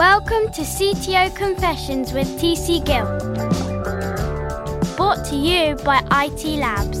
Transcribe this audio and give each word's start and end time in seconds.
Welcome 0.00 0.50
to 0.52 0.62
CTO 0.62 1.36
Confessions 1.36 2.14
with 2.14 2.26
TC 2.40 2.82
Gill. 2.86 3.04
Brought 4.96 5.26
to 5.26 5.36
you 5.36 5.76
by 5.84 5.98
IT 6.10 6.42
Labs. 6.58 6.98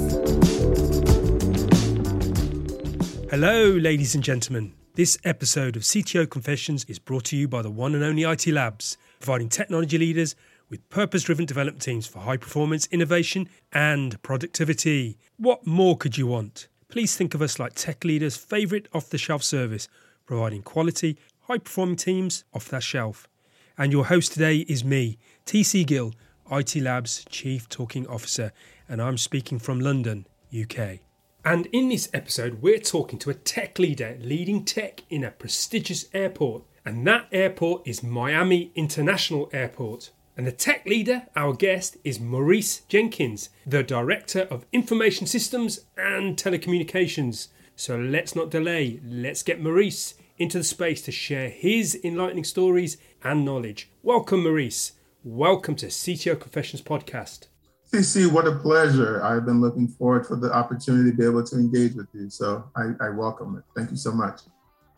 Hello, 3.30 3.70
ladies 3.70 4.14
and 4.14 4.22
gentlemen. 4.22 4.74
This 4.96 5.16
episode 5.24 5.76
of 5.76 5.82
CTO 5.82 6.28
Confessions 6.28 6.84
is 6.84 6.98
brought 6.98 7.24
to 7.24 7.38
you 7.38 7.48
by 7.48 7.62
the 7.62 7.70
one 7.70 7.94
and 7.94 8.04
only 8.04 8.24
IT 8.24 8.46
Labs, 8.48 8.98
providing 9.18 9.48
technology 9.48 9.96
leaders 9.96 10.36
with 10.68 10.86
purpose 10.90 11.22
driven 11.22 11.46
development 11.46 11.80
teams 11.80 12.06
for 12.06 12.18
high 12.18 12.36
performance, 12.36 12.86
innovation, 12.90 13.48
and 13.72 14.22
productivity. 14.22 15.16
What 15.38 15.66
more 15.66 15.96
could 15.96 16.18
you 16.18 16.26
want? 16.26 16.68
Please 16.90 17.16
think 17.16 17.32
of 17.32 17.40
us 17.40 17.58
like 17.58 17.72
tech 17.72 18.04
leaders' 18.04 18.36
favourite 18.36 18.88
off 18.92 19.08
the 19.08 19.16
shelf 19.16 19.42
service, 19.42 19.88
providing 20.26 20.60
quality, 20.60 21.16
high 21.50 21.58
performing 21.58 21.96
teams 21.96 22.44
off 22.54 22.68
that 22.68 22.80
shelf. 22.80 23.28
And 23.76 23.90
your 23.90 24.06
host 24.06 24.34
today 24.34 24.58
is 24.68 24.84
me, 24.84 25.18
TC 25.46 25.84
Gill, 25.84 26.14
IT 26.48 26.76
Labs 26.76 27.24
Chief 27.28 27.68
Talking 27.68 28.06
Officer, 28.06 28.52
and 28.88 29.02
I'm 29.02 29.18
speaking 29.18 29.58
from 29.58 29.80
London, 29.80 30.28
UK. 30.56 31.00
And 31.44 31.66
in 31.72 31.88
this 31.88 32.08
episode, 32.14 32.62
we're 32.62 32.78
talking 32.78 33.18
to 33.18 33.30
a 33.30 33.34
tech 33.34 33.80
leader 33.80 34.16
leading 34.20 34.64
tech 34.64 35.02
in 35.10 35.24
a 35.24 35.32
prestigious 35.32 36.04
airport, 36.14 36.62
and 36.84 37.04
that 37.08 37.26
airport 37.32 37.82
is 37.84 38.00
Miami 38.00 38.70
International 38.76 39.50
Airport. 39.52 40.12
And 40.36 40.46
the 40.46 40.52
tech 40.52 40.86
leader, 40.86 41.26
our 41.34 41.52
guest, 41.52 41.96
is 42.04 42.20
Maurice 42.20 42.82
Jenkins, 42.88 43.50
the 43.66 43.82
Director 43.82 44.42
of 44.42 44.66
Information 44.72 45.26
Systems 45.26 45.80
and 45.98 46.36
Telecommunications. 46.36 47.48
So 47.74 47.98
let's 47.98 48.36
not 48.36 48.50
delay, 48.50 49.00
let's 49.04 49.42
get 49.42 49.60
Maurice 49.60 50.14
into 50.40 50.56
the 50.56 50.64
space 50.64 51.02
to 51.02 51.12
share 51.12 51.50
his 51.50 52.00
enlightening 52.02 52.44
stories 52.44 52.96
and 53.22 53.44
knowledge. 53.44 53.90
Welcome, 54.02 54.42
Maurice. 54.42 54.92
Welcome 55.22 55.76
to 55.76 55.88
CTO 55.88 56.40
Confessions 56.40 56.80
Podcast. 56.80 57.48
TC, 57.92 58.32
what 58.32 58.46
a 58.46 58.52
pleasure. 58.52 59.22
I've 59.22 59.44
been 59.44 59.60
looking 59.60 59.86
forward 59.86 60.26
for 60.26 60.36
the 60.36 60.50
opportunity 60.50 61.10
to 61.10 61.16
be 61.16 61.24
able 61.26 61.44
to 61.44 61.56
engage 61.56 61.92
with 61.92 62.06
you. 62.14 62.30
So 62.30 62.64
I, 62.74 62.92
I 63.04 63.10
welcome 63.10 63.58
it. 63.58 63.64
Thank 63.76 63.90
you 63.90 63.98
so 63.98 64.12
much. 64.12 64.40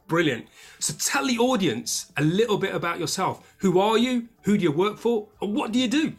Brilliant. 0.06 0.46
So 0.78 0.94
tell 0.96 1.26
the 1.26 1.38
audience 1.38 2.12
a 2.16 2.22
little 2.22 2.56
bit 2.56 2.72
about 2.72 3.00
yourself. 3.00 3.52
Who 3.58 3.80
are 3.80 3.98
you? 3.98 4.28
Who 4.42 4.56
do 4.56 4.62
you 4.62 4.70
work 4.70 4.96
for? 4.96 5.26
And 5.40 5.54
what 5.54 5.72
do 5.72 5.80
you 5.80 5.88
do? 5.88 6.12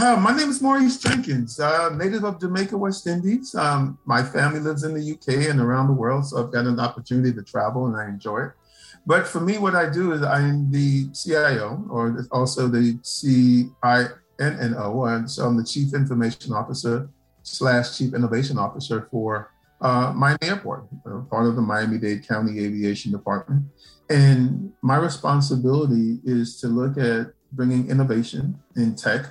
Uh, 0.00 0.16
my 0.16 0.34
name 0.34 0.48
is 0.48 0.62
Maurice 0.62 0.96
Jenkins, 0.96 1.60
uh, 1.60 1.90
native 1.90 2.24
of 2.24 2.40
Jamaica, 2.40 2.74
West 2.74 3.06
Indies. 3.06 3.54
Um, 3.54 3.98
my 4.06 4.22
family 4.22 4.58
lives 4.58 4.82
in 4.82 4.94
the 4.94 5.12
UK 5.12 5.50
and 5.50 5.60
around 5.60 5.88
the 5.88 5.92
world, 5.92 6.24
so 6.24 6.42
I've 6.42 6.50
got 6.50 6.64
an 6.64 6.80
opportunity 6.80 7.34
to 7.34 7.42
travel 7.42 7.84
and 7.84 7.94
I 7.94 8.08
enjoy 8.08 8.44
it. 8.44 8.52
But 9.04 9.26
for 9.26 9.40
me, 9.40 9.58
what 9.58 9.74
I 9.74 9.90
do 9.90 10.12
is 10.12 10.22
I'm 10.22 10.70
the 10.70 11.10
CIO, 11.12 11.84
or 11.90 12.26
also 12.32 12.66
the 12.66 12.98
CINO, 13.02 14.14
and 14.38 15.30
so 15.30 15.46
I'm 15.46 15.58
the 15.58 15.64
Chief 15.64 15.92
Information 15.92 16.54
Officer 16.54 17.10
slash 17.42 17.98
Chief 17.98 18.14
Innovation 18.14 18.56
Officer 18.56 19.06
for 19.10 19.50
uh, 19.82 20.14
Miami 20.16 20.38
Airport, 20.44 20.86
uh, 21.04 21.18
part 21.28 21.46
of 21.46 21.56
the 21.56 21.62
Miami-Dade 21.62 22.26
County 22.26 22.64
Aviation 22.64 23.12
Department. 23.12 23.66
And 24.08 24.72
my 24.80 24.96
responsibility 24.96 26.20
is 26.24 26.58
to 26.62 26.68
look 26.68 26.96
at 26.96 27.34
bringing 27.52 27.90
innovation 27.90 28.58
in 28.76 28.94
tech 28.94 29.26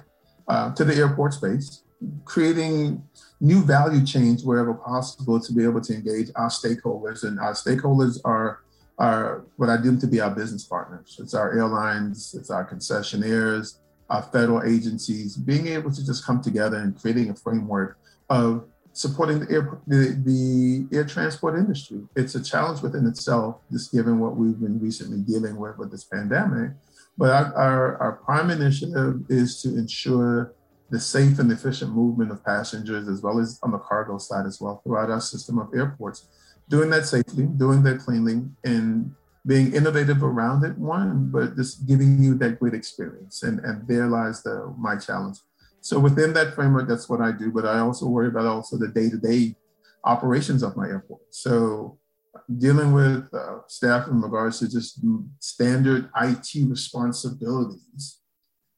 uh, 0.49 0.73
to 0.73 0.83
the 0.83 0.95
airport 0.95 1.33
space, 1.33 1.83
creating 2.25 3.01
new 3.39 3.63
value 3.63 4.05
chains 4.05 4.43
wherever 4.43 4.73
possible 4.73 5.39
to 5.39 5.53
be 5.53 5.63
able 5.63 5.81
to 5.81 5.93
engage 5.93 6.29
our 6.35 6.49
stakeholders. 6.49 7.23
And 7.23 7.39
our 7.39 7.53
stakeholders 7.53 8.19
are, 8.25 8.61
are 8.97 9.45
what 9.57 9.69
I 9.69 9.77
deem 9.77 9.99
to 9.99 10.07
be 10.07 10.19
our 10.19 10.31
business 10.31 10.63
partners. 10.63 11.17
It's 11.21 11.33
our 11.33 11.57
airlines, 11.57 12.35
it's 12.37 12.49
our 12.49 12.69
concessionaires, 12.69 13.77
our 14.09 14.23
federal 14.23 14.63
agencies, 14.63 15.37
being 15.37 15.67
able 15.67 15.91
to 15.91 16.05
just 16.05 16.25
come 16.25 16.41
together 16.41 16.77
and 16.77 16.99
creating 16.99 17.29
a 17.29 17.35
framework 17.35 17.97
of 18.29 18.65
supporting 18.93 19.39
the 19.39 19.51
air, 19.51 19.79
the, 19.87 20.21
the 20.25 20.95
air 20.95 21.05
transport 21.05 21.57
industry. 21.57 22.01
It's 22.15 22.35
a 22.35 22.43
challenge 22.43 22.81
within 22.81 23.05
itself, 23.07 23.57
just 23.71 23.91
given 23.91 24.19
what 24.19 24.35
we've 24.35 24.59
been 24.59 24.79
recently 24.79 25.19
dealing 25.19 25.57
with 25.57 25.77
with 25.77 25.91
this 25.91 26.03
pandemic. 26.03 26.71
But 27.17 27.31
our, 27.31 27.55
our, 27.55 27.97
our 27.97 28.11
prime 28.13 28.49
initiative 28.49 29.21
is 29.29 29.61
to 29.61 29.69
ensure 29.77 30.53
the 30.89 30.99
safe 30.99 31.37
and 31.39 31.51
efficient 31.51 31.93
movement 31.93 32.31
of 32.31 32.43
passengers, 32.43 33.07
as 33.07 33.21
well 33.21 33.39
as 33.39 33.59
on 33.61 33.71
the 33.71 33.77
cargo 33.77 34.17
side 34.17 34.45
as 34.45 34.59
well, 34.59 34.81
throughout 34.83 35.11
our 35.11 35.21
system 35.21 35.59
of 35.59 35.69
airports. 35.73 36.27
Doing 36.69 36.89
that 36.91 37.05
safely, 37.05 37.45
doing 37.45 37.83
that 37.83 37.99
cleanly, 37.99 38.43
and 38.63 39.13
being 39.45 39.73
innovative 39.73 40.23
around 40.23 40.63
it, 40.63 40.77
one, 40.77 41.29
but 41.31 41.55
just 41.55 41.87
giving 41.87 42.21
you 42.21 42.35
that 42.35 42.59
great 42.59 42.73
experience. 42.73 43.43
And, 43.43 43.59
and 43.59 43.87
there 43.87 44.07
lies 44.07 44.43
the 44.43 44.73
my 44.77 44.95
challenge. 44.97 45.39
So 45.81 45.99
within 45.99 46.33
that 46.33 46.53
framework, 46.53 46.87
that's 46.87 47.09
what 47.09 47.21
I 47.21 47.31
do. 47.31 47.51
But 47.51 47.65
I 47.65 47.79
also 47.79 48.07
worry 48.07 48.27
about 48.27 48.45
also 48.45 48.77
the 48.77 48.87
day-to-day 48.87 49.55
operations 50.03 50.63
of 50.63 50.75
my 50.75 50.87
airport. 50.87 51.21
So 51.29 51.99
dealing 52.57 52.93
with 52.93 53.27
uh, 53.33 53.59
staff 53.67 54.07
in 54.07 54.21
regards 54.21 54.59
to 54.59 54.69
just 54.69 54.99
standard 55.39 56.09
IT 56.21 56.49
responsibilities. 56.67 58.19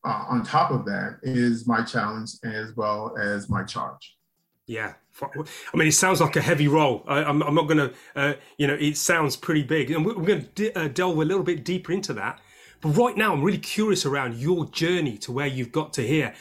Uh, 0.03 0.25
on 0.29 0.43
top 0.43 0.71
of 0.71 0.83
that 0.85 1.19
is 1.21 1.67
my 1.67 1.83
challenge 1.83 2.31
as 2.43 2.75
well 2.75 3.15
as 3.21 3.49
my 3.49 3.63
charge. 3.63 4.17
Yeah, 4.65 4.93
I 5.21 5.77
mean, 5.77 5.87
it 5.87 5.93
sounds 5.93 6.21
like 6.21 6.35
a 6.37 6.41
heavy 6.41 6.67
role. 6.67 7.03
I, 7.07 7.29
am 7.29 7.39
not 7.39 7.67
going 7.67 7.77
to, 7.77 7.93
uh, 8.15 8.33
you 8.57 8.67
know, 8.67 8.77
it 8.79 8.95
sounds 8.95 9.35
pretty 9.35 9.63
big, 9.63 9.91
and 9.91 10.05
we're, 10.05 10.13
going 10.13 10.43
to 10.43 10.47
de- 10.71 10.73
uh, 10.73 10.87
delve 10.87 11.17
a 11.17 11.25
little 11.25 11.43
bit 11.43 11.65
deeper 11.65 11.91
into 11.91 12.13
that. 12.13 12.39
But 12.79 12.89
right 12.91 13.15
now, 13.17 13.33
I'm 13.33 13.43
really 13.43 13.57
curious 13.57 14.05
around 14.05 14.35
your 14.35 14.65
journey 14.65 15.17
to 15.19 15.31
where 15.31 15.47
you've 15.47 15.71
got 15.71 15.93
to 15.93 16.07
here. 16.07 16.33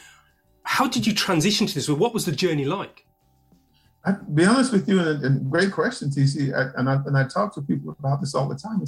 How 0.65 0.87
did 0.87 1.06
you 1.06 1.15
transition 1.15 1.66
to 1.66 1.75
this? 1.75 1.88
What 1.88 2.15
was 2.15 2.25
the 2.25 2.32
journey 2.32 2.65
like? 2.65 3.06
I 4.04 4.12
be 4.12 4.47
honest 4.47 4.72
with 4.72 4.88
you, 4.88 5.00
and, 5.00 5.22
and 5.25 5.50
great 5.50 5.72
question, 5.72 6.09
TC. 6.09 6.54
I, 6.54 6.78
and 6.78 6.88
I 6.88 6.94
and 7.06 7.16
I 7.16 7.25
talk 7.28 7.54
to 7.54 7.62
people 7.62 7.94
about 7.98 8.21
this 8.21 8.34
all 8.34 8.48
the 8.48 8.56
time. 8.56 8.82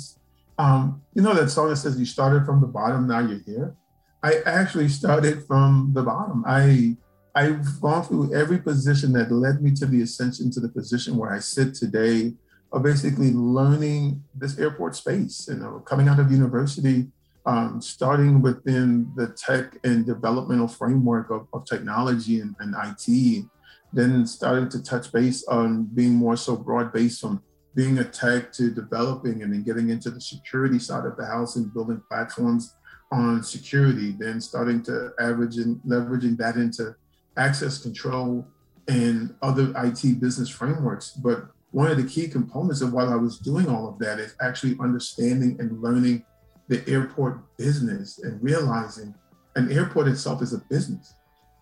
Um, 0.59 1.03
you 1.15 1.23
know 1.23 1.35
that 1.35 1.51
song 1.51 1.69
that 1.69 1.77
says 1.77 1.99
you 1.99 2.07
started 2.07 2.47
from 2.47 2.61
the 2.61 2.67
bottom, 2.67 3.07
now 3.07 3.21
you're 3.21 3.41
here. 3.41 3.75
I 4.23 4.41
actually 4.47 4.89
started 4.89 5.45
from 5.47 5.91
the 5.95 6.03
bottom. 6.03 6.45
I 6.47 6.97
I've 7.35 7.81
gone 7.81 8.05
through 8.05 8.35
every 8.35 8.59
position 8.59 9.13
that 9.15 9.31
led 9.33 9.63
me 9.63 9.73
to 9.73 9.87
the 9.87 10.03
ascension 10.03 10.51
to 10.53 10.61
the 10.61 10.69
position 10.69 11.17
where 11.17 11.33
I 11.33 11.41
sit 11.41 11.75
today, 11.75 12.35
of 12.73 12.83
basically 12.83 13.33
learning 13.33 14.23
this 14.35 14.59
airport 14.59 14.97
space. 14.97 15.47
You 15.49 15.57
know, 15.57 15.81
coming 15.81 16.09
out 16.09 16.21
of 16.21 16.31
university, 16.31 17.09
um, 17.45 17.81
starting 17.81 18.41
within 18.41 19.11
the 19.17 19.29
tech 19.29 19.77
and 19.85 20.07
developmental 20.07 20.69
framework 20.69 21.31
of, 21.31 21.49
of 21.53 21.65
technology 21.65 22.41
and, 22.41 22.55
and 22.61 22.75
IT 22.75 23.45
then 23.93 24.27
starting 24.27 24.69
to 24.71 24.83
touch 24.83 25.13
base 25.13 25.47
on 25.49 25.85
being 25.95 26.15
more 26.15 26.37
so 26.37 26.57
broad 26.57 26.93
based 26.93 27.21
from 27.21 27.43
being 27.75 27.99
a 27.99 28.05
tech 28.05 28.53
to 28.53 28.71
developing 28.71 29.43
and 29.43 29.53
then 29.53 29.63
getting 29.63 29.91
into 29.91 30.11
the 30.11 30.21
security 30.21 30.79
side 30.79 31.05
of 31.05 31.17
the 31.17 31.25
house 31.25 31.57
and 31.57 31.73
building 31.73 32.03
platforms 32.09 32.75
on 33.11 33.43
security, 33.43 34.15
then 34.19 34.41
starting 34.41 34.83
to 34.83 35.13
average 35.21 35.57
and 35.57 35.81
leveraging 35.87 36.37
that 36.39 36.57
into 36.57 36.95
access 37.37 37.79
control 37.79 38.47
and 38.89 39.35
other 39.43 39.73
IT 39.77 40.21
business 40.21 40.49
frameworks. 40.49 41.13
But 41.13 41.47
one 41.71 41.91
of 41.91 41.97
the 41.97 42.09
key 42.09 42.29
components 42.29 42.81
of 42.81 42.93
what 42.93 43.09
I 43.09 43.17
was 43.17 43.39
doing 43.39 43.69
all 43.69 43.89
of 43.89 43.99
that 44.01 44.19
is 44.19 44.35
actually 44.41 44.77
understanding 44.81 45.57
and 45.59 45.81
learning 45.83 46.25
the 46.69 46.89
airport 46.89 47.57
business 47.57 48.19
and 48.19 48.43
realizing 48.43 49.15
an 49.57 49.71
airport 49.71 50.09
itself 50.09 50.43
is 50.43 50.53
a 50.53 50.59
business. 50.71 51.15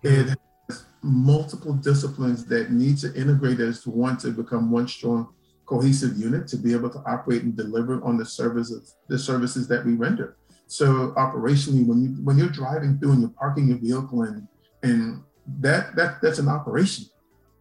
It 0.02 0.36
has 0.68 0.84
multiple 1.02 1.72
disciplines 1.74 2.44
that 2.46 2.70
need 2.70 2.98
to 2.98 3.14
integrate 3.14 3.60
as 3.60 3.86
one 3.86 4.16
to 4.18 4.30
become 4.30 4.70
one 4.70 4.86
strong 4.86 5.28
cohesive 5.66 6.16
unit 6.16 6.48
to 6.48 6.56
be 6.56 6.72
able 6.72 6.90
to 6.90 6.98
operate 7.06 7.42
and 7.42 7.56
deliver 7.56 8.02
on 8.02 8.16
the 8.16 8.24
services 8.24 8.96
the 9.08 9.16
services 9.16 9.68
that 9.68 9.86
we 9.86 9.92
render 9.92 10.36
so 10.66 11.12
operationally 11.16 11.86
when 11.86 12.02
you 12.02 12.08
when 12.24 12.36
you're 12.36 12.48
driving 12.48 12.98
through 12.98 13.12
and 13.12 13.20
you're 13.20 13.30
parking 13.30 13.68
your 13.68 13.78
vehicle 13.78 14.22
and 14.22 14.48
and 14.82 15.22
that 15.60 15.94
that 15.94 16.20
that's 16.20 16.40
an 16.40 16.48
operation 16.48 17.04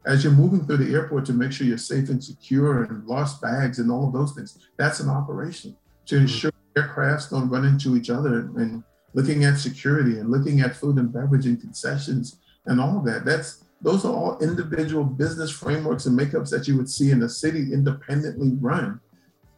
as 0.08 0.24
you're 0.24 0.34
moving 0.34 0.66
through 0.66 0.78
the 0.78 0.92
airport 0.94 1.24
to 1.24 1.34
make 1.34 1.52
sure 1.52 1.68
you're 1.68 1.78
safe 1.78 2.10
and 2.10 2.24
secure 2.24 2.84
and 2.84 3.06
lost 3.06 3.42
bags 3.42 3.78
and 3.78 3.92
all 3.92 4.08
of 4.08 4.14
those 4.14 4.34
things 4.34 4.58
that's 4.76 5.00
an 5.00 5.10
operation 5.10 5.78
to 6.06 6.16
mm-hmm. 6.16 6.24
ensure 6.24 6.52
aircrafts 6.80 7.30
don't 7.30 7.50
run 7.50 7.66
into 7.66 7.96
each 7.96 8.10
other 8.10 8.52
and 8.58 8.84
looking 9.14 9.44
at 9.44 9.58
security 9.58 10.20
and 10.20 10.30
looking 10.30 10.62
at 10.62 10.76
food 10.76 10.98
and 10.98 11.12
beverage 11.12 11.46
and 11.46 11.60
concessions 11.60 12.40
and 12.66 12.80
all 12.80 12.98
of 12.98 13.06
that. 13.06 13.26
That's 13.26 13.64
those 13.82 14.04
are 14.06 14.14
all 14.14 14.40
individual 14.40 15.04
business 15.04 15.50
frameworks 15.50 16.06
and 16.06 16.20
makeups 16.20 16.50
that 16.50 16.68
you 16.68 16.76
would 16.78 16.90
see 16.90 17.12
in 17.12 17.24
a 17.24 17.30
city 17.30 17.74
independently 17.74 18.52
run. 18.60 19.00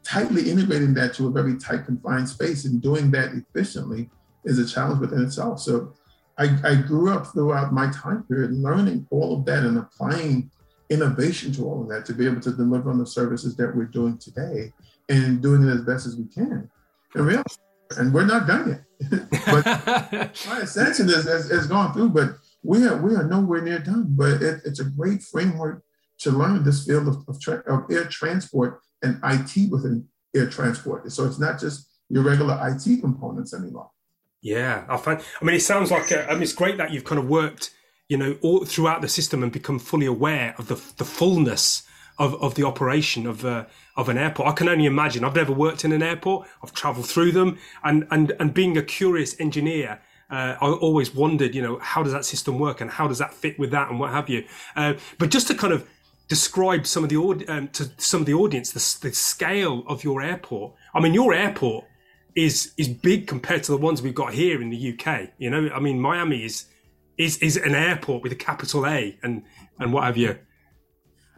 Tightly 0.04 0.50
integrating 0.50 0.94
that 0.96 1.14
to 1.16 1.28
a 1.28 1.32
very 1.32 1.58
tight 1.58 1.86
confined 1.86 2.30
space 2.30 2.66
and 2.66 2.82
doing 2.82 3.10
that 3.12 3.34
efficiently 3.34 4.10
is 4.46 4.60
a 4.60 4.68
challenge 4.68 5.00
within 5.02 5.24
itself. 5.24 5.60
So 5.60 5.94
I, 6.38 6.58
I 6.64 6.76
grew 6.76 7.12
up 7.12 7.28
throughout 7.28 7.74
my 7.74 7.92
time 7.92 8.24
period 8.24 8.52
learning 8.52 9.08
all 9.12 9.38
of 9.38 9.46
that 9.46 9.64
and 9.64 9.78
applying 9.78 10.50
innovation 10.90 11.52
to 11.54 11.66
all 11.66 11.82
of 11.82 11.90
that 11.90 12.06
to 12.06 12.14
be 12.14 12.26
able 12.26 12.42
to 12.42 12.52
deliver 12.52 12.90
on 12.90 13.00
the 13.00 13.06
services 13.06 13.56
that 13.56 13.76
we're 13.76 13.86
doing 13.86 14.18
today 14.18 14.74
and 15.10 15.42
doing 15.42 15.68
it 15.68 15.72
as 15.72 15.82
best 15.82 16.06
as 16.06 16.16
we 16.16 16.26
can. 16.26 16.70
And 17.14 17.26
really, 17.26 17.44
and 17.98 18.14
we're 18.14 18.26
not 18.26 18.48
done 18.48 18.70
yet. 18.70 19.30
but 19.46 19.66
my 20.48 20.60
ascension 20.60 21.10
is, 21.10 21.26
is, 21.28 21.52
is 21.52 21.68
going 21.68 21.92
through, 21.94 22.10
but 22.10 22.38
we 22.64 22.86
are 22.88 23.02
we 23.02 23.16
are 23.16 23.24
nowhere 23.24 23.62
near 23.62 23.80
done. 23.80 24.08
But 24.10 24.42
it, 24.42 24.62
it's 24.66 24.80
a 24.80 24.86
great 24.86 25.22
framework 25.24 25.84
to 26.20 26.32
learn 26.32 26.64
this 26.64 26.86
field 26.86 27.08
of, 27.08 27.24
of, 27.28 27.42
tra- 27.42 27.64
of, 27.66 27.90
air 27.92 28.06
transport 28.06 28.80
and 29.02 29.20
IT 29.24 29.72
within 29.72 30.08
air 30.36 30.48
transport. 30.48 31.12
So 31.12 31.26
it's 31.26 31.40
not 31.40 31.60
just 31.60 31.90
your 32.10 32.24
regular 32.24 32.60
IT 32.70 33.02
components 33.02 33.56
anymore. 33.56 33.90
Yeah, 34.42 34.86
I 34.88 34.98
find. 34.98 35.22
I 35.42 35.46
mean, 35.46 35.56
it 35.56 35.62
sounds 35.62 35.92
like 35.92 36.12
uh, 36.12 36.26
I 36.30 36.34
mean, 36.34 36.44
it's 36.44 36.54
great 36.54 36.78
that 36.78 36.92
you've 36.92 37.04
kind 37.04 37.20
of 37.20 37.28
worked, 37.28 37.72
you 38.10 38.18
know, 38.18 38.38
all 38.42 38.66
throughout 38.66 39.02
the 39.02 39.08
system 39.08 39.44
and 39.44 39.52
become 39.52 39.80
fully 39.80 40.06
aware 40.06 40.56
of 40.58 40.68
the 40.68 40.76
the 40.98 41.06
fullness 41.06 41.84
of, 42.22 42.36
of 42.42 42.54
the 42.54 42.64
operation 42.64 43.26
of 43.26 43.44
uh, 43.44 43.66
of 43.98 44.08
an 44.08 44.18
airport. 44.18 44.48
I 44.48 44.52
can 44.54 44.70
only 44.70 44.86
imagine. 44.86 45.24
I've 45.24 45.36
never 45.36 45.52
worked 45.52 45.84
in 45.84 45.92
an 45.92 46.04
airport. 46.04 46.48
I've 46.64 46.72
travelled 46.72 47.08
through 47.08 47.32
them, 47.32 47.58
and 47.84 48.08
and 48.12 48.34
and 48.40 48.54
being 48.54 48.78
a 48.78 48.84
curious 48.84 49.36
engineer, 49.40 50.00
uh, 50.30 50.56
I 50.62 50.68
always 50.70 51.16
wondered, 51.16 51.56
you 51.56 51.64
know, 51.64 51.80
how 51.80 52.04
does 52.04 52.14
that 52.14 52.24
system 52.24 52.60
work 52.60 52.80
and 52.80 52.92
how 52.92 53.08
does 53.08 53.18
that 53.18 53.34
fit 53.34 53.58
with 53.58 53.72
that 53.72 53.90
and 53.90 54.00
what 54.00 54.12
have 54.12 54.30
you. 54.30 54.46
Uh, 54.76 54.94
but 55.18 55.32
just 55.32 55.48
to 55.48 55.56
kind 55.56 55.74
of 55.74 55.88
describe 56.28 56.86
some 56.86 57.04
of 57.04 57.10
the 57.10 57.18
um, 57.50 57.68
to 57.70 57.90
some 57.98 58.22
of 58.22 58.28
the 58.28 58.36
audience 58.36 58.72
the, 58.72 59.10
the 59.10 59.14
scale 59.16 59.84
of 59.88 60.04
your 60.04 60.22
airport. 60.22 60.74
I 60.94 61.02
mean, 61.02 61.16
your 61.16 61.34
airport 61.34 61.86
is 62.36 62.72
is 62.78 62.88
big 62.88 63.26
compared 63.26 63.64
to 63.64 63.72
the 63.72 63.78
ones 63.78 64.02
we've 64.04 64.22
got 64.24 64.34
here 64.36 64.62
in 64.62 64.70
the 64.70 64.94
UK. 64.94 65.32
You 65.40 65.50
know, 65.50 65.70
I 65.74 65.80
mean, 65.80 66.00
Miami 66.00 66.46
is 66.46 66.66
is 67.18 67.40
is 67.40 67.58
an 67.58 67.74
airport 67.74 68.22
with 68.22 68.32
a 68.32 68.42
capital 68.50 68.86
A 68.86 69.18
and 69.24 69.44
and 69.80 69.92
what 69.92 70.04
have 70.04 70.18
you. 70.18 70.38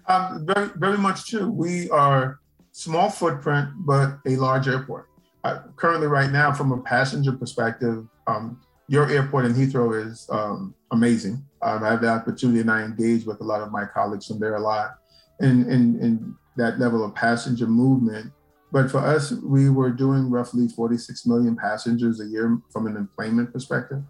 Um, 0.08 0.46
very 0.46 0.70
very 0.76 0.98
much 0.98 1.30
true. 1.30 1.50
We 1.50 1.90
are 1.90 2.40
small 2.72 3.10
footprint, 3.10 3.70
but 3.78 4.18
a 4.28 4.36
large 4.36 4.68
airport. 4.68 5.10
Uh, 5.44 5.60
currently, 5.76 6.08
right 6.08 6.32
now, 6.32 6.54
from 6.54 6.72
a 6.72 6.82
passenger 6.82 7.34
perspective, 7.34 8.06
um, 8.28 8.62
your 8.88 9.10
airport 9.10 9.46
in 9.46 9.54
Heathrow 9.54 10.06
is 10.06 10.28
um, 10.32 10.74
amazing. 10.92 11.44
I 11.62 11.78
have 11.80 12.02
the 12.02 12.10
opportunity 12.10 12.60
and 12.60 12.70
I 12.70 12.84
engage 12.84 13.26
with 13.26 13.40
a 13.40 13.44
lot 13.44 13.62
of 13.62 13.72
my 13.72 13.86
colleagues 13.86 14.28
from 14.28 14.40
there 14.40 14.56
a 14.56 14.60
lot 14.60 14.98
in 15.40 16.36
that 16.58 16.78
level 16.78 17.06
of 17.06 17.16
passenger 17.16 17.68
movement 17.68 18.32
but 18.74 18.90
for 18.90 18.98
us, 18.98 19.32
we 19.32 19.70
were 19.70 19.92
doing 19.92 20.32
roughly 20.32 20.68
46 20.68 21.28
million 21.28 21.56
passengers 21.56 22.20
a 22.20 22.26
year 22.26 22.58
from 22.72 22.88
an 22.88 22.98
employment 22.98 23.54
perspective. 23.54 24.02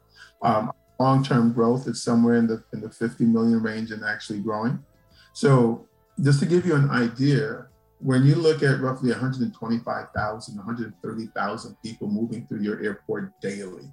Um, 0.42 0.72
long-term 1.02 1.52
growth 1.52 1.86
is 1.86 2.02
somewhere 2.02 2.36
in 2.36 2.48
the 2.48 2.64
in 2.72 2.80
the 2.80 2.90
50 2.90 3.26
million 3.26 3.62
range 3.62 3.92
and 3.92 4.06
actually 4.06 4.40
growing. 4.40 4.82
So 5.34 5.88
just 6.22 6.40
to 6.40 6.46
give 6.46 6.66
you 6.66 6.76
an 6.76 6.90
idea, 6.90 7.68
when 8.00 8.24
you 8.24 8.36
look 8.36 8.64
at 8.64 8.80
roughly 8.80 9.10
125,000, 9.12 10.56
130,000 10.56 11.78
people 11.84 12.08
moving 12.08 12.46
through 12.48 12.62
your 12.62 12.82
airport 12.84 13.32
daily, 13.42 13.90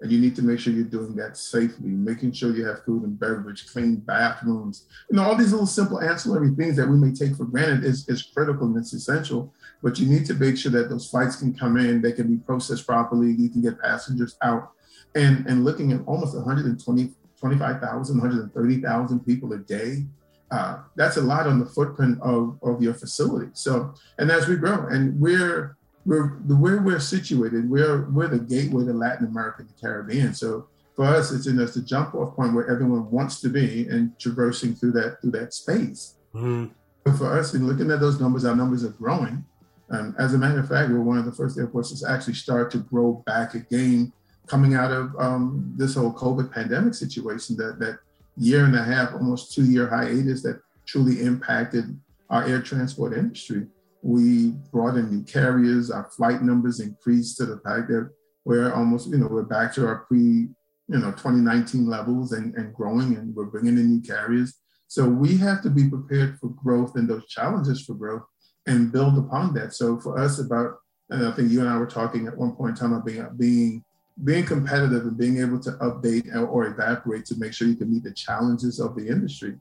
and 0.00 0.12
you 0.12 0.20
need 0.20 0.36
to 0.36 0.42
make 0.42 0.60
sure 0.60 0.72
you're 0.72 0.84
doing 0.84 1.16
that 1.16 1.36
safely, 1.36 1.88
making 1.88 2.32
sure 2.32 2.54
you 2.54 2.64
have 2.64 2.84
food 2.84 3.02
and 3.02 3.18
beverage, 3.18 3.66
clean 3.66 3.96
bathrooms, 3.96 4.86
you 5.10 5.16
know, 5.16 5.24
all 5.24 5.34
these 5.34 5.50
little 5.50 5.66
simple 5.66 6.00
ancillary 6.00 6.54
things 6.54 6.76
that 6.76 6.88
we 6.88 6.96
may 6.96 7.12
take 7.12 7.34
for 7.34 7.44
granted 7.44 7.84
is, 7.84 8.08
is 8.08 8.22
critical 8.22 8.68
and 8.68 8.76
it's 8.76 8.92
essential. 8.92 9.52
But 9.82 9.98
you 9.98 10.06
need 10.06 10.24
to 10.26 10.34
make 10.34 10.56
sure 10.56 10.70
that 10.70 10.88
those 10.88 11.10
flights 11.10 11.36
can 11.36 11.52
come 11.52 11.76
in, 11.76 12.00
they 12.00 12.12
can 12.12 12.28
be 12.28 12.36
processed 12.36 12.86
properly, 12.86 13.32
you 13.32 13.50
can 13.50 13.60
get 13.60 13.80
passengers 13.80 14.36
out. 14.40 14.70
And, 15.16 15.44
and 15.48 15.64
looking 15.64 15.90
at 15.92 16.00
almost 16.06 16.36
120, 16.36 17.12
25,000, 17.40 18.18
130,000 18.18 19.20
people 19.26 19.52
a 19.52 19.58
day, 19.58 20.06
uh, 20.50 20.78
that's 20.96 21.16
a 21.16 21.20
lot 21.20 21.46
on 21.46 21.58
the 21.58 21.66
footprint 21.66 22.18
of, 22.22 22.58
of 22.62 22.82
your 22.82 22.94
facility. 22.94 23.50
So, 23.52 23.94
and 24.18 24.30
as 24.30 24.48
we 24.48 24.56
grow, 24.56 24.86
and 24.86 25.18
we're 25.20 25.76
we're 26.06 26.38
the 26.46 26.56
where 26.56 26.80
we're 26.80 27.00
situated, 27.00 27.68
we're 27.68 28.08
we're 28.10 28.28
the 28.28 28.38
gateway 28.38 28.84
to 28.84 28.92
Latin 28.92 29.26
America 29.26 29.60
and 29.60 29.68
the 29.68 29.74
Caribbean. 29.80 30.32
So 30.32 30.68
for 30.96 31.04
us, 31.04 31.30
it's 31.32 31.46
in 31.46 31.60
us 31.60 31.74
the 31.74 31.82
jump 31.82 32.14
off 32.14 32.34
point 32.34 32.54
where 32.54 32.70
everyone 32.70 33.10
wants 33.10 33.40
to 33.42 33.48
be 33.48 33.86
and 33.88 34.18
traversing 34.18 34.74
through 34.74 34.92
that 34.92 35.20
through 35.20 35.32
that 35.32 35.52
space. 35.52 36.14
Mm-hmm. 36.34 37.16
for 37.16 37.38
us, 37.38 37.54
in 37.54 37.66
looking 37.66 37.90
at 37.90 38.00
those 38.00 38.20
numbers, 38.20 38.44
our 38.44 38.56
numbers 38.56 38.84
are 38.84 38.90
growing. 38.90 39.44
Um, 39.90 40.14
as 40.18 40.34
a 40.34 40.38
matter 40.38 40.60
of 40.60 40.68
fact, 40.68 40.90
we're 40.90 41.00
one 41.00 41.18
of 41.18 41.24
the 41.24 41.32
first 41.32 41.58
airports 41.58 41.98
to 42.00 42.10
actually 42.10 42.34
start 42.34 42.70
to 42.72 42.78
grow 42.78 43.22
back 43.26 43.54
again, 43.54 44.12
coming 44.46 44.74
out 44.74 44.92
of 44.92 45.14
um, 45.18 45.72
this 45.76 45.94
whole 45.94 46.12
COVID 46.12 46.52
pandemic 46.52 46.94
situation. 46.94 47.56
That 47.56 47.78
that 47.80 47.98
year 48.38 48.64
and 48.64 48.76
a 48.76 48.82
half, 48.82 49.12
almost 49.12 49.54
two 49.54 49.64
year 49.64 49.88
hiatus 49.88 50.42
that 50.42 50.60
truly 50.86 51.22
impacted 51.22 51.98
our 52.30 52.44
air 52.44 52.62
transport 52.62 53.12
industry. 53.12 53.66
We 54.02 54.50
brought 54.72 54.96
in 54.96 55.10
new 55.10 55.24
carriers. 55.24 55.90
Our 55.90 56.08
flight 56.10 56.42
numbers 56.42 56.80
increased 56.80 57.36
to 57.38 57.46
the 57.46 57.58
fact 57.60 57.88
that 57.88 58.10
we're 58.44 58.72
almost, 58.72 59.10
you 59.10 59.18
know, 59.18 59.28
we're 59.28 59.42
back 59.42 59.74
to 59.74 59.86
our 59.86 60.04
pre, 60.06 60.18
you 60.18 60.98
know, 60.98 61.10
2019 61.10 61.86
levels 61.86 62.32
and, 62.32 62.54
and 62.54 62.72
growing, 62.74 63.16
and 63.16 63.34
we're 63.34 63.44
bringing 63.44 63.76
in 63.76 63.90
new 63.90 64.00
carriers. 64.00 64.54
So 64.86 65.06
we 65.06 65.36
have 65.38 65.62
to 65.62 65.70
be 65.70 65.88
prepared 65.88 66.38
for 66.38 66.48
growth 66.48 66.96
and 66.96 67.08
those 67.08 67.26
challenges 67.26 67.84
for 67.84 67.94
growth 67.94 68.22
and 68.66 68.90
build 68.92 69.18
upon 69.18 69.52
that. 69.54 69.74
So 69.74 69.98
for 70.00 70.18
us, 70.18 70.38
about, 70.38 70.76
and 71.10 71.26
I 71.26 71.32
think 71.32 71.50
you 71.50 71.60
and 71.60 71.68
I 71.68 71.76
were 71.76 71.86
talking 71.86 72.26
at 72.26 72.36
one 72.36 72.52
point 72.52 72.70
in 72.70 72.76
time 72.76 72.92
about 72.92 73.04
being, 73.04 73.28
being 73.36 73.84
being 74.24 74.44
competitive 74.44 75.02
and 75.04 75.16
being 75.16 75.38
able 75.38 75.60
to 75.60 75.70
update 75.72 76.34
or 76.34 76.66
evaporate 76.66 77.24
to 77.24 77.36
make 77.38 77.52
sure 77.52 77.68
you 77.68 77.76
can 77.76 77.92
meet 77.92 78.02
the 78.02 78.12
challenges 78.12 78.80
of 78.80 78.96
the 78.96 79.06
industry 79.06 79.56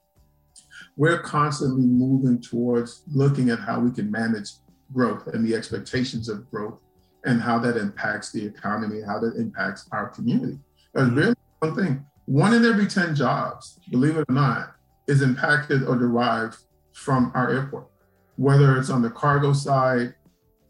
we're 0.96 1.20
constantly 1.20 1.86
moving 1.86 2.42
towards 2.42 3.04
looking 3.12 3.50
at 3.50 3.60
how 3.60 3.80
we 3.80 3.92
can 3.92 4.10
manage 4.10 4.50
growth 4.94 5.28
and 5.28 5.46
the 5.46 5.56
expectations 5.56 6.30
of 6.30 6.50
growth 6.50 6.80
and 7.26 7.42
how 7.42 7.60
that 7.60 7.78
impacts 7.78 8.32
the 8.32 8.46
economy, 8.46 9.02
how 9.02 9.20
that 9.20 9.36
impacts 9.36 9.88
our 9.92 10.10
community. 10.10 10.58
That's 10.94 11.10
really 11.12 11.36
one 11.60 11.76
thing. 11.76 12.06
One 12.26 12.54
in 12.54 12.66
every 12.66 12.88
10 12.88 13.16
jobs, 13.16 13.80
believe 13.90 14.18
it 14.18 14.26
or 14.28 14.34
not, 14.34 14.76
is 15.08 15.22
impacted 15.22 15.84
or 15.84 15.96
derived 15.96 16.58
from 16.94 17.32
our 17.36 17.50
airport, 17.52 17.88
whether 18.36 18.78
it's 18.78 18.90
on 18.90 19.02
the 19.02 19.10
cargo 19.10 19.54
side, 19.54 20.14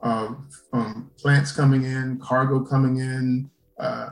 of 0.01 0.37
um, 0.73 1.09
plants 1.17 1.51
coming 1.51 1.83
in, 1.83 2.19
cargo 2.19 2.63
coming 2.63 2.97
in, 2.97 3.49
uh, 3.79 4.09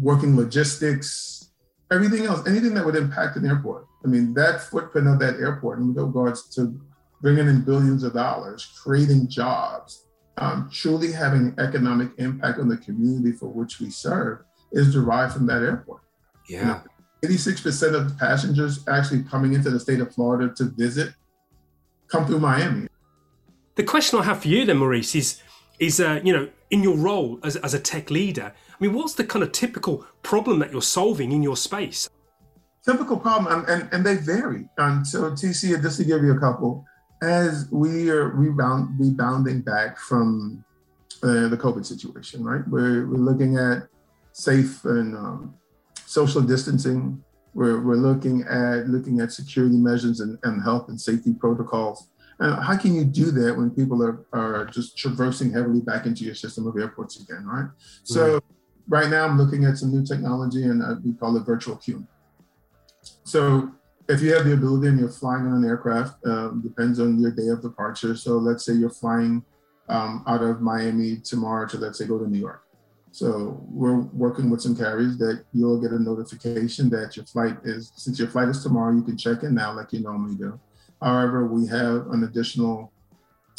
working 0.00 0.36
logistics, 0.36 1.50
everything 1.90 2.26
else, 2.26 2.46
anything 2.46 2.74
that 2.74 2.84
would 2.84 2.96
impact 2.96 3.36
an 3.36 3.46
airport 3.46 3.86
I 4.04 4.08
mean, 4.08 4.34
that 4.34 4.60
footprint 4.60 5.08
of 5.08 5.18
that 5.20 5.40
airport 5.40 5.78
in 5.78 5.94
regards 5.94 6.54
to 6.56 6.78
bringing 7.22 7.48
in 7.48 7.62
billions 7.62 8.02
of 8.02 8.12
dollars, 8.12 8.78
creating 8.82 9.28
jobs, 9.28 10.06
um, 10.36 10.68
truly 10.70 11.10
having 11.10 11.54
economic 11.58 12.10
impact 12.18 12.58
on 12.58 12.68
the 12.68 12.76
community 12.76 13.32
for 13.32 13.46
which 13.46 13.80
we 13.80 13.88
serve 13.88 14.40
is 14.72 14.92
derived 14.92 15.32
from 15.32 15.46
that 15.46 15.62
airport. 15.62 16.02
Yeah. 16.48 16.82
86% 17.24 17.94
of 17.94 18.18
passengers 18.18 18.84
actually 18.88 19.22
coming 19.22 19.54
into 19.54 19.70
the 19.70 19.80
state 19.80 20.00
of 20.00 20.14
Florida 20.14 20.52
to 20.56 20.64
visit 20.64 21.14
come 22.08 22.26
through 22.26 22.40
Miami. 22.40 22.88
The 23.76 23.84
question 23.84 24.18
I 24.18 24.24
have 24.24 24.42
for 24.42 24.48
you 24.48 24.66
then, 24.66 24.76
Maurice, 24.76 25.14
is, 25.14 25.40
is 25.78 25.98
uh, 25.98 26.20
you 26.22 26.34
know, 26.34 26.50
in 26.70 26.82
your 26.82 26.96
role 26.96 27.40
as, 27.42 27.56
as 27.56 27.72
a 27.72 27.80
tech 27.80 28.10
leader, 28.10 28.52
I 28.80 28.84
mean, 28.84 28.92
what's 28.92 29.14
the 29.14 29.24
kind 29.24 29.42
of 29.42 29.52
typical 29.52 30.06
problem 30.22 30.58
that 30.58 30.72
you're 30.72 30.82
solving 30.82 31.32
in 31.32 31.42
your 31.42 31.56
space? 31.56 32.08
typical 32.84 33.16
problem, 33.18 33.52
and, 33.52 33.68
and, 33.68 33.92
and 33.92 34.06
they 34.06 34.16
vary. 34.16 34.68
And 34.78 35.06
so, 35.06 35.30
TC, 35.30 35.80
just 35.80 35.96
to 35.98 36.04
give 36.04 36.22
you 36.22 36.32
a 36.32 36.38
couple, 36.38 36.84
as 37.22 37.68
we 37.70 38.10
are 38.10 38.28
rebound, 38.28 38.98
rebounding 39.00 39.62
back 39.62 39.98
from 39.98 40.64
uh, 41.22 41.48
the 41.48 41.56
COVID 41.56 41.86
situation, 41.86 42.44
right? 42.44 42.66
We're, 42.68 43.06
we're 43.06 43.16
looking 43.16 43.56
at 43.56 43.88
safe 44.32 44.84
and 44.84 45.16
um, 45.16 45.54
social 46.04 46.42
distancing. 46.42 47.22
We're, 47.54 47.80
we're 47.80 47.94
looking 47.94 48.42
at 48.42 48.88
looking 48.88 49.20
at 49.20 49.32
security 49.32 49.76
measures 49.76 50.20
and, 50.20 50.38
and 50.42 50.62
health 50.62 50.88
and 50.88 51.00
safety 51.00 51.32
protocols. 51.32 52.08
And 52.40 52.62
how 52.62 52.76
can 52.76 52.94
you 52.94 53.04
do 53.04 53.30
that 53.30 53.56
when 53.56 53.70
people 53.70 54.02
are, 54.02 54.26
are 54.32 54.64
just 54.66 54.98
traversing 54.98 55.52
heavily 55.52 55.80
back 55.80 56.04
into 56.04 56.24
your 56.24 56.34
system 56.34 56.66
of 56.66 56.76
airports 56.76 57.20
again, 57.20 57.46
right? 57.46 57.70
So 58.02 58.34
right 58.34 58.42
now 58.88 59.24
I'm 59.24 59.38
looking 59.38 59.64
at 59.64 59.78
some 59.78 59.90
new 59.92 60.04
technology 60.04 60.64
and 60.64 60.82
uh, 60.82 60.96
we 61.04 61.12
call 61.14 61.36
it 61.36 61.44
virtual 61.44 61.76
queuing. 61.76 62.06
So 63.24 63.70
if 64.08 64.20
you 64.20 64.34
have 64.34 64.44
the 64.44 64.52
ability 64.52 64.88
and 64.88 64.98
you're 64.98 65.08
flying 65.08 65.46
on 65.46 65.54
an 65.54 65.64
aircraft, 65.64 66.24
um, 66.26 66.62
depends 66.62 67.00
on 67.00 67.18
your 67.18 67.30
day 67.30 67.48
of 67.48 67.62
departure. 67.62 68.16
So 68.16 68.36
let's 68.36 68.64
say 68.64 68.74
you're 68.74 68.90
flying 68.90 69.42
um, 69.88 70.24
out 70.26 70.42
of 70.42 70.60
Miami 70.60 71.16
tomorrow 71.16 71.66
to 71.68 71.78
let's 71.78 71.98
say 71.98 72.06
go 72.06 72.18
to 72.18 72.28
New 72.28 72.38
York. 72.38 72.62
So 73.12 73.64
we're 73.68 74.00
working 74.00 74.50
with 74.50 74.60
some 74.60 74.76
carriers 74.76 75.16
that 75.18 75.44
you'll 75.52 75.80
get 75.80 75.92
a 75.92 75.98
notification 76.02 76.90
that 76.90 77.16
your 77.16 77.24
flight 77.26 77.56
is 77.64 77.92
since 77.94 78.18
your 78.18 78.28
flight 78.28 78.48
is 78.48 78.62
tomorrow, 78.62 78.94
you 78.94 79.02
can 79.02 79.16
check 79.16 79.44
in 79.44 79.54
now 79.54 79.72
like 79.72 79.92
you 79.92 80.00
normally 80.00 80.34
do. 80.34 80.58
However, 81.00 81.46
we 81.46 81.66
have 81.68 82.08
an 82.08 82.24
additional 82.24 82.92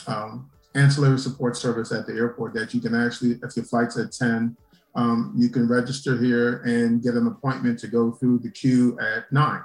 um, 0.08 0.52
ancillary 0.76 1.18
support 1.18 1.56
service 1.56 1.92
at 1.92 2.06
the 2.06 2.14
airport 2.14 2.54
that 2.56 2.74
you 2.74 2.82
can 2.82 2.94
actually, 2.94 3.40
if 3.42 3.56
your 3.56 3.66
flight's 3.66 3.98
at 3.98 4.12
10, 4.12 4.58
um, 4.96 5.34
you 5.36 5.50
can 5.50 5.68
register 5.68 6.18
here 6.18 6.62
and 6.64 7.04
get 7.04 7.16
an 7.16 7.28
appointment 7.28 7.80
to 7.80 7.88
go 7.88 8.12
through 8.12 8.40
the 8.40 8.50
queue 8.50 8.98
at 9.00 9.32
nine 9.32 9.64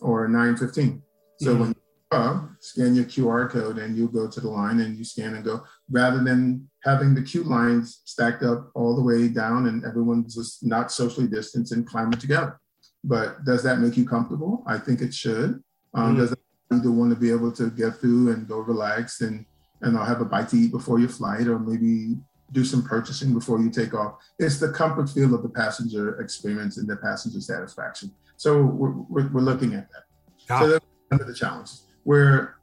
or 0.00 0.28
9.15. 0.28 1.00
So 1.40 1.50
mm-hmm. 1.50 1.60
when 1.60 1.74
uh, 2.12 2.40
scan 2.60 2.94
your 2.94 3.04
QR 3.04 3.50
code 3.50 3.78
and 3.78 3.96
you 3.96 4.08
go 4.08 4.28
to 4.28 4.40
the 4.40 4.48
line 4.48 4.80
and 4.80 4.96
you 4.96 5.04
scan 5.04 5.34
and 5.34 5.44
go, 5.44 5.62
rather 5.90 6.22
than 6.22 6.68
having 6.84 7.14
the 7.14 7.22
queue 7.22 7.44
lines 7.44 8.00
stacked 8.04 8.42
up 8.42 8.70
all 8.74 8.96
the 8.96 9.02
way 9.02 9.28
down 9.28 9.66
and 9.66 9.84
everyone's 9.84 10.34
just 10.34 10.64
not 10.64 10.90
socially 10.90 11.26
distanced 11.26 11.72
and 11.72 11.86
climbing 11.86 12.18
together. 12.18 12.58
But 13.04 13.44
does 13.44 13.62
that 13.64 13.78
make 13.78 13.96
you 13.96 14.06
comfortable? 14.06 14.64
I 14.66 14.78
think 14.78 15.00
it 15.02 15.12
should. 15.12 15.62
Um, 15.94 16.16
mm. 16.16 16.18
Does 16.18 16.34
either 16.72 16.90
want 16.90 17.10
to 17.10 17.16
be 17.16 17.30
able 17.30 17.52
to 17.52 17.70
get 17.70 17.96
through 17.96 18.32
and 18.32 18.48
go 18.48 18.58
relax 18.58 19.20
and 19.20 19.44
and 19.82 19.96
I'll 19.96 20.06
have 20.06 20.22
a 20.22 20.24
bite 20.24 20.48
to 20.48 20.56
eat 20.56 20.72
before 20.72 20.98
your 20.98 21.10
flight, 21.10 21.46
or 21.46 21.58
maybe 21.58 22.16
do 22.52 22.64
some 22.64 22.82
purchasing 22.82 23.34
before 23.34 23.60
you 23.60 23.70
take 23.70 23.94
off. 23.94 24.16
It's 24.38 24.58
the 24.58 24.70
comfort 24.70 25.10
feel 25.10 25.34
of 25.34 25.42
the 25.42 25.48
passenger 25.48 26.20
experience 26.20 26.78
and 26.78 26.88
the 26.88 26.96
passenger 26.96 27.40
satisfaction. 27.40 28.12
So 28.36 28.62
we're, 28.62 28.90
we're, 29.08 29.28
we're 29.28 29.40
looking 29.40 29.74
at 29.74 29.88
that. 29.90 30.02
So 30.60 30.68
that's 30.68 30.86
one 31.08 31.20
of 31.20 31.26
the 31.26 31.34
challenges. 31.34 31.86
We're 32.04 32.56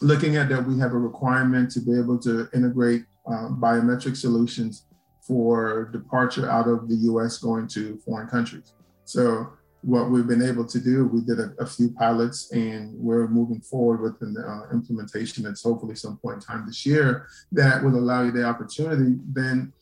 looking 0.00 0.36
at 0.36 0.48
that 0.50 0.64
we 0.64 0.78
have 0.78 0.92
a 0.92 0.98
requirement 0.98 1.70
to 1.72 1.80
be 1.80 1.98
able 1.98 2.18
to 2.18 2.48
integrate 2.54 3.04
um, 3.26 3.60
biometric 3.60 4.16
solutions 4.16 4.86
for 5.20 5.88
departure 5.92 6.50
out 6.50 6.68
of 6.68 6.88
the 6.88 6.96
US 7.12 7.38
going 7.38 7.68
to 7.68 7.98
foreign 8.04 8.28
countries. 8.28 8.74
So 9.04 9.52
what 9.82 10.10
we've 10.10 10.26
been 10.26 10.42
able 10.42 10.64
to 10.64 10.78
do, 10.78 11.06
we 11.06 11.20
did 11.22 11.40
a, 11.40 11.52
a 11.58 11.66
few 11.66 11.90
pilots 11.92 12.52
and 12.52 12.94
we're 12.96 13.26
moving 13.26 13.60
forward 13.60 14.00
with 14.00 14.20
an 14.22 14.36
uh, 14.36 14.72
implementation 14.72 15.42
that's 15.42 15.62
hopefully 15.62 15.96
some 15.96 16.16
point 16.18 16.36
in 16.36 16.40
time 16.40 16.64
this 16.66 16.86
year 16.86 17.26
that 17.50 17.82
will 17.82 17.96
allow 17.96 18.22
you 18.22 18.30
the 18.30 18.44
opportunity 18.44 19.18
then 19.32 19.72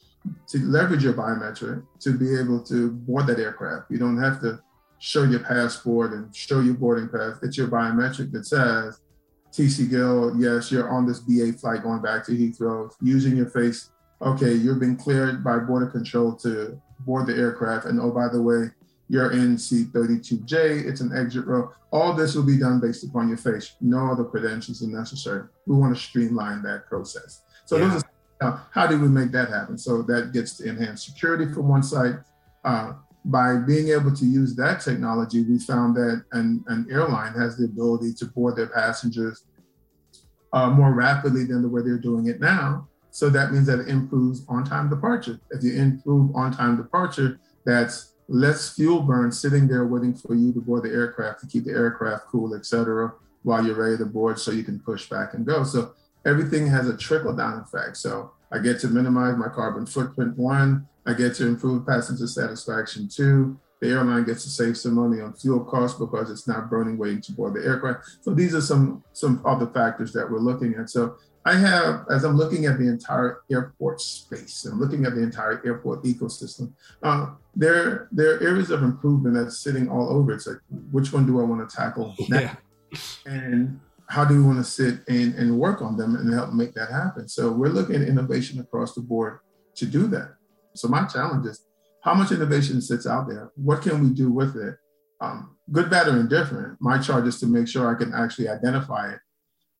to 0.49 0.59
leverage 0.59 1.05
your 1.05 1.13
biometric 1.13 1.85
to 2.01 2.17
be 2.17 2.39
able 2.39 2.63
to 2.63 2.91
board 2.91 3.27
that 3.27 3.39
aircraft. 3.39 3.91
You 3.91 3.99
don't 3.99 4.21
have 4.21 4.41
to 4.41 4.61
show 4.99 5.25
your 5.25 5.41
passport 5.41 6.13
and 6.13 6.35
show 6.35 6.61
your 6.61 6.75
boarding 6.75 7.09
pass. 7.09 7.39
It's 7.43 7.57
your 7.57 7.69
biometric 7.69 8.33
that 8.33 8.47
says, 8.47 9.01
TC 9.53 9.91
Gill, 9.91 10.35
yes, 10.39 10.71
you're 10.71 10.89
on 10.89 11.07
this 11.07 11.21
BA 11.21 11.59
flight 11.59 11.83
going 11.83 12.01
back 12.01 12.25
to 12.27 12.33
Heathrow, 12.33 12.93
using 13.03 13.37
your 13.37 13.49
face. 13.49 13.91
Okay, 14.23 14.53
you've 14.53 14.79
been 14.79 14.97
cleared 14.97 15.43
by 15.43 15.59
border 15.59 15.87
control 15.87 16.35
to 16.37 16.81
board 17.01 17.27
the 17.27 17.35
aircraft. 17.35 17.87
And 17.87 18.01
oh, 18.01 18.11
by 18.11 18.29
the 18.29 18.41
way, 18.41 18.71
you're 19.11 19.33
in 19.33 19.57
C32J. 19.57 20.87
it's 20.87 21.01
an 21.01 21.11
exit 21.13 21.45
row. 21.45 21.73
All 21.91 22.15
this 22.15 22.37
will 22.37 22.45
be 22.45 22.57
done 22.57 22.79
based 22.79 23.03
upon 23.03 23.27
your 23.27 23.39
face. 23.39 23.75
No 23.81 24.13
other 24.13 24.23
credentials 24.23 24.85
are 24.85 24.87
necessary. 24.87 25.49
We 25.67 25.75
want 25.75 25.97
to 25.97 26.01
streamline 26.01 26.63
that 26.63 26.87
process. 26.87 27.43
So 27.65 27.77
yeah. 27.77 27.89
those 27.89 28.05
are, 28.41 28.65
how 28.71 28.87
do 28.87 29.01
we 29.01 29.09
make 29.09 29.33
that 29.33 29.49
happen? 29.49 29.77
So 29.79 30.03
that 30.03 30.33
gets 30.33 30.57
to 30.59 30.69
enhance 30.69 31.05
security 31.05 31.53
from 31.53 31.69
one 31.69 31.83
side. 31.83 32.21
Uh, 32.65 32.93
by 33.25 33.57
being 33.57 33.89
able 33.89 34.15
to 34.15 34.25
use 34.25 34.55
that 34.55 34.81
technology, 34.81 35.43
we 35.43 35.59
found 35.59 35.97
that 35.97 36.25
an, 36.31 36.65
an 36.69 36.87
airline 36.89 37.33
has 37.33 37.57
the 37.57 37.65
ability 37.65 38.15
to 38.15 38.27
board 38.27 38.55
their 38.55 38.69
passengers 38.69 39.45
uh, 40.53 40.71
more 40.71 40.95
rapidly 40.95 41.45
than 41.45 41.63
the 41.63 41.69
way 41.69 41.83
they're 41.83 41.99
doing 41.99 42.29
it 42.29 42.41
now. 42.41 42.87
So 43.11 43.29
that 43.31 43.53
means 43.53 43.67
that 43.67 43.81
it 43.81 43.89
improves 43.89 44.47
on-time 44.49 44.89
departure. 44.89 45.41
If 45.51 45.65
you 45.65 45.75
improve 45.75 46.35
on-time 46.37 46.77
departure, 46.77 47.41
that's 47.67 48.10
less 48.31 48.75
fuel 48.75 49.03
burn 49.03 49.33
sitting 49.33 49.67
there 49.67 49.87
waiting 49.87 50.15
for 50.15 50.35
you 50.35 50.53
to 50.53 50.61
board 50.61 50.85
the 50.85 50.91
aircraft 50.91 51.41
to 51.41 51.47
keep 51.47 51.65
the 51.65 51.73
aircraft 51.73 52.27
cool, 52.27 52.55
et 52.55 52.65
cetera, 52.65 53.13
while 53.43 53.65
you're 53.65 53.75
ready 53.75 53.99
to 53.99 54.07
board 54.07 54.39
so 54.39 54.53
you 54.53 54.63
can 54.63 54.79
push 54.79 55.09
back 55.09 55.35
and 55.35 55.45
go. 55.45 55.65
So 55.65 55.95
everything 56.25 56.67
has 56.69 56.89
a 56.89 56.97
trickle 56.97 57.35
down 57.35 57.59
effect. 57.59 57.97
So 57.97 58.33
I 58.53 58.59
get 58.59 58.79
to 58.81 58.89
minimize 58.89 59.37
my 59.37 59.49
carbon 59.49 59.85
footprint, 59.85 60.39
one, 60.39 60.87
I 61.07 61.15
get 61.15 61.35
to 61.37 61.47
improve 61.47 61.87
passenger 61.87 62.27
satisfaction, 62.27 63.09
two, 63.09 63.59
the 63.81 63.89
airline 63.89 64.25
gets 64.25 64.45
to 64.45 64.51
save 64.51 64.77
some 64.77 64.95
money 64.95 65.23
on 65.23 65.33
fuel 65.33 65.65
costs 65.65 65.99
because 65.99 66.31
it's 66.31 66.47
not 66.47 66.69
burning 66.69 66.99
waiting 66.99 67.23
to 67.23 67.33
board 67.33 67.55
the 67.55 67.65
aircraft. 67.65 68.19
So 68.21 68.35
these 68.35 68.55
are 68.55 68.61
some 68.61 69.03
some 69.15 69.41
other 69.45 69.67
factors 69.67 70.13
that 70.13 70.31
we're 70.31 70.39
looking 70.39 70.75
at. 70.75 70.91
So 70.91 71.17
I 71.45 71.55
have, 71.55 72.05
as 72.11 72.25
I'm 72.25 72.37
looking 72.37 72.67
at 72.67 72.79
the 72.79 72.87
entire 72.89 73.41
airport 73.51 74.01
space 74.01 74.67
and 74.67 74.79
looking 74.79 75.07
at 75.07 75.15
the 75.15 75.23
entire 75.23 75.63
airport 75.65 76.05
ecosystem, 76.05 76.73
uh, 77.03 77.29
there, 77.57 78.09
there 78.13 78.35
are 78.37 78.43
areas 78.43 78.71
of 78.71 78.83
improvement 78.83 79.35
that's 79.35 79.59
sitting 79.59 79.89
all 79.89 80.11
over. 80.11 80.33
It's 80.33 80.47
like, 80.47 80.59
which 80.93 81.13
one 81.13 81.27
do 81.27 81.41
I 81.41 81.45
want 81.45 81.69
to 81.69 81.75
tackle 81.75 82.15
yeah. 82.19 82.57
And 83.25 83.81
how 84.09 84.25
do 84.25 84.37
we 84.37 84.43
want 84.43 84.59
to 84.59 84.65
sit 84.65 85.01
and, 85.09 85.35
and 85.35 85.59
work 85.59 85.81
on 85.81 85.97
them 85.97 86.17
and 86.17 86.33
help 86.33 86.53
make 86.53 86.75
that 86.75 86.91
happen? 86.91 87.29
So 87.29 87.51
we're 87.51 87.69
looking 87.69 87.97
at 87.97 88.03
innovation 88.03 88.61
across 88.61 88.95
the 88.95 89.01
board 89.01 89.39
to 89.77 89.87
do 89.87 90.09
that. 90.09 90.35
So 90.75 90.89
my 90.89 91.07
challenge 91.07 91.47
is 91.47 91.65
how 92.03 92.15
much 92.15 92.33
innovation 92.33 92.83
sits 92.83 93.07
out 93.07 93.29
there? 93.29 93.51
What 93.57 93.83
can 93.83 94.03
we 94.03 94.11
do 94.11 94.31
with 94.31 94.57
it? 94.57 94.77
Um, 95.21 95.57
good, 95.71 95.91
bad, 95.91 96.09
or 96.09 96.19
indifferent. 96.19 96.79
My 96.81 96.99
charge 96.99 97.27
is 97.27 97.39
to 97.41 97.47
make 97.47 97.69
sure 97.69 97.95
I 97.95 97.99
can 97.99 98.13
actually 98.15 98.49
identify 98.49 99.13
it. 99.13 99.21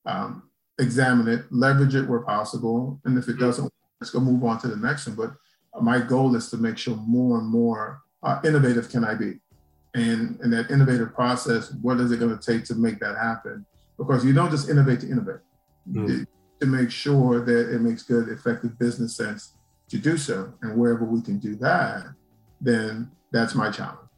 Um, 0.07 0.50
examine 0.81 1.29
it, 1.29 1.45
leverage 1.51 1.95
it 1.95 2.09
where 2.09 2.21
possible. 2.21 3.01
And 3.05 3.17
if 3.19 3.29
it 3.29 3.39
doesn't, 3.39 3.73
let's 4.01 4.11
go 4.11 4.21
move 4.21 4.43
on 4.45 4.59
to 4.61 4.69
the 4.69 4.77
next 4.77 5.07
one. 5.07 5.17
But 5.17 5.83
my 5.83 6.01
goal 6.01 6.35
is 6.35 6.51
to 6.51 6.57
make 6.57 6.79
sure 6.79 6.97
more 6.97 7.39
and 7.39 7.49
more 7.49 8.03
uh, 8.23 8.41
innovative 8.45 8.89
can 8.89 9.05
I 9.05 9.15
be? 9.15 9.41
And 9.95 10.39
in 10.43 10.51
that 10.51 10.71
innovative 10.71 11.15
process, 11.15 11.73
what 11.83 11.99
is 12.01 12.13
it 12.13 12.19
going 12.19 12.37
to 12.37 12.45
take 12.45 12.65
to 12.67 12.75
make 12.75 13.01
that 13.01 13.17
happen? 13.17 13.67
Because 13.99 14.25
you 14.25 14.33
don't 14.33 14.51
just 14.51 14.69
innovate 14.69 15.01
to 15.01 15.11
innovate, 15.11 15.41
mm. 15.91 16.27
to 16.61 16.67
make 16.67 16.91
sure 16.91 17.45
that 17.45 17.75
it 17.75 17.81
makes 17.81 18.03
good, 18.03 18.29
effective 18.29 18.79
business 18.79 19.17
sense 19.17 19.55
to 19.89 19.99
do 19.99 20.17
so. 20.17 20.53
And 20.63 20.77
wherever 20.79 21.05
we 21.05 21.21
can 21.21 21.39
do 21.39 21.57
that, 21.57 22.05
then 22.61 23.11
that's 23.33 23.55
my 23.55 23.71
challenge. 23.71 24.10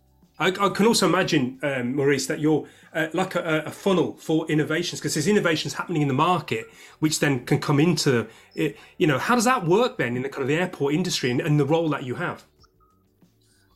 I, 0.43 0.49
I 0.49 0.69
can 0.71 0.87
also 0.87 1.07
imagine, 1.07 1.61
um, 1.63 1.95
Maurice, 1.95 2.27
that 2.27 2.41
you're 2.41 2.67
uh, 2.93 3.07
like 3.13 3.37
a, 3.37 3.63
a, 3.67 3.71
funnel 3.71 4.17
for 4.17 4.45
innovations 4.51 5.01
because 5.01 5.15
there's 5.15 5.29
innovations 5.29 5.75
happening 5.75 6.03
in 6.03 6.09
the 6.09 6.15
market, 6.15 6.67
which 6.99 7.21
then 7.21 7.45
can 7.47 7.61
come 7.61 7.79
into 7.79 8.27
it. 8.57 8.77
You 8.99 9.07
know, 9.07 9.19
how 9.19 9.37
does 9.37 9.45
that 9.45 9.65
work 9.65 9.99
then 9.99 10.17
in 10.17 10.23
the 10.23 10.29
kind 10.29 10.43
of 10.43 10.49
the 10.49 10.57
airport 10.57 10.95
industry 10.95 11.31
and, 11.31 11.41
and 11.41 11.61
the 11.61 11.65
role 11.65 11.89
that 11.91 12.03
you 12.03 12.17
have? 12.17 12.45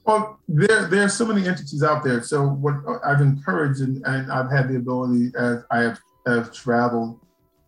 Well, 0.05 0.41
there 0.49 0.89
there 0.89 1.05
are 1.05 1.09
so 1.09 1.25
many 1.25 1.47
entities 1.47 1.85
out 1.85 2.03
there. 2.03 2.21
So 2.23 2.49
what 2.49 2.75
I've 3.05 3.21
encouraged 3.21 3.81
and, 3.81 4.05
and 4.05 4.31
I've 4.33 4.51
had 4.51 4.69
the 4.69 4.77
ability 4.77 5.33
as 5.39 5.63
I 5.71 5.79
have, 5.83 6.01
have 6.27 6.53
traveled 6.53 7.21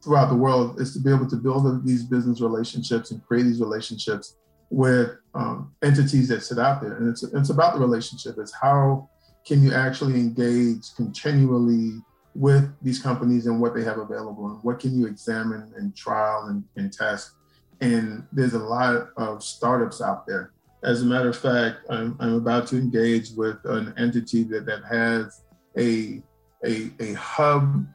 throughout 0.02 0.28
the 0.28 0.36
world 0.36 0.80
is 0.80 0.92
to 0.94 1.00
be 1.00 1.10
able 1.10 1.28
to 1.30 1.36
build 1.36 1.84
these 1.86 2.02
business 2.02 2.40
relationships 2.40 3.12
and 3.12 3.24
create 3.24 3.44
these 3.44 3.60
relationships 3.60 4.36
with 4.70 5.16
um, 5.34 5.74
entities 5.82 6.28
that 6.28 6.42
sit 6.42 6.58
out 6.58 6.80
there. 6.80 6.96
And 6.96 7.08
it's, 7.08 7.22
it's 7.22 7.50
about 7.50 7.74
the 7.74 7.80
relationship. 7.80 8.36
It's 8.38 8.54
how 8.54 9.08
can 9.46 9.62
you 9.62 9.72
actually 9.72 10.14
engage 10.14 10.94
continually 10.96 12.02
with 12.34 12.72
these 12.82 13.00
companies 13.00 13.46
and 13.46 13.60
what 13.60 13.74
they 13.74 13.82
have 13.82 13.98
available 13.98 14.46
and 14.46 14.62
what 14.62 14.78
can 14.78 14.98
you 14.98 15.06
examine 15.06 15.72
and 15.76 15.96
trial 15.96 16.46
and, 16.48 16.62
and 16.76 16.92
test. 16.92 17.32
And 17.80 18.26
there's 18.32 18.54
a 18.54 18.58
lot 18.58 19.08
of 19.16 19.42
startups 19.42 20.00
out 20.00 20.26
there. 20.26 20.52
As 20.84 21.02
a 21.02 21.06
matter 21.06 21.28
of 21.28 21.36
fact, 21.36 21.78
I'm, 21.90 22.16
I'm 22.20 22.34
about 22.34 22.68
to 22.68 22.76
engage 22.76 23.30
with 23.32 23.56
an 23.64 23.92
entity 23.96 24.44
that, 24.44 24.66
that 24.66 24.84
has 24.84 25.42
a, 25.76 26.22
a, 26.64 26.90
a 27.00 27.14
hub 27.14 27.86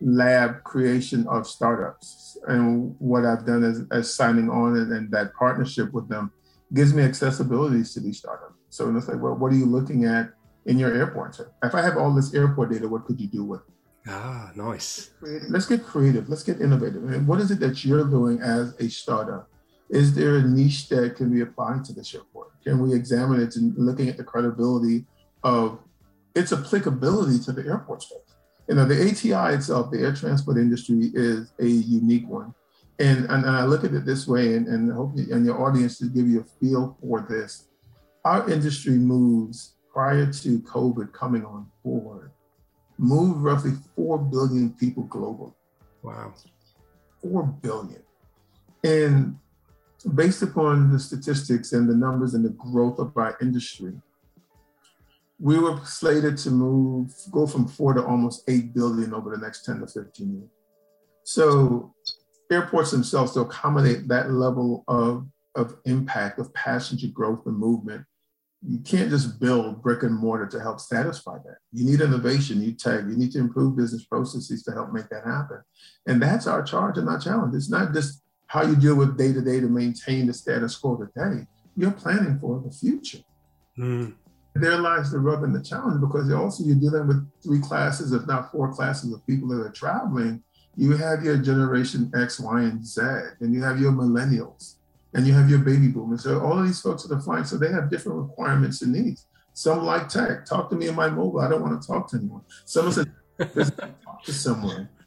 lab 0.00 0.62
creation 0.64 1.26
of 1.28 1.46
startups. 1.46 2.38
And 2.46 2.94
what 2.98 3.24
I've 3.24 3.46
done 3.46 3.64
is 3.64 3.82
as 3.90 4.12
signing 4.14 4.48
on 4.50 4.76
and, 4.76 4.92
and, 4.92 5.10
that 5.10 5.34
partnership 5.34 5.92
with 5.92 6.08
them 6.08 6.32
gives 6.72 6.94
me 6.94 7.02
accessibilities 7.02 7.92
to 7.94 8.00
these 8.00 8.18
startups. 8.18 8.54
So 8.70 8.94
it's 8.96 9.08
like, 9.08 9.20
well, 9.20 9.34
what 9.34 9.52
are 9.52 9.56
you 9.56 9.66
looking 9.66 10.04
at 10.04 10.30
in 10.66 10.78
your 10.78 10.94
airport? 10.94 11.38
If 11.62 11.74
I 11.74 11.82
have 11.82 11.96
all 11.96 12.14
this 12.14 12.32
airport 12.34 12.70
data, 12.70 12.88
what 12.88 13.04
could 13.04 13.20
you 13.20 13.28
do 13.28 13.44
with 13.44 13.60
it? 13.60 13.74
Ah, 14.08 14.50
nice. 14.54 15.10
Let's 15.48 15.66
get 15.66 15.84
creative. 15.84 16.28
Let's 16.28 16.42
get 16.42 16.60
innovative. 16.60 17.04
And 17.04 17.26
what 17.26 17.40
is 17.40 17.50
it 17.50 17.60
that 17.60 17.84
you're 17.84 18.04
doing 18.04 18.40
as 18.40 18.74
a 18.80 18.88
startup? 18.88 19.48
Is 19.90 20.14
there 20.14 20.36
a 20.36 20.42
niche 20.42 20.88
that 20.88 21.16
can 21.16 21.32
be 21.32 21.40
applied 21.40 21.84
to 21.86 21.92
this 21.92 22.14
airport? 22.14 22.48
Can 22.62 22.78
we 22.78 22.94
examine 22.94 23.40
it 23.40 23.56
and 23.56 23.74
looking 23.76 24.08
at 24.08 24.16
the 24.16 24.24
credibility 24.24 25.04
of 25.42 25.80
its 26.34 26.52
applicability 26.52 27.40
to 27.40 27.52
the 27.52 27.66
airport 27.66 28.02
space? 28.02 28.29
You 28.70 28.76
know, 28.76 28.84
the 28.84 29.10
ATI 29.10 29.56
itself, 29.56 29.90
the 29.90 29.98
air 29.98 30.14
transport 30.14 30.56
industry 30.56 31.10
is 31.12 31.52
a 31.58 31.66
unique 31.66 32.28
one. 32.28 32.54
And, 33.00 33.24
and, 33.24 33.44
and 33.44 33.56
I 33.56 33.64
look 33.64 33.82
at 33.82 33.92
it 33.92 34.06
this 34.06 34.28
way, 34.28 34.54
and, 34.54 34.68
and 34.68 34.92
hopefully, 34.92 35.26
and 35.32 35.44
your 35.44 35.60
audience 35.60 35.98
to 35.98 36.06
give 36.06 36.28
you 36.28 36.42
a 36.42 36.44
feel 36.44 36.96
for 37.00 37.26
this. 37.28 37.66
Our 38.24 38.48
industry 38.48 38.92
moves 38.92 39.74
prior 39.92 40.32
to 40.32 40.60
COVID 40.60 41.12
coming 41.12 41.44
on 41.44 41.66
board, 41.84 42.30
moved 42.96 43.40
roughly 43.40 43.72
4 43.96 44.18
billion 44.18 44.70
people 44.70 45.02
globally. 45.08 45.52
Wow. 46.04 46.34
4 47.22 47.42
billion. 47.42 48.02
And 48.84 49.36
based 50.14 50.42
upon 50.42 50.92
the 50.92 51.00
statistics 51.00 51.72
and 51.72 51.90
the 51.90 51.96
numbers 51.96 52.34
and 52.34 52.44
the 52.44 52.50
growth 52.50 53.00
of 53.00 53.16
our 53.16 53.36
industry, 53.40 53.94
we 55.40 55.58
were 55.58 55.78
slated 55.84 56.36
to 56.38 56.50
move, 56.50 57.12
go 57.30 57.46
from 57.46 57.66
four 57.66 57.94
to 57.94 58.04
almost 58.04 58.44
8 58.48 58.74
billion 58.74 59.14
over 59.14 59.30
the 59.30 59.42
next 59.42 59.64
10 59.64 59.80
to 59.80 59.86
15 59.86 60.32
years. 60.34 60.50
So 61.24 61.94
airports 62.52 62.90
themselves 62.90 63.32
to 63.32 63.40
accommodate 63.40 64.08
that 64.08 64.30
level 64.30 64.84
of, 64.86 65.26
of 65.54 65.76
impact 65.86 66.38
of 66.38 66.52
passenger 66.52 67.08
growth 67.08 67.46
and 67.46 67.56
movement 67.56 68.04
you 68.66 68.78
can't 68.80 69.08
just 69.08 69.40
build 69.40 69.82
brick 69.82 70.02
and 70.02 70.14
mortar 70.14 70.46
to 70.46 70.60
help 70.60 70.80
satisfy 70.80 71.38
that. 71.38 71.58
You 71.72 71.84
need 71.84 72.00
innovation, 72.00 72.60
you 72.60 72.72
tech, 72.72 73.00
you 73.02 73.16
need 73.16 73.32
to 73.32 73.38
improve 73.38 73.76
business 73.76 74.04
processes 74.04 74.62
to 74.64 74.72
help 74.72 74.92
make 74.92 75.08
that 75.08 75.24
happen. 75.24 75.62
And 76.06 76.20
that's 76.20 76.46
our 76.46 76.62
charge 76.62 76.98
and 76.98 77.08
our 77.08 77.18
challenge. 77.18 77.54
It's 77.54 77.70
not 77.70 77.94
just 77.94 78.22
how 78.48 78.62
you 78.62 78.76
deal 78.76 78.96
with 78.96 79.16
day 79.16 79.32
to 79.32 79.40
day 79.40 79.60
to 79.60 79.68
maintain 79.68 80.26
the 80.26 80.34
status 80.34 80.76
quo 80.76 80.96
today. 80.96 81.46
You're 81.76 81.92
planning 81.92 82.38
for 82.38 82.62
the 82.62 82.70
future. 82.70 83.20
Mm. 83.78 84.14
There 84.54 84.78
lies 84.78 85.10
the 85.10 85.18
rub 85.18 85.44
and 85.44 85.54
the 85.54 85.62
challenge 85.62 86.00
because 86.00 86.30
also 86.32 86.64
you're 86.64 86.76
dealing 86.76 87.06
with 87.06 87.28
three 87.42 87.60
classes, 87.60 88.12
if 88.12 88.26
not 88.26 88.50
four 88.50 88.72
classes 88.72 89.12
of 89.12 89.24
people 89.26 89.48
that 89.48 89.60
are 89.60 89.70
traveling. 89.70 90.42
You 90.76 90.96
have 90.96 91.22
your 91.22 91.36
generation 91.36 92.10
X, 92.16 92.40
Y, 92.40 92.62
and 92.62 92.84
Z, 92.84 93.00
and 93.40 93.54
you 93.54 93.62
have 93.62 93.80
your 93.80 93.92
millennials 93.92 94.76
and 95.14 95.26
you 95.26 95.32
have 95.34 95.50
your 95.50 95.58
baby 95.60 95.88
boomers. 95.88 96.24
So 96.24 96.40
all 96.40 96.58
of 96.58 96.66
these 96.66 96.80
folks 96.80 97.04
that 97.04 97.14
are 97.14 97.20
flying, 97.20 97.44
so 97.44 97.58
they 97.58 97.70
have 97.70 97.90
different 97.90 98.18
requirements 98.18 98.82
and 98.82 98.92
needs. 98.92 99.26
Some 99.52 99.84
like 99.84 100.08
tech. 100.08 100.46
Talk 100.46 100.70
to 100.70 100.76
me 100.76 100.88
in 100.88 100.94
my 100.94 101.10
mobile. 101.10 101.40
I 101.40 101.48
don't 101.48 101.62
want 101.62 101.80
to 101.80 101.86
talk 101.86 102.08
to 102.10 102.16
anyone. 102.16 102.42
Someone 102.64 102.92
said, 102.92 103.12
talk 103.38 104.24
to 104.24 104.32
someone. 104.32 104.88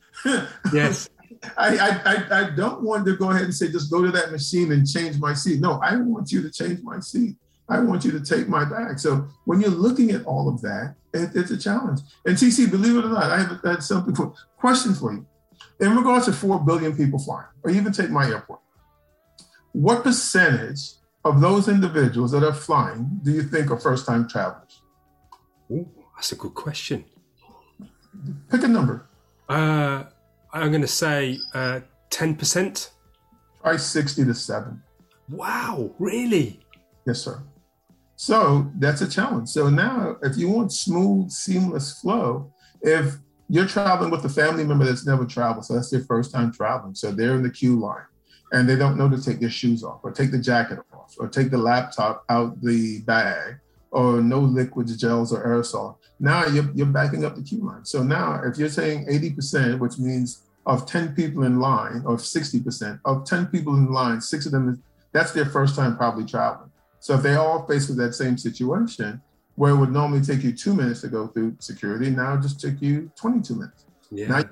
Yes. 0.72 1.10
I, 1.58 2.00
I, 2.06 2.44
I 2.44 2.50
don't 2.52 2.84
want 2.84 3.06
to 3.08 3.18
go 3.18 3.32
ahead 3.32 3.44
and 3.44 3.54
say, 3.54 3.70
just 3.70 3.92
go 3.92 4.02
to 4.04 4.12
that 4.12 4.32
machine 4.32 4.72
and 4.72 4.88
change 4.88 5.18
my 5.18 5.34
seat. 5.34 5.60
No, 5.60 5.82
I 5.84 5.98
want 5.98 6.32
you 6.32 6.42
to 6.42 6.52
change 6.52 6.82
my 6.84 7.00
seat. 7.00 7.36
I 7.70 7.80
want 7.80 8.04
you 8.04 8.12
to 8.12 8.20
take 8.20 8.48
my 8.48 8.66
bag. 8.66 9.00
So 9.00 9.28
when 9.46 9.62
you're 9.62 9.70
looking 9.70 10.12
at 10.12 10.26
all 10.26 10.50
of 10.50 10.62
that, 10.62 10.96
it, 11.14 11.30
it's 11.34 11.52
a 11.52 11.58
challenge. 11.58 12.02
And 12.26 12.36
TC, 12.36 12.70
believe 12.70 12.98
it 12.98 13.06
or 13.06 13.10
not, 13.10 13.32
I 13.32 13.40
have, 13.40 13.60
I 13.64 13.80
something 13.80 14.16
for 14.16 14.34
question 14.58 14.94
for 14.94 15.14
you. 15.14 15.26
In 15.80 15.96
regards 15.96 16.26
to 16.26 16.34
4 16.34 16.60
billion 16.62 16.96
people 16.96 17.20
flying, 17.20 17.48
or 17.64 17.72
even 17.72 17.92
take 17.94 18.10
my 18.10 18.28
airport, 18.28 18.60
what 19.72 20.04
percentage 20.04 20.94
of 21.26 21.40
those 21.42 21.68
individuals 21.68 22.32
that 22.32 22.44
are 22.44 22.54
flying 22.54 23.20
do 23.24 23.32
you 23.32 23.44
think 23.44 23.72
are 23.72 23.80
first 23.80 24.06
time 24.06 24.28
travelers? 24.28 24.82
Ooh, 25.72 25.90
that's 26.16 26.32
a 26.32 26.36
good 26.36 26.54
question. 26.54 27.06
Pick 28.52 28.64
a 28.64 28.68
number. 28.68 29.08
Uh, 29.50 30.04
I'm 30.52 30.70
going 30.70 30.82
to 30.82 30.88
say 30.88 31.40
uh, 31.54 31.82
10%. 32.12 32.90
Try 33.62 33.78
60 33.78 34.26
to 34.26 34.34
7. 34.34 34.82
Wow, 35.30 35.92
really? 35.98 36.60
Yes, 37.06 37.22
sir. 37.22 37.42
So 38.24 38.72
that's 38.76 39.02
a 39.02 39.10
challenge. 39.10 39.50
So 39.50 39.70
now, 39.70 40.16
if 40.24 40.38
you 40.38 40.48
want 40.48 40.72
smooth, 40.72 41.30
seamless 41.30 42.00
flow, 42.00 42.54
if 42.82 43.16
you're 43.50 43.68
traveling 43.68 44.12
with 44.12 44.24
a 44.24 44.30
family 44.30 44.64
member 44.64 44.86
that's 44.86 45.06
never 45.06 45.26
traveled, 45.26 45.66
so 45.66 45.74
that's 45.74 45.90
their 45.90 46.06
first 46.06 46.32
time 46.32 46.50
traveling, 46.54 46.96
so 46.96 47.12
they're 47.12 47.36
in 47.36 47.44
the 47.44 47.50
queue 47.50 47.78
line 47.78 48.06
and 48.54 48.70
they 48.70 48.78
don't 48.78 48.98
know 48.98 49.10
to 49.10 49.22
take 49.22 49.42
their 49.42 49.50
shoes 49.50 49.84
off 49.84 50.00
or 50.04 50.12
take 50.12 50.32
the 50.32 50.40
jacket 50.40 50.80
off 50.94 51.14
or 51.20 51.28
take 51.28 51.52
the 51.52 51.58
laptop 51.58 52.24
out 52.30 52.62
the 52.62 53.02
bag 53.02 53.56
or 53.92 54.22
no 54.22 54.40
liquids, 54.40 54.96
gels, 54.96 55.34
or 55.34 55.46
aerosol. 55.46 55.98
Now 56.22 56.46
you're, 56.46 56.72
you're 56.74 56.86
backing 56.86 57.26
up 57.26 57.36
the 57.36 57.44
queue 57.44 57.66
line. 57.66 57.84
So 57.84 58.04
now 58.04 58.42
if 58.46 58.58
you're 58.58 58.70
saying 58.70 59.06
80%, 59.08 59.80
which 59.80 59.98
means 59.98 60.44
of 60.66 60.86
10 60.86 61.14
people 61.14 61.44
in 61.44 61.60
line 61.60 62.04
or 62.06 62.16
60%, 62.16 63.02
of 63.04 63.26
10 63.26 63.48
people 63.48 63.76
in 63.76 63.92
line, 63.92 64.22
six 64.22 64.46
of 64.46 64.54
them, 64.54 64.82
that's 65.12 65.34
their 65.34 65.46
first 65.46 65.76
time 65.76 65.98
probably 65.98 66.24
traveling. 66.24 66.70
So 67.04 67.16
if 67.16 67.22
they 67.22 67.36
all 67.36 67.68
face 67.68 67.90
with 67.90 67.98
that 67.98 68.16
same 68.16 68.38
situation, 68.38 69.22
where 69.56 69.72
it 69.72 69.76
would 69.76 69.92
normally 69.92 70.22
take 70.22 70.42
you 70.42 70.54
two 70.54 70.74
minutes 70.74 71.02
to 71.02 71.10
go 71.10 71.28
through 71.28 71.58
security, 71.60 72.10
now 72.10 72.36
it 72.36 72.42
just 72.42 72.62
took 72.62 72.82
you 72.82 73.12
22 73.18 73.56
minutes. 73.56 73.86
Yeah. 74.10 74.28
Now, 74.28 74.44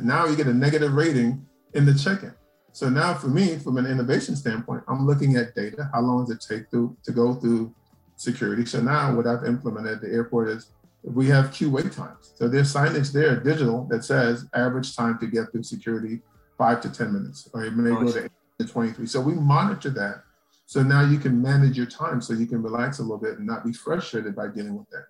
now 0.00 0.26
you 0.26 0.36
get 0.36 0.46
a 0.46 0.54
negative 0.54 0.92
rating 0.94 1.44
in 1.74 1.84
the 1.84 1.94
check-in. 1.94 2.32
So 2.70 2.88
now 2.88 3.14
for 3.14 3.26
me, 3.26 3.58
from 3.58 3.78
an 3.78 3.86
innovation 3.86 4.36
standpoint, 4.36 4.84
I'm 4.86 5.08
looking 5.08 5.34
at 5.34 5.56
data. 5.56 5.90
How 5.92 6.02
long 6.02 6.24
does 6.24 6.36
it 6.36 6.46
take 6.48 6.70
to, 6.70 6.96
to 7.02 7.10
go 7.10 7.34
through 7.34 7.74
security? 8.14 8.64
So 8.64 8.80
now 8.80 9.12
what 9.16 9.26
I've 9.26 9.44
implemented 9.44 9.94
at 9.94 10.00
the 10.00 10.08
airport 10.08 10.50
is 10.50 10.70
we 11.02 11.26
have 11.26 11.52
queue 11.52 11.68
wait 11.68 11.90
times. 11.90 12.32
So 12.36 12.46
there's 12.46 12.72
signage 12.72 13.12
there, 13.12 13.40
digital, 13.40 13.88
that 13.90 14.04
says 14.04 14.46
average 14.54 14.94
time 14.94 15.18
to 15.18 15.26
get 15.26 15.50
through 15.50 15.64
security, 15.64 16.20
five 16.56 16.80
to 16.82 16.90
10 16.90 17.12
minutes, 17.12 17.48
or 17.52 17.64
it 17.64 17.74
may 17.74 17.90
nice. 17.90 18.14
go 18.14 18.28
to 18.60 18.64
23. 18.68 19.04
So 19.06 19.20
we 19.20 19.34
monitor 19.34 19.90
that. 19.90 20.22
So 20.68 20.82
now 20.82 21.00
you 21.00 21.16
can 21.16 21.40
manage 21.40 21.78
your 21.78 21.86
time 21.86 22.20
so 22.20 22.34
you 22.34 22.44
can 22.44 22.62
relax 22.62 22.98
a 22.98 23.02
little 23.02 23.16
bit 23.16 23.38
and 23.38 23.46
not 23.46 23.64
be 23.64 23.72
frustrated 23.72 24.36
by 24.36 24.48
dealing 24.48 24.76
with 24.76 24.86
that. 24.90 25.06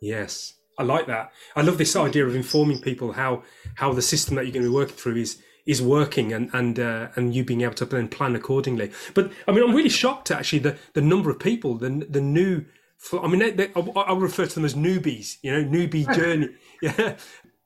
Yes. 0.00 0.54
I 0.78 0.82
like 0.82 1.06
that. 1.08 1.30
I 1.54 1.60
love 1.60 1.76
this 1.76 1.94
idea 1.94 2.26
of 2.26 2.34
informing 2.34 2.80
people 2.80 3.12
how 3.12 3.42
how 3.74 3.92
the 3.92 4.00
system 4.00 4.36
that 4.36 4.44
you're 4.46 4.54
going 4.54 4.64
to 4.64 4.70
be 4.70 4.74
working 4.74 4.96
through 4.96 5.16
is 5.16 5.42
is 5.66 5.82
working 5.82 6.32
and 6.32 6.48
and 6.54 6.80
uh, 6.80 7.08
and 7.16 7.34
you 7.34 7.44
being 7.44 7.60
able 7.60 7.74
to 7.74 7.84
then 7.84 8.08
plan 8.08 8.34
accordingly. 8.34 8.92
But 9.12 9.30
I 9.46 9.52
mean, 9.52 9.62
I'm 9.62 9.76
really 9.76 9.90
shocked 9.90 10.30
actually 10.30 10.60
the 10.60 10.78
the 10.94 11.02
number 11.02 11.28
of 11.30 11.38
people 11.38 11.74
the 11.74 12.06
the 12.08 12.22
new. 12.22 12.64
I 13.12 13.28
mean, 13.28 13.40
they, 13.40 13.50
they, 13.50 13.70
I, 13.76 13.80
I 13.80 14.16
refer 14.16 14.46
to 14.46 14.54
them 14.54 14.64
as 14.64 14.74
newbies. 14.74 15.36
You 15.42 15.52
know, 15.52 15.64
newbie 15.64 16.12
journey. 16.16 16.48
Yeah. 16.82 17.16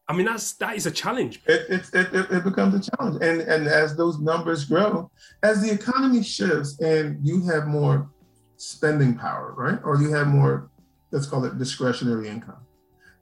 I 0.09 0.15
mean, 0.15 0.27
that's 0.27 0.53
that 0.55 0.77
is 0.77 0.87
a 0.87 0.91
challenge. 0.91 1.43
It, 1.47 1.67
it, 1.69 1.95
it, 1.95 2.31
it 2.31 2.45
becomes 2.45 2.75
a 2.75 2.91
challenge, 2.91 3.23
and 3.23 3.43
and 3.43 3.67
as 3.69 3.97
those 3.97 4.19
numbers 4.19 4.65
grow, 4.65 5.11
as 5.43 5.63
the 5.63 5.71
economy 5.71 6.23
shifts, 6.23 6.81
and 6.81 7.19
you 7.27 7.47
have 7.47 7.67
more 7.67 8.11
spending 8.57 9.17
power, 9.17 9.55
right, 9.57 9.79
or 9.85 10.01
you 10.01 10.13
have 10.13 10.27
more, 10.27 10.71
let's 11.11 11.27
call 11.27 11.45
it 11.45 11.59
discretionary 11.59 12.29
income, 12.29 12.67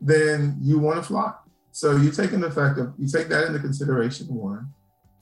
then 0.01 0.57
you 0.61 0.79
want 0.79 0.96
to 0.96 1.03
fly 1.03 1.33
so 1.77 1.94
you 1.94 2.11
take 2.11 2.33
an 2.33 2.42
effect 2.42 2.79
of 2.79 2.94
you 2.96 3.07
take 3.07 3.29
that 3.29 3.49
into 3.49 3.59
consideration. 3.59 4.29
One, 4.29 4.72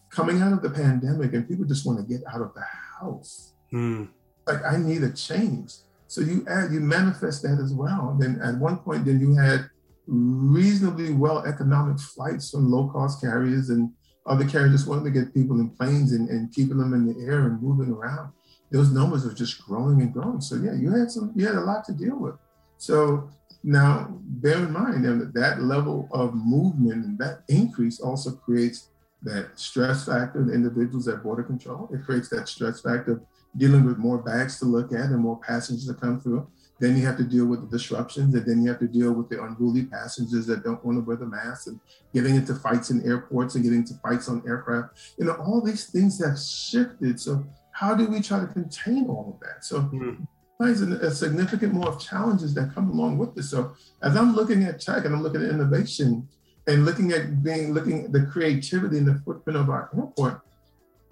coming 0.09 0.41
out 0.41 0.53
of 0.53 0.63
the 0.63 0.71
pandemic, 0.71 1.35
and 1.35 1.49
people 1.49 1.65
just 1.65 1.85
want 1.85 1.99
to 1.99 2.05
get 2.05 2.23
out 2.33 2.43
of 2.43 2.55
the 2.55 2.63
house. 3.01 3.55
Mm. 3.73 4.11
Like 4.47 4.65
I 4.65 4.77
need 4.77 5.03
a 5.03 5.11
change. 5.11 5.73
So 6.07 6.21
you 6.21 6.47
add, 6.49 6.71
you 6.71 6.79
manifest 6.79 7.43
that 7.43 7.59
as 7.61 7.75
well. 7.75 8.17
Then 8.21 8.41
at 8.41 8.55
one 8.59 8.77
point, 8.77 9.05
then 9.05 9.19
you 9.19 9.35
had 9.35 9.69
reasonably 10.07 11.13
well 11.13 11.45
economic 11.47 11.99
flights 11.99 12.51
from 12.51 12.71
low 12.71 12.89
cost 12.89 13.21
carriers 13.21 13.71
and 13.71 13.91
other 14.27 14.47
carriers 14.47 14.73
just 14.73 14.89
wanting 14.89 15.05
to 15.05 15.11
get 15.11 15.35
people 15.35 15.61
in 15.61 15.71
planes 15.71 16.13
and, 16.13 16.29
and 16.29 16.53
keeping 16.53 16.79
them 16.79 16.95
in 16.95 17.07
the 17.07 17.27
air 17.27 17.47
and 17.47 17.63
moving 17.63 17.93
around. 17.93 18.33
Those 18.71 18.91
numbers 18.91 19.27
are 19.27 19.35
just 19.35 19.63
growing 19.65 20.01
and 20.01 20.13
growing. 20.13 20.41
So 20.41 20.57
yeah, 20.57 20.75
you 20.75 20.91
had 20.91 21.11
some, 21.11 21.33
you 21.37 21.47
had 21.47 21.57
a 21.57 21.61
lot 21.61 21.85
to 21.85 21.93
deal 21.93 22.19
with. 22.19 22.35
So 22.79 23.29
now, 23.63 24.09
bear 24.21 24.59
in 24.59 24.73
mind 24.73 25.05
that 25.05 25.33
that 25.35 25.63
level 25.63 26.09
of 26.13 26.35
movement 26.35 27.05
and 27.05 27.19
that 27.19 27.45
increase 27.49 28.01
also 28.01 28.33
creates 28.33 28.91
that 29.23 29.59
stress 29.59 30.05
factor 30.05 30.43
in 30.43 30.51
individuals 30.51 31.09
at 31.09 31.23
border 31.23 31.43
control. 31.43 31.89
It 31.93 32.05
creates 32.05 32.29
that 32.29 32.47
stress 32.47 32.83
factor 32.83 33.13
of 33.13 33.23
dealing 33.57 33.85
with 33.85 33.97
more 33.97 34.19
bags 34.19 34.59
to 34.59 34.67
look 34.67 34.93
at 34.93 35.11
and 35.11 35.19
more 35.19 35.41
passengers 35.41 35.87
to 35.87 35.95
come 35.95 36.21
through. 36.21 36.47
Then 36.85 36.99
you 36.99 37.07
have 37.07 37.17
to 37.17 37.25
deal 37.25 37.47
with 37.47 37.63
the 37.63 37.79
disruptions, 37.79 38.35
and 38.35 38.45
then 38.45 38.63
you 38.63 38.69
have 38.69 38.81
to 38.81 38.87
deal 38.87 39.13
with 39.13 39.31
the 39.31 39.43
unruly 39.43 39.87
passengers 39.87 40.47
that 40.49 40.65
don't 40.65 40.85
want 40.85 40.99
to 40.99 41.03
wear 41.03 41.17
the 41.17 41.25
mask, 41.25 41.69
and 41.69 41.81
getting 42.13 42.35
into 42.35 42.55
fights 42.55 42.91
in 42.91 43.03
airports 43.07 43.55
and 43.55 43.65
getting 43.65 43.79
into 43.79 43.95
fights 43.95 44.29
on 44.29 44.43
aircraft. 44.47 45.15
You 45.19 45.25
know, 45.25 45.33
all 45.35 45.63
these 45.63 45.87
things 45.87 46.23
have 46.23 46.39
shifted. 46.39 47.19
So, 47.19 47.43
how 47.73 47.95
do 47.95 48.07
we 48.07 48.21
try 48.21 48.39
to 48.39 48.47
contain 48.47 49.07
all 49.09 49.35
of 49.35 49.41
that? 49.41 49.65
So, 49.65 49.81
mm-hmm 49.81 50.25
a, 50.61 51.07
a, 51.07 51.11
significant 51.11 51.75
more 51.75 51.89
of 51.89 52.01
challenges 52.01 52.55
that 52.55 52.73
come 52.75 52.91
along 52.91 53.19
with 53.19 53.35
this. 53.35 53.51
So 53.51 53.75
as 54.03 54.17
I'm 54.17 54.35
looking 54.35 54.65
at 54.65 54.81
tech 54.81 55.05
and 55.05 55.15
I'm 55.15 55.23
looking 55.23 55.43
at 55.43 55.51
innovation 55.51 56.29
and 56.67 56.85
looking 56.85 57.13
at 57.13 57.43
being 57.43 57.75
looking 57.75 58.05
at 58.05 58.13
the 58.13 58.27
creativity 58.27 58.99
and 58.99 59.07
the 59.07 59.21
footprint 59.25 59.59
of 59.59 59.69
our 59.69 59.91
airport, 59.95 60.41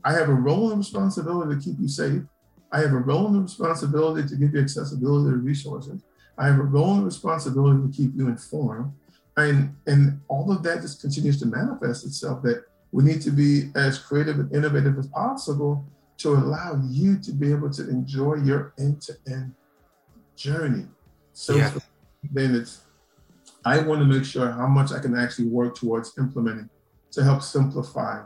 I 0.04 0.12
have 0.12 0.28
a 0.28 0.34
role 0.34 0.70
and 0.70 0.78
responsibility 0.78 1.56
to 1.56 1.60
keep 1.60 1.80
you 1.80 1.88
safe. 1.88 2.22
I 2.72 2.80
have 2.80 2.92
a 2.92 2.98
role 2.98 3.26
and 3.26 3.42
responsibility 3.42 4.26
to 4.28 4.36
give 4.36 4.54
you 4.54 4.60
accessibility 4.60 5.30
to 5.30 5.36
resources. 5.36 6.02
I 6.38 6.46
have 6.46 6.58
a 6.58 6.62
role 6.62 6.94
and 6.94 7.04
responsibility 7.04 7.82
to 7.86 7.96
keep 7.96 8.16
you 8.16 8.28
informed. 8.28 8.92
And, 9.36 9.74
and 9.86 10.20
all 10.28 10.50
of 10.50 10.62
that 10.62 10.80
just 10.80 11.00
continues 11.00 11.38
to 11.40 11.46
manifest 11.46 12.04
itself 12.06 12.42
that 12.42 12.64
we 12.90 13.04
need 13.04 13.20
to 13.22 13.30
be 13.30 13.70
as 13.74 13.98
creative 13.98 14.38
and 14.38 14.52
innovative 14.54 14.98
as 14.98 15.06
possible 15.08 15.84
to 16.18 16.30
allow 16.30 16.80
you 16.88 17.18
to 17.18 17.32
be 17.32 17.50
able 17.50 17.70
to 17.70 17.88
enjoy 17.88 18.36
your 18.36 18.74
end-to-end 18.78 19.54
journey. 20.36 20.86
So 21.32 21.56
yeah. 21.56 21.72
then 22.30 22.54
it's 22.54 22.82
I 23.64 23.78
want 23.78 24.00
to 24.00 24.06
make 24.06 24.24
sure 24.24 24.50
how 24.50 24.66
much 24.66 24.92
I 24.92 24.98
can 24.98 25.16
actually 25.16 25.46
work 25.46 25.76
towards 25.76 26.18
implementing 26.18 26.68
to 27.12 27.22
help 27.22 27.42
simplify 27.42 28.22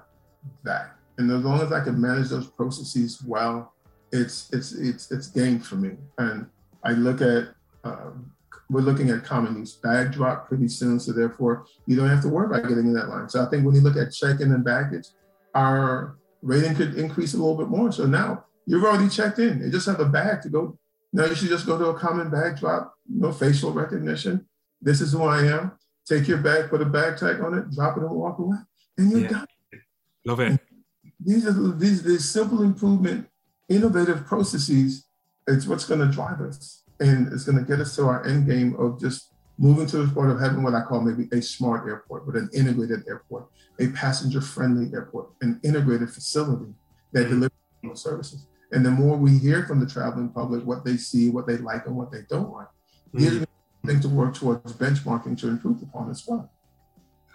that. 0.64 0.96
And 1.18 1.30
as 1.30 1.44
long 1.44 1.60
as 1.60 1.72
I 1.72 1.82
can 1.82 2.00
manage 2.00 2.28
those 2.28 2.46
processes 2.46 3.22
well, 3.22 3.74
it's 4.16 4.50
it's 4.52 4.72
it's 4.72 5.10
it's 5.10 5.28
game 5.28 5.60
for 5.60 5.76
me. 5.76 5.92
And 6.18 6.46
I 6.84 6.92
look 6.92 7.20
at 7.20 7.48
um, 7.84 8.32
we're 8.68 8.80
looking 8.80 9.10
at 9.10 9.24
common 9.24 9.56
use 9.58 9.74
bag 9.74 10.12
drop 10.12 10.48
pretty 10.48 10.68
soon, 10.68 10.98
so 10.98 11.12
therefore 11.12 11.66
you 11.86 11.96
don't 11.96 12.08
have 12.08 12.22
to 12.22 12.28
worry 12.28 12.46
about 12.46 12.68
getting 12.68 12.86
in 12.86 12.94
that 12.94 13.08
line. 13.08 13.28
So 13.28 13.44
I 13.44 13.48
think 13.48 13.64
when 13.64 13.74
you 13.74 13.80
look 13.80 13.96
at 13.96 14.12
check-in 14.12 14.52
and 14.52 14.64
baggage, 14.64 15.08
our 15.54 16.16
rating 16.42 16.74
could 16.74 16.94
increase 16.94 17.34
a 17.34 17.36
little 17.36 17.56
bit 17.56 17.68
more. 17.68 17.92
So 17.92 18.06
now 18.06 18.44
you've 18.66 18.84
already 18.84 19.08
checked 19.08 19.38
in. 19.38 19.60
You 19.60 19.70
just 19.70 19.86
have 19.86 20.00
a 20.00 20.04
bag 20.04 20.42
to 20.42 20.48
go. 20.48 20.78
Now 21.12 21.26
you 21.26 21.34
should 21.34 21.48
just 21.48 21.66
go 21.66 21.78
to 21.78 21.86
a 21.86 21.98
common 21.98 22.30
bag 22.30 22.58
drop, 22.58 22.94
no 23.08 23.32
facial 23.32 23.72
recognition. 23.72 24.46
This 24.82 25.00
is 25.00 25.12
who 25.12 25.22
I 25.22 25.44
am. 25.46 25.72
Take 26.06 26.28
your 26.28 26.38
bag, 26.38 26.68
put 26.70 26.82
a 26.82 26.84
bag 26.84 27.18
tag 27.18 27.40
on 27.40 27.54
it, 27.58 27.70
drop 27.72 27.96
it, 27.96 28.02
and 28.02 28.10
walk 28.10 28.38
away, 28.38 28.58
and 28.98 29.10
you're 29.10 29.20
yeah. 29.22 29.28
done. 29.28 29.46
Love 30.24 30.40
it. 30.40 30.60
these 31.20 31.46
are 31.46 31.52
these 31.52 32.02
these 32.02 32.24
simple 32.28 32.62
improvement, 32.62 33.28
innovative 33.68 34.26
processes. 34.26 35.06
It's 35.46 35.66
what's 35.66 35.86
going 35.86 36.00
to 36.00 36.10
drive 36.12 36.40
us. 36.40 36.82
and 37.00 37.32
it's 37.32 37.44
going 37.44 37.58
to 37.58 37.64
get 37.64 37.80
us 37.80 37.96
to 37.96 38.04
our 38.04 38.26
end 38.26 38.46
game 38.46 38.74
of 38.76 39.00
just 39.00 39.32
moving 39.58 39.86
to 39.86 39.98
the 39.98 40.12
point 40.12 40.30
of 40.30 40.40
having 40.40 40.62
what 40.62 40.74
I 40.74 40.82
call 40.82 41.00
maybe 41.00 41.28
a 41.32 41.42
smart 41.42 41.88
airport, 41.88 42.26
but 42.26 42.36
an 42.36 42.50
integrated 42.52 43.04
airport, 43.08 43.46
a 43.80 43.88
passenger-friendly 43.88 44.94
airport, 44.94 45.30
an 45.40 45.60
integrated 45.62 46.10
facility 46.10 46.72
that 47.12 47.26
mm-hmm. 47.26 47.40
delivers 47.82 48.00
services. 48.00 48.46
And 48.72 48.84
the 48.84 48.90
more 48.90 49.16
we 49.16 49.38
hear 49.38 49.64
from 49.64 49.80
the 49.80 49.86
traveling 49.86 50.30
public 50.30 50.64
what 50.64 50.84
they 50.84 50.96
see, 50.96 51.30
what 51.30 51.46
they 51.46 51.56
like, 51.56 51.86
and 51.86 51.96
what 51.96 52.10
they 52.10 52.22
don't 52.28 52.52
like, 52.52 52.66
mm-hmm. 53.14 53.44
are 53.88 54.00
to 54.00 54.08
work 54.08 54.34
towards 54.34 54.72
benchmarking 54.72 55.38
to 55.38 55.48
improve 55.48 55.80
upon 55.82 56.10
as 56.10 56.24
well. 56.26 56.50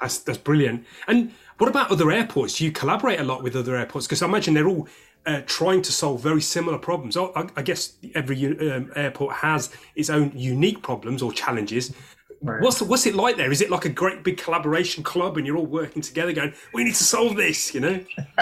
That's 0.02 0.17
that's 0.17 0.39
brilliant. 0.39 0.86
And 1.08 1.32
what 1.60 1.70
about 1.70 1.91
other 1.91 2.12
airports? 2.12 2.58
Do 2.58 2.65
you 2.65 2.72
collaborate 2.72 3.20
a 3.20 3.24
lot 3.24 3.44
with 3.44 3.56
other 3.56 3.76
airports? 3.76 4.08
Because 4.08 4.22
I 4.24 4.26
imagine 4.26 4.56
they're 4.56 4.67
all 4.67 4.88
uh, 5.25 5.41
trying 5.45 5.81
to 5.84 5.91
solve 5.91 6.21
very 6.21 6.41
similar 6.41 6.77
problems. 6.77 7.17
I, 7.17 7.47
I 7.55 7.62
guess 7.62 7.93
every 8.15 8.71
um, 8.71 8.91
airport 8.95 9.36
has 9.36 9.71
its 9.95 10.10
own 10.10 10.31
unique 10.36 10.81
problems 10.81 11.21
or 11.21 11.31
challenges. 11.31 11.93
Right. 12.41 12.62
What's 12.62 12.81
what's 12.81 13.05
it 13.05 13.13
like 13.13 13.38
there? 13.38 13.51
Is 13.51 13.62
it 13.62 13.69
like 13.69 13.86
a 13.86 13.89
great 13.89 14.23
big 14.23 14.38
collaboration 14.38 15.03
club, 15.03 15.38
and 15.38 15.45
you're 15.45 15.57
all 15.57 15.67
working 15.67 16.01
together, 16.01 16.34
going, 16.34 16.53
"We 16.73 16.84
need 16.84 16.95
to 16.95 17.03
solve 17.03 17.36
this," 17.36 17.73
you 17.75 17.81
know? 17.81 18.03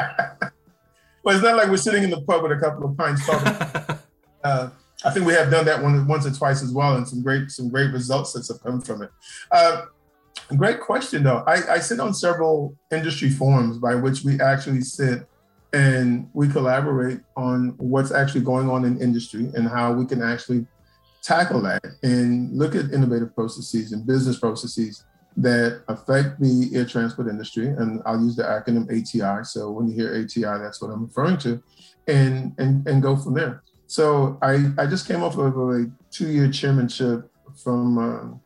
well, 1.24 1.36
it's 1.36 1.44
not 1.44 1.58
like 1.58 1.68
we're 1.68 1.78
sitting 1.78 2.04
in 2.04 2.10
the 2.10 2.22
pub 2.22 2.44
with 2.44 2.54
a 2.54 2.58
couple 2.58 2.86
of 2.86 2.96
pints 2.96 3.26
talking. 3.26 3.98
uh, 4.44 4.70
I 5.04 5.12
think 5.12 5.26
we 5.26 5.34
have 5.34 5.52
done 5.52 5.66
that 5.66 5.84
one 5.84 6.08
once 6.08 6.26
or 6.26 6.32
twice 6.32 6.64
as 6.64 6.72
well, 6.72 6.96
and 6.96 7.06
some 7.06 7.22
great 7.22 7.52
some 7.52 7.68
great 7.70 7.92
results 7.92 8.32
that 8.34 8.48
have 8.48 8.64
come 8.64 8.80
from 8.80 9.02
it. 9.02 9.12
Uh, 9.52 9.86
great 10.56 10.80
question, 10.80 11.24
though. 11.24 11.44
I, 11.46 11.74
I 11.74 11.80
sit 11.80 12.00
on 12.00 12.14
several 12.14 12.78
industry 12.92 13.30
forums 13.30 13.80
by 13.80 13.96
which 13.96 14.24
we 14.24 14.40
actually 14.40 14.82
sit 14.82 15.28
and 15.74 16.30
we 16.34 16.48
collaborate 16.48 17.20
on 17.36 17.76
what's 17.78 18.12
actually 18.12 18.42
going 18.42 18.70
on 18.70 18.86
in 18.86 19.00
industry 19.02 19.52
and 19.54 19.68
how 19.68 19.94
we 19.94 20.06
can 20.06 20.22
actually 20.22 20.66
tackle 21.22 21.62
that 21.62 21.84
and 22.02 22.52
look 22.58 22.76
at 22.76 22.92
innovative 22.92 23.36
processes 23.36 23.92
and 23.92 24.06
business 24.06 24.40
processes 24.40 25.06
that 25.38 25.84
affect 25.88 26.40
the 26.40 26.72
air 26.74 26.86
transport 26.86 27.28
industry. 27.28 27.68
And 27.68 28.02
I'll 28.06 28.20
use 28.20 28.36
the 28.36 28.44
acronym 28.44 28.86
ATI. 28.90 29.44
So 29.44 29.72
when 29.72 29.88
you 29.88 29.94
hear 29.94 30.16
ATI, 30.16 30.60
that's 30.62 30.82
what 30.82 30.90
I'm 30.90 31.06
referring 31.06 31.38
to, 31.40 31.62
and 32.08 32.54
and 32.58 32.88
and 32.88 33.02
go 33.02 33.16
from 33.16 33.36
there. 33.36 33.62
So 33.86 34.38
I 34.42 34.72
I 34.78 34.88
just 34.88 35.08
came 35.08 35.22
off 35.24 35.38
of 35.38 35.56
a 35.56 35.86
two-year 36.12 36.52
chairmanship 36.52 37.30
from 37.64 37.98
um, 37.98 38.42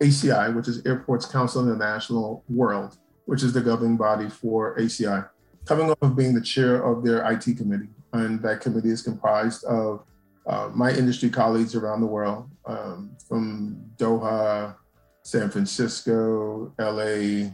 ACI, 0.00 0.54
which 0.54 0.68
is 0.68 0.84
Airports 0.86 1.26
Council 1.26 1.62
International 1.62 2.44
World, 2.48 2.98
which 3.24 3.42
is 3.42 3.52
the 3.52 3.60
governing 3.60 3.96
body 3.96 4.28
for 4.28 4.76
ACI 4.78 5.28
coming 5.66 5.90
off 5.90 5.98
of 6.00 6.16
being 6.16 6.34
the 6.34 6.40
chair 6.40 6.82
of 6.82 7.04
their 7.04 7.30
IT 7.30 7.44
committee. 7.56 7.88
And 8.12 8.40
that 8.42 8.60
committee 8.60 8.90
is 8.90 9.02
comprised 9.02 9.64
of 9.64 10.04
uh, 10.46 10.70
my 10.72 10.90
industry 10.92 11.28
colleagues 11.28 11.74
around 11.74 12.00
the 12.00 12.06
world, 12.06 12.48
um, 12.66 13.10
from 13.28 13.76
Doha, 13.98 14.76
San 15.22 15.50
Francisco, 15.50 16.72
LA, 16.78 17.50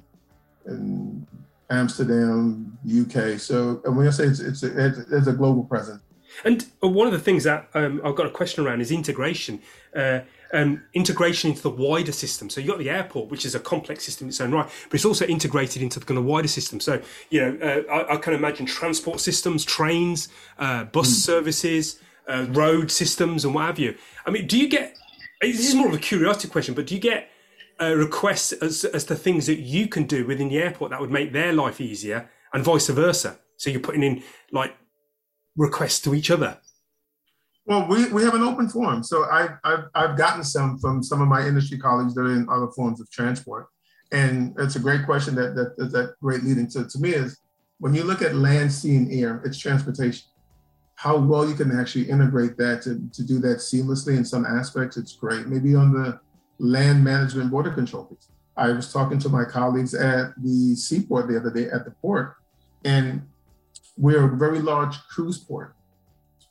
and 0.67 1.27
Amsterdam, 1.71 2.79
UK. 2.87 3.41
So 3.41 3.81
when 3.87 4.07
I 4.07 4.11
say 4.11 4.25
it's, 4.25 4.41
it's, 4.41 4.63
a, 4.63 4.89
it's 5.11 5.27
a 5.27 5.33
global 5.33 5.65
presence. 5.65 6.02
And 6.45 6.67
one 6.81 7.07
of 7.07 7.13
the 7.13 7.19
things 7.19 7.45
that 7.45 7.69
um, 7.75 8.01
I've 8.05 8.17
got 8.17 8.27
a 8.27 8.31
question 8.31 8.65
around 8.65 8.81
is 8.81 8.91
integration. 8.91 9.61
Uh, 9.95 10.21
um, 10.53 10.83
integration 10.95 11.51
into 11.51 11.63
the 11.63 11.71
wider 11.71 12.13
system. 12.13 12.51
So 12.51 12.61
you've 12.61 12.71
got 12.71 12.79
the 12.79 12.91
airport, 12.91 13.31
which 13.31 13.45
is 13.45 13.55
a 13.55 13.61
complex 13.61 14.05
system 14.05 14.27
in 14.27 14.29
its 14.29 14.41
own 14.41 14.53
right, 14.53 14.69
but 14.91 14.95
it's 14.95 15.05
also 15.05 15.25
integrated 15.27 15.83
into 15.83 15.99
the 15.99 16.07
kind 16.07 16.19
of 16.19 16.25
wider 16.25 16.49
system. 16.49 16.81
So, 16.81 17.01
you 17.31 17.41
know, 17.41 17.59
uh, 17.63 17.91
I, 17.93 18.15
I, 18.15 18.17
can 18.19 18.35
imagine 18.35 18.67
transport 18.67 19.21
systems, 19.21 19.65
trains, 19.65 20.29
uh, 20.59 20.85
bus 20.85 21.09
mm. 21.09 21.25
services, 21.25 22.01
uh, 22.29 22.47
road 22.51 22.91
systems, 22.91 23.45
and 23.45 23.55
what 23.55 23.67
have 23.67 23.79
you. 23.79 23.97
I 24.27 24.31
mean, 24.31 24.47
do 24.47 24.59
you 24.59 24.69
get, 24.69 24.97
this 25.41 25.69
is 25.69 25.75
more 25.75 25.89
of 25.89 25.95
a 25.95 25.99
curiosity 25.99 26.49
question, 26.49 26.75
but 26.75 26.87
do 26.87 26.95
you 26.95 27.01
get 27.01 27.31
uh, 27.81 27.95
requests 27.95 28.53
as, 28.53 28.85
as 28.85 29.05
to 29.05 29.17
things 29.17 29.47
that 29.47 29.59
you 29.59 29.89
can 29.89 30.05
do 30.05 30.27
within 30.27 30.49
the 30.49 30.59
airport 30.59 30.91
that 30.91 31.01
would 31.01 31.11
make 31.11 31.33
their 31.33 31.53
life 31.53 31.81
easier 31.81 32.29
and 32.53 32.63
vice 32.63 32.89
versa? 32.89 33.39
So 33.57 33.71
you're 33.71 33.81
putting 33.81 34.03
in 34.03 34.23
like 34.51 34.75
requests 35.57 36.01
to 36.01 36.15
each 36.15 36.31
other. 36.31 36.59
Well, 37.65 37.87
we, 37.87 38.09
we 38.13 38.25
have 38.25 38.35
an 38.35 38.43
open 38.43 38.69
forum. 38.69 39.03
So 39.03 39.25
I, 39.25 39.51
I've, 39.63 39.85
I've 39.95 40.17
gotten 40.17 40.43
some 40.43 40.79
from 40.79 41.03
some 41.03 41.23
of 41.23 41.29
my 41.29 41.47
industry 41.47 41.79
colleagues 41.79 42.15
that 42.15 42.23
are 42.23 42.33
in 42.33 42.49
other 42.49 42.69
forms 42.69 43.01
of 43.01 43.11
transport. 43.11 43.69
And 44.11 44.55
it's 44.59 44.77
a 44.77 44.81
great 44.81 45.07
question 45.07 45.35
that, 45.37 45.55
that, 45.55 45.91
that, 45.93 46.15
great 46.21 46.43
leading 46.43 46.67
to, 46.69 46.87
to 46.87 46.99
me 46.99 47.11
is 47.11 47.39
when 47.79 47.95
you 47.95 48.03
look 48.05 48.21
at 48.21 48.35
land, 48.35 48.73
sea, 48.73 48.97
and 48.97 49.13
air, 49.13 49.41
it's 49.45 49.59
transportation. 49.59 50.27
How 50.97 51.17
well 51.17 51.49
you 51.49 51.55
can 51.55 51.79
actually 51.79 52.11
integrate 52.11 52.57
that 52.59 52.83
to, 52.83 53.01
to 53.13 53.25
do 53.25 53.39
that 53.41 53.59
seamlessly 53.59 54.17
in 54.17 54.25
some 54.25 54.45
aspects, 54.45 54.97
it's 54.97 55.15
great. 55.15 55.47
Maybe 55.47 55.75
on 55.75 55.93
the 55.93 56.21
land 56.59 57.03
management 57.03 57.51
border 57.51 57.71
control 57.71 58.05
piece. 58.05 58.29
I 58.57 58.71
was 58.71 58.93
talking 58.93 59.19
to 59.21 59.29
my 59.29 59.45
colleagues 59.45 59.95
at 59.95 60.35
the 60.37 60.77
seaport 60.77 61.29
the 61.29 61.39
other 61.39 61.51
day 61.51 61.69
at 61.71 61.85
the 61.85 61.91
port, 61.91 62.37
and 62.85 63.27
we're 63.97 64.33
a 64.33 64.37
very 64.37 64.61
large 64.61 64.97
cruise 65.09 65.39
port. 65.39 65.75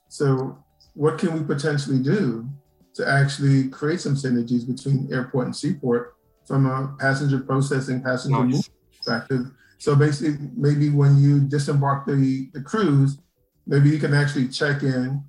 So 0.07 0.63
what 0.93 1.17
can 1.17 1.33
we 1.33 1.43
potentially 1.43 1.99
do 1.99 2.47
to 2.95 3.07
actually 3.07 3.69
create 3.69 4.01
some 4.01 4.15
synergies 4.15 4.67
between 4.67 5.11
airport 5.11 5.45
and 5.45 5.55
seaport 5.55 6.15
from 6.45 6.65
a 6.65 6.95
passenger 6.99 7.39
processing, 7.39 8.01
passenger 8.01 8.43
nice. 8.43 8.69
perspective? 8.97 9.51
So 9.77 9.95
basically, 9.95 10.37
maybe 10.55 10.89
when 10.89 11.17
you 11.17 11.39
disembark 11.39 12.05
the, 12.05 12.49
the 12.53 12.61
cruise, 12.61 13.17
maybe 13.65 13.89
you 13.89 13.99
can 13.99 14.13
actually 14.13 14.47
check 14.47 14.83
in 14.83 15.23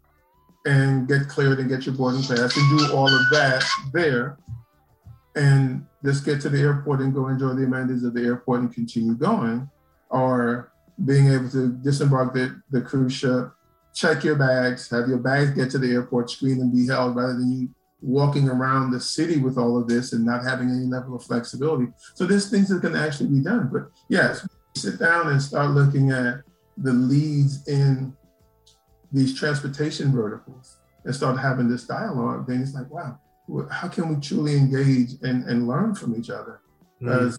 and 0.66 1.08
get 1.08 1.28
cleared 1.28 1.58
and 1.58 1.68
get 1.68 1.86
your 1.86 1.94
boarding 1.94 2.22
pass 2.22 2.56
and 2.56 2.78
do 2.78 2.94
all 2.94 3.08
of 3.08 3.30
that 3.30 3.64
there 3.92 4.38
and 5.34 5.86
just 6.04 6.24
get 6.24 6.40
to 6.40 6.48
the 6.48 6.60
airport 6.60 7.00
and 7.00 7.14
go 7.14 7.28
enjoy 7.28 7.54
the 7.54 7.64
amenities 7.64 8.04
of 8.04 8.14
the 8.14 8.22
airport 8.22 8.60
and 8.60 8.74
continue 8.74 9.14
going 9.14 9.68
or 10.10 10.71
being 11.04 11.28
able 11.28 11.48
to 11.50 11.72
disembark 11.72 12.34
the, 12.34 12.60
the 12.70 12.80
cruise 12.80 13.12
ship 13.12 13.52
check 13.94 14.24
your 14.24 14.36
bags, 14.36 14.88
have 14.90 15.08
your 15.08 15.18
bags 15.18 15.50
get 15.50 15.70
to 15.70 15.78
the 15.78 15.92
airport, 15.92 16.30
screen 16.30 16.60
and 16.60 16.72
be 16.72 16.86
held, 16.86 17.16
rather 17.16 17.34
than 17.34 17.52
you 17.52 17.68
walking 18.00 18.48
around 18.48 18.90
the 18.90 19.00
city 19.00 19.38
with 19.38 19.56
all 19.56 19.78
of 19.78 19.86
this 19.86 20.12
and 20.12 20.24
not 20.24 20.42
having 20.44 20.68
any 20.70 20.86
level 20.86 21.14
of 21.14 21.22
flexibility. 21.22 21.86
So 22.14 22.26
there's 22.26 22.50
things 22.50 22.68
that 22.68 22.80
can 22.80 22.96
actually 22.96 23.28
be 23.28 23.40
done. 23.40 23.70
But 23.72 23.90
yes, 24.08 24.46
sit 24.74 24.98
down 24.98 25.28
and 25.28 25.40
start 25.40 25.70
looking 25.70 26.10
at 26.10 26.40
the 26.76 26.92
leads 26.92 27.66
in 27.68 28.16
these 29.12 29.38
transportation 29.38 30.10
verticals 30.10 30.78
and 31.04 31.14
start 31.14 31.38
having 31.38 31.68
this 31.68 31.84
dialogue, 31.84 32.46
then 32.48 32.62
it's 32.62 32.74
like, 32.74 32.90
wow, 32.90 33.18
how 33.70 33.88
can 33.88 34.08
we 34.08 34.20
truly 34.20 34.56
engage 34.56 35.12
and, 35.22 35.44
and 35.44 35.68
learn 35.68 35.94
from 35.94 36.16
each 36.16 36.30
other? 36.30 36.60
Mm. 37.00 37.38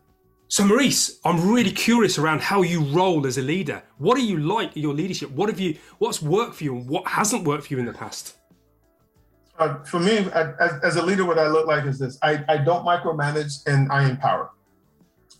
So, 0.53 0.63
Maurice, 0.63 1.19
I'm 1.25 1.51
really 1.51 1.71
curious 1.71 2.19
around 2.19 2.41
how 2.41 2.61
you 2.61 2.81
roll 2.83 3.25
as 3.25 3.39
a 3.39 3.41
leader. 3.41 3.81
What 3.97 4.19
are 4.19 4.21
you 4.21 4.37
like 4.37 4.75
your 4.75 4.93
leadership? 4.93 5.31
What 5.31 5.49
have 5.49 5.59
you? 5.59 5.79
What's 5.97 6.21
worked 6.21 6.57
for 6.57 6.63
you, 6.63 6.75
and 6.75 6.87
what 6.87 7.07
hasn't 7.07 7.43
worked 7.43 7.65
for 7.65 7.73
you 7.73 7.79
in 7.79 7.87
the 7.87 7.93
past? 7.93 8.37
Uh, 9.57 9.83
for 9.83 9.99
me, 9.99 10.17
as, 10.17 10.73
as, 10.83 10.95
a 10.97 11.01
leader, 11.01 11.25
what 11.25 11.39
I 11.39 11.47
look 11.47 11.65
like 11.65 11.85
is 11.85 11.97
this: 11.97 12.19
I, 12.21 12.45
I 12.47 12.57
don't 12.57 12.85
micromanage 12.85 13.65
and 13.65 13.91
I 13.91 14.07
empower, 14.07 14.51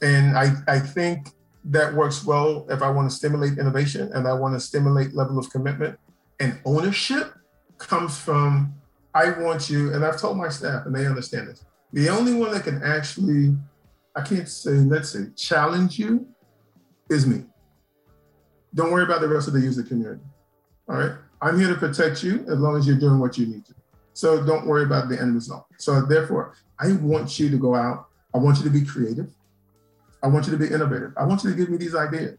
and 0.01 0.35
I 0.35 0.55
I 0.67 0.79
think 0.79 1.27
that 1.65 1.93
works 1.93 2.25
well 2.25 2.65
if 2.71 2.81
I 2.81 2.89
want 2.89 3.07
to 3.11 3.15
stimulate 3.15 3.59
innovation 3.59 4.09
and 4.15 4.27
I 4.27 4.33
want 4.33 4.55
to 4.55 4.59
stimulate 4.59 5.13
level 5.13 5.37
of 5.37 5.47
commitment 5.51 5.99
and 6.39 6.59
ownership 6.65 7.35
comes 7.77 8.17
from 8.17 8.73
I 9.13 9.29
want 9.29 9.69
you, 9.69 9.93
and 9.93 10.03
I've 10.03 10.19
told 10.19 10.39
my 10.39 10.49
staff, 10.49 10.87
and 10.87 10.95
they 10.95 11.05
understand 11.05 11.49
this. 11.49 11.63
The 11.91 12.09
only 12.09 12.33
one 12.33 12.51
that 12.53 12.63
can 12.63 12.81
actually 12.81 13.55
I 14.15 14.21
can't 14.21 14.47
say, 14.47 14.71
let's 14.71 15.09
say, 15.09 15.27
challenge 15.35 15.97
you 15.97 16.27
is 17.09 17.25
me. 17.25 17.45
Don't 18.75 18.91
worry 18.91 19.03
about 19.03 19.21
the 19.21 19.27
rest 19.27 19.47
of 19.47 19.53
the 19.53 19.59
user 19.59 19.83
community. 19.83 20.23
All 20.89 20.97
right. 20.97 21.13
I'm 21.41 21.59
here 21.59 21.67
to 21.67 21.75
protect 21.75 22.23
you 22.23 22.45
as 22.49 22.59
long 22.59 22.77
as 22.77 22.87
you're 22.87 22.99
doing 22.99 23.19
what 23.19 23.37
you 23.37 23.45
need 23.45 23.65
to. 23.65 23.73
So 24.13 24.45
don't 24.45 24.65
worry 24.65 24.83
about 24.83 25.09
the 25.09 25.19
end 25.19 25.33
result. 25.33 25.65
So 25.77 26.01
therefore, 26.01 26.53
I 26.79 26.93
want 26.93 27.39
you 27.39 27.49
to 27.49 27.57
go 27.57 27.75
out. 27.75 28.07
I 28.33 28.37
want 28.37 28.57
you 28.59 28.63
to 28.63 28.69
be 28.69 28.85
creative. 28.85 29.29
I 30.21 30.27
want 30.27 30.45
you 30.45 30.51
to 30.51 30.57
be 30.57 30.67
innovative. 30.67 31.13
I 31.17 31.25
want 31.25 31.43
you 31.43 31.49
to 31.49 31.55
give 31.55 31.69
me 31.69 31.77
these 31.77 31.95
ideas. 31.95 32.37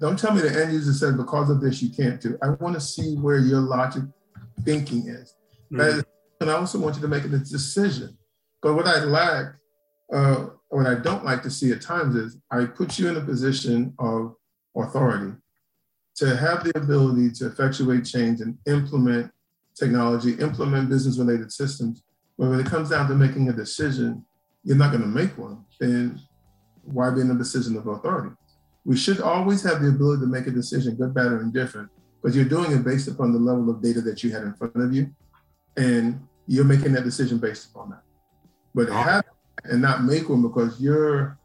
Don't 0.00 0.18
tell 0.18 0.34
me 0.34 0.40
the 0.40 0.62
end 0.62 0.72
user 0.72 0.92
said 0.92 1.16
because 1.16 1.50
of 1.50 1.60
this 1.60 1.82
you 1.82 1.90
can't 1.90 2.20
do. 2.20 2.38
I 2.42 2.50
want 2.50 2.74
to 2.74 2.80
see 2.80 3.16
where 3.16 3.38
your 3.38 3.60
logic 3.60 4.04
thinking 4.64 5.08
is. 5.08 5.34
Mm-hmm. 5.72 6.00
And 6.40 6.50
I 6.50 6.54
also 6.54 6.78
want 6.78 6.96
you 6.96 7.02
to 7.02 7.08
make 7.08 7.24
a 7.24 7.28
decision. 7.28 8.16
But 8.60 8.74
what 8.74 8.86
I 8.86 9.02
lack 9.04 9.54
uh, 10.12 10.46
what 10.74 10.86
I 10.88 10.96
don't 10.96 11.24
like 11.24 11.40
to 11.44 11.50
see 11.50 11.70
at 11.70 11.80
times 11.80 12.16
is 12.16 12.36
I 12.50 12.64
put 12.64 12.98
you 12.98 13.08
in 13.08 13.16
a 13.16 13.20
position 13.20 13.94
of 14.00 14.34
authority 14.76 15.36
to 16.16 16.36
have 16.36 16.64
the 16.64 16.76
ability 16.76 17.30
to 17.30 17.46
effectuate 17.46 18.04
change 18.04 18.40
and 18.40 18.58
implement 18.66 19.30
technology, 19.78 20.32
implement 20.32 20.88
business 20.88 21.16
related 21.16 21.52
systems. 21.52 22.02
But 22.36 22.50
when 22.50 22.58
it 22.58 22.66
comes 22.66 22.90
down 22.90 23.08
to 23.08 23.14
making 23.14 23.48
a 23.48 23.52
decision, 23.52 24.24
you're 24.64 24.76
not 24.76 24.90
going 24.90 25.02
to 25.02 25.08
make 25.08 25.38
one. 25.38 25.64
Then 25.78 26.20
why 26.82 27.10
be 27.10 27.20
in 27.20 27.30
a 27.30 27.36
position 27.36 27.76
of 27.76 27.86
authority? 27.86 28.34
We 28.84 28.96
should 28.96 29.20
always 29.20 29.62
have 29.62 29.80
the 29.80 29.90
ability 29.90 30.22
to 30.22 30.26
make 30.26 30.48
a 30.48 30.50
decision, 30.50 30.96
good, 30.96 31.14
bad, 31.14 31.26
or 31.26 31.40
indifferent, 31.40 31.88
but 32.20 32.34
you're 32.34 32.44
doing 32.44 32.72
it 32.72 32.84
based 32.84 33.06
upon 33.06 33.32
the 33.32 33.38
level 33.38 33.70
of 33.70 33.80
data 33.80 34.00
that 34.00 34.24
you 34.24 34.32
had 34.32 34.42
in 34.42 34.54
front 34.54 34.76
of 34.76 34.92
you. 34.92 35.14
And 35.76 36.20
you're 36.48 36.64
making 36.64 36.92
that 36.94 37.04
decision 37.04 37.38
based 37.38 37.70
upon 37.70 37.90
that. 37.90 38.02
But 38.74 38.88
have 38.88 39.24
and 39.64 39.82
not 39.82 40.04
make 40.04 40.28
one 40.28 40.42
because 40.42 40.80
you're 40.80 41.38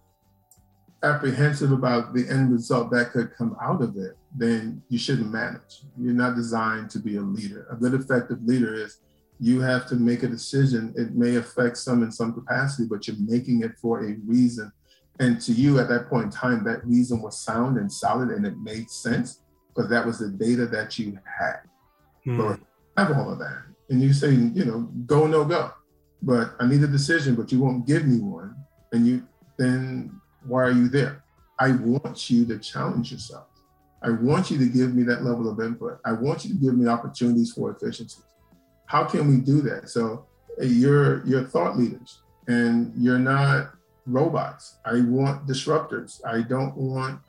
apprehensive 1.04 1.72
about 1.72 2.14
the 2.14 2.28
end 2.30 2.52
result 2.52 2.92
that 2.92 3.12
could 3.12 3.34
come 3.36 3.56
out 3.62 3.82
of 3.82 3.96
it, 3.98 4.18
then 4.36 4.82
you 4.90 4.98
shouldn't 4.98 5.32
manage. 5.32 5.84
You're 5.98 6.14
not 6.14 6.36
designed 6.36 6.90
to 6.92 7.00
be 7.00 7.16
a 7.16 7.22
leader. 7.22 7.68
A 7.72 7.76
good 7.76 7.94
effective 7.94 8.44
leader 8.44 8.74
is 8.74 9.00
you 9.40 9.62
have 9.62 9.88
to 9.88 9.96
make 9.96 10.24
a 10.24 10.28
decision. 10.28 10.94
It 10.98 11.16
may 11.16 11.38
affect 11.38 11.78
some 11.78 12.04
in 12.04 12.12
some 12.12 12.34
capacity, 12.34 12.88
but 12.90 13.08
you're 13.08 13.16
making 13.20 13.64
it 13.64 13.78
for 13.82 14.06
a 14.06 14.16
reason. 14.26 14.72
And 15.20 15.40
to 15.42 15.54
you 15.54 15.80
at 15.80 15.90
that 15.90 16.10
point 16.10 16.26
in 16.26 16.32
time, 16.32 16.64
that 16.66 16.86
reason 16.86 17.22
was 17.22 17.40
sound 17.40 17.78
and 17.78 17.92
solid 17.92 18.30
and 18.30 18.46
it 18.46 18.58
made 18.58 18.90
sense 18.90 19.42
because 19.68 19.90
that 19.90 20.06
was 20.06 20.20
the 20.20 20.30
data 20.30 20.66
that 20.68 20.98
you 21.00 21.18
had. 21.40 21.62
Mm. 22.26 22.38
So 22.38 22.60
have 22.98 23.18
all 23.18 23.32
of 23.32 23.40
that. 23.40 23.64
And 23.90 24.02
you 24.02 24.14
say, 24.14 24.32
you 24.32 24.66
know, 24.66 24.82
go, 25.06 25.26
no 25.28 25.46
go. 25.46 25.72
But 26.22 26.54
I 26.60 26.68
need 26.68 26.84
a 26.84 26.88
decision, 26.88 27.36
but 27.36 27.52
you 27.52 27.60
won't 27.60 27.88
give 27.88 28.06
me 28.06 28.20
one. 28.20 28.56
And 28.92 29.08
you 29.08 29.28
then 29.58 30.20
why 30.46 30.64
are 30.64 30.72
you 30.72 30.88
there? 30.90 31.24
I 31.60 31.72
want 31.72 32.30
you 32.30 32.46
to 32.46 32.58
challenge 32.58 33.12
yourself. 33.12 33.48
I 34.02 34.12
want 34.12 34.50
you 34.50 34.58
to 34.58 34.66
give 34.66 34.96
me 34.96 35.04
that 35.04 35.24
level 35.24 35.50
of 35.50 35.60
input. 35.60 36.00
I 36.06 36.14
want 36.14 36.46
you 36.46 36.54
to 36.54 36.60
give 36.60 36.78
me 36.78 36.88
opportunities 36.88 37.52
for 37.52 37.72
efficiencies. 37.72 38.24
How 38.86 39.04
can 39.04 39.28
we 39.28 39.38
do 39.38 39.62
that? 39.62 39.90
So 39.90 40.26
uh, 40.60 40.66
you're 40.66 41.26
you're 41.26 41.44
thought 41.44 41.78
leaders 41.78 42.22
and 42.48 42.94
you're 42.96 43.20
not 43.20 43.72
robots. 44.06 44.78
I 44.86 45.02
want 45.02 45.48
disruptors. 45.48 46.22
I 46.26 46.42
don't 46.42 46.76
want 46.76 47.20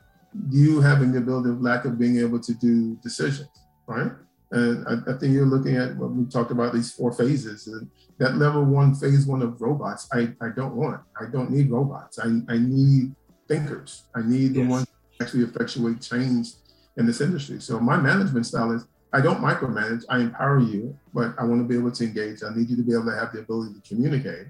you 0.49 0.81
having 0.81 1.11
the 1.11 1.19
ability 1.19 1.49
of 1.49 1.61
lack 1.61 1.85
of 1.85 1.99
being 1.99 2.17
able 2.19 2.39
to 2.39 2.53
do 2.53 2.95
decisions, 3.03 3.49
right? 3.85 4.11
And 4.51 4.85
I, 4.87 5.11
I, 5.11 5.17
think 5.17 5.33
you're 5.33 5.45
looking 5.45 5.77
at 5.77 5.95
what 5.95 6.11
we 6.11 6.25
talked 6.25 6.51
about 6.51 6.73
these 6.73 6.91
four 6.91 7.13
phases. 7.13 7.67
And 7.67 7.89
that 8.17 8.35
level 8.35 8.65
one, 8.65 8.93
phase 8.93 9.25
one 9.25 9.41
of 9.41 9.61
robots, 9.61 10.09
I, 10.11 10.33
I 10.41 10.49
don't 10.53 10.75
want. 10.75 11.01
I 11.19 11.25
don't 11.31 11.51
need 11.51 11.71
robots. 11.71 12.19
I, 12.19 12.25
I 12.49 12.57
need 12.57 13.15
thinkers. 13.47 14.03
I 14.13 14.21
need 14.23 14.53
the 14.53 14.65
ones 14.65 14.87
that 15.17 15.25
actually 15.25 15.43
effectuate 15.43 16.01
change 16.01 16.49
in 16.97 17.05
this 17.05 17.21
industry. 17.21 17.61
So 17.61 17.79
my 17.79 17.95
management 17.95 18.45
style 18.45 18.71
is 18.71 18.85
I 19.13 19.21
don't 19.21 19.39
micromanage, 19.39 20.03
I 20.09 20.19
empower 20.19 20.59
you, 20.59 20.97
but 21.13 21.33
I 21.37 21.43
want 21.43 21.61
to 21.61 21.67
be 21.67 21.75
able 21.75 21.91
to 21.91 22.03
engage. 22.03 22.43
I 22.43 22.55
need 22.55 22.69
you 22.69 22.77
to 22.77 22.83
be 22.83 22.93
able 22.93 23.05
to 23.05 23.15
have 23.15 23.33
the 23.33 23.39
ability 23.39 23.73
to 23.73 23.81
communicate. 23.87 24.47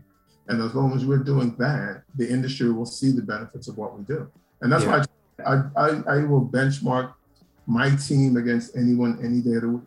And 0.47 0.61
as 0.61 0.75
long 0.75 0.93
as 0.95 1.05
we're 1.05 1.23
doing 1.23 1.55
that, 1.57 2.03
the 2.15 2.29
industry 2.29 2.71
will 2.71 2.85
see 2.85 3.11
the 3.11 3.21
benefits 3.21 3.67
of 3.67 3.77
what 3.77 3.97
we 3.97 4.03
do. 4.03 4.29
And 4.61 4.71
that's 4.71 4.83
yeah. 4.83 5.05
why 5.45 5.63
I, 5.75 5.81
I, 5.81 6.17
I 6.17 6.23
will 6.25 6.45
benchmark 6.45 7.13
my 7.65 7.95
team 7.95 8.37
against 8.37 8.75
anyone 8.75 9.19
any 9.23 9.41
day 9.41 9.55
of 9.55 9.61
the 9.61 9.69
week. 9.69 9.81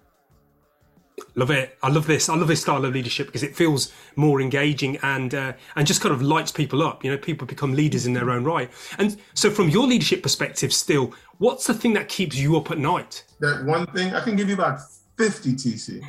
Love 1.36 1.50
it. 1.50 1.78
I 1.82 1.90
love 1.90 2.06
this. 2.06 2.28
I 2.28 2.34
love 2.36 2.48
this 2.48 2.62
style 2.62 2.84
of 2.84 2.92
leadership 2.92 3.26
because 3.26 3.42
it 3.42 3.54
feels 3.54 3.92
more 4.16 4.40
engaging 4.40 4.96
and 5.02 5.34
uh, 5.34 5.52
and 5.76 5.86
just 5.86 6.00
kind 6.00 6.12
of 6.12 6.22
lights 6.22 6.50
people 6.50 6.82
up. 6.82 7.04
You 7.04 7.10
know, 7.12 7.18
people 7.18 7.46
become 7.46 7.72
leaders 7.72 8.06
in 8.06 8.12
their 8.12 8.30
own 8.30 8.44
right. 8.44 8.70
And 8.98 9.16
so, 9.34 9.50
from 9.50 9.68
your 9.68 9.86
leadership 9.86 10.22
perspective, 10.22 10.72
still, 10.72 11.12
what's 11.38 11.66
the 11.66 11.74
thing 11.74 11.92
that 11.94 12.08
keeps 12.08 12.36
you 12.36 12.56
up 12.56 12.70
at 12.70 12.78
night? 12.78 13.24
That 13.40 13.64
one 13.64 13.86
thing 13.86 14.12
I 14.14 14.20
can 14.20 14.34
give 14.34 14.48
you 14.48 14.54
about 14.54 14.80
fifty 15.16 15.52
TC. 15.52 16.02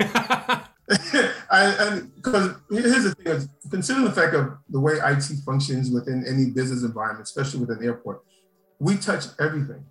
I 1.52 2.02
because 2.16 2.56
here's 2.72 3.04
the 3.04 3.16
thing: 3.16 3.50
considering 3.70 4.06
the 4.06 4.12
fact 4.12 4.34
of 4.34 4.58
the 4.70 4.80
way 4.80 4.94
IT 5.04 5.26
functions 5.46 5.92
within 5.92 6.26
any 6.28 6.50
business 6.50 6.84
environment, 6.84 7.24
especially 7.24 7.60
with 7.60 7.70
an 7.70 7.84
airport, 7.84 8.24
we 8.80 8.98
touch 8.98 9.26
everything. 9.40 9.84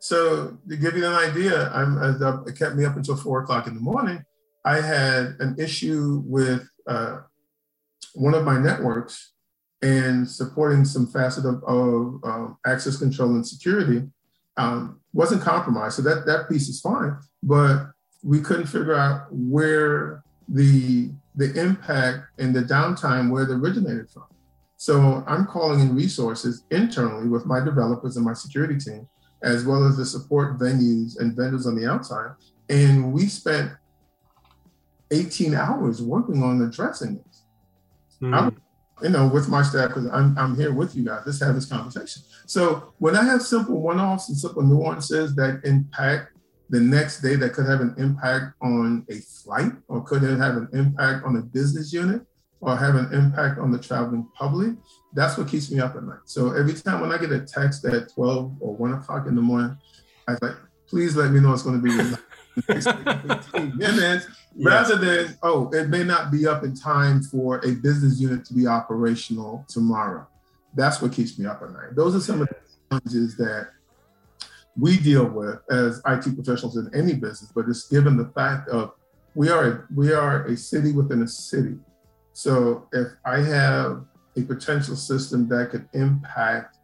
So 0.00 0.58
to 0.68 0.76
give 0.76 0.96
you 0.96 1.06
an 1.06 1.14
idea, 1.14 1.70
I'm 1.70 1.98
it 2.46 2.58
kept 2.58 2.74
me 2.74 2.84
up 2.84 2.96
until 2.96 3.16
four 3.16 3.42
o'clock 3.42 3.68
in 3.68 3.74
the 3.74 3.80
morning 3.80 4.24
I 4.66 4.80
had 4.80 5.36
an 5.38 5.54
issue 5.58 6.24
with 6.26 6.68
uh, 6.88 7.18
one 8.14 8.34
of 8.34 8.44
my 8.44 8.58
networks 8.58 9.32
and 9.80 10.28
supporting 10.28 10.84
some 10.84 11.06
facet 11.06 11.44
of, 11.44 11.62
of 11.64 12.20
um, 12.24 12.58
access 12.66 12.96
control 12.96 13.30
and 13.30 13.46
security 13.46 14.02
um, 14.56 15.00
wasn't 15.12 15.42
compromised. 15.42 15.96
So 15.96 16.02
that, 16.02 16.26
that 16.26 16.48
piece 16.48 16.68
is 16.68 16.80
fine, 16.80 17.16
but 17.44 17.90
we 18.24 18.40
couldn't 18.40 18.66
figure 18.66 18.94
out 18.94 19.28
where 19.30 20.24
the, 20.48 21.12
the 21.36 21.54
impact 21.60 22.24
and 22.38 22.52
the 22.52 22.62
downtime, 22.62 23.30
where 23.30 23.44
it 23.44 23.50
originated 23.50 24.10
from. 24.10 24.24
So 24.78 25.22
I'm 25.28 25.46
calling 25.46 25.78
in 25.80 25.94
resources 25.94 26.64
internally 26.72 27.28
with 27.28 27.46
my 27.46 27.60
developers 27.60 28.16
and 28.16 28.24
my 28.24 28.34
security 28.34 28.78
team, 28.78 29.08
as 29.42 29.64
well 29.64 29.86
as 29.86 29.96
the 29.96 30.04
support 30.04 30.58
venues 30.58 31.20
and 31.20 31.36
vendors 31.36 31.66
on 31.68 31.76
the 31.76 31.88
outside. 31.88 32.32
And 32.68 33.12
we 33.12 33.26
spent 33.26 33.70
18 35.10 35.54
hours 35.54 36.02
working 36.02 36.42
on 36.42 36.62
addressing 36.62 37.16
this. 37.16 37.44
Mm. 38.22 38.34
I'm, 38.34 38.62
you 39.02 39.10
know, 39.10 39.28
with 39.28 39.48
my 39.48 39.62
staff, 39.62 39.88
because 39.88 40.06
I'm, 40.06 40.36
I'm 40.38 40.56
here 40.56 40.72
with 40.72 40.96
you 40.96 41.04
guys, 41.04 41.22
let's 41.26 41.40
have 41.40 41.54
this 41.54 41.66
conversation. 41.66 42.22
So 42.46 42.94
when 42.98 43.16
I 43.16 43.24
have 43.24 43.42
simple 43.42 43.80
one-offs 43.80 44.28
and 44.28 44.38
simple 44.38 44.62
nuances 44.62 45.34
that 45.36 45.60
impact 45.64 46.32
the 46.70 46.80
next 46.80 47.20
day 47.20 47.36
that 47.36 47.52
could 47.52 47.66
have 47.66 47.80
an 47.80 47.94
impact 47.98 48.54
on 48.60 49.06
a 49.10 49.14
flight 49.14 49.72
or 49.88 50.02
could 50.02 50.22
have 50.22 50.56
an 50.56 50.68
impact 50.72 51.24
on 51.24 51.36
a 51.36 51.42
business 51.42 51.92
unit 51.92 52.22
or 52.60 52.76
have 52.76 52.96
an 52.96 53.12
impact 53.12 53.58
on 53.58 53.70
the 53.70 53.78
traveling 53.78 54.26
public, 54.34 54.74
that's 55.12 55.36
what 55.36 55.48
keeps 55.48 55.70
me 55.70 55.78
up 55.80 55.94
at 55.94 56.02
night. 56.02 56.18
So 56.24 56.52
every 56.52 56.74
time 56.74 57.00
when 57.00 57.12
I 57.12 57.18
get 57.18 57.30
a 57.30 57.40
text 57.40 57.84
at 57.84 58.12
12 58.12 58.56
or 58.60 58.74
1 58.74 58.94
o'clock 58.94 59.26
in 59.26 59.34
the 59.34 59.42
morning, 59.42 59.76
I 60.26 60.36
like, 60.42 60.56
please 60.88 61.14
let 61.16 61.30
me 61.30 61.40
know 61.40 61.52
it's 61.52 61.62
going 61.62 61.80
to 61.80 61.82
be 61.82 62.16
15 62.62 63.76
minutes 63.76 64.26
rather 64.56 64.96
than, 64.96 65.36
oh, 65.42 65.70
it 65.72 65.88
may 65.88 66.02
not 66.02 66.30
be 66.30 66.46
up 66.46 66.64
in 66.64 66.74
time 66.74 67.22
for 67.22 67.58
a 67.64 67.74
business 67.74 68.20
unit 68.20 68.44
to 68.46 68.54
be 68.54 68.66
operational 68.66 69.64
tomorrow. 69.68 70.26
That's 70.74 71.00
what 71.00 71.12
keeps 71.12 71.38
me 71.38 71.46
up 71.46 71.62
at 71.62 71.72
night. 71.72 71.94
Those 71.94 72.14
are 72.14 72.20
some 72.20 72.42
of 72.42 72.48
the 72.48 72.56
challenges 72.90 73.36
that 73.36 73.68
we 74.78 74.98
deal 74.98 75.26
with 75.26 75.60
as 75.70 76.00
IT 76.06 76.34
professionals 76.34 76.76
in 76.76 76.90
any 76.94 77.14
business, 77.14 77.50
but 77.54 77.66
it's 77.68 77.88
given 77.88 78.16
the 78.16 78.26
fact 78.26 78.68
of 78.68 78.92
we 79.34 79.48
are 79.48 79.68
a, 79.68 79.86
we 79.94 80.12
are 80.12 80.44
a 80.46 80.56
city 80.56 80.92
within 80.92 81.22
a 81.22 81.28
city. 81.28 81.76
So 82.32 82.88
if 82.92 83.08
I 83.24 83.40
have 83.40 84.04
a 84.36 84.42
potential 84.42 84.96
system 84.96 85.48
that 85.48 85.70
could 85.70 85.88
impact 85.94 86.78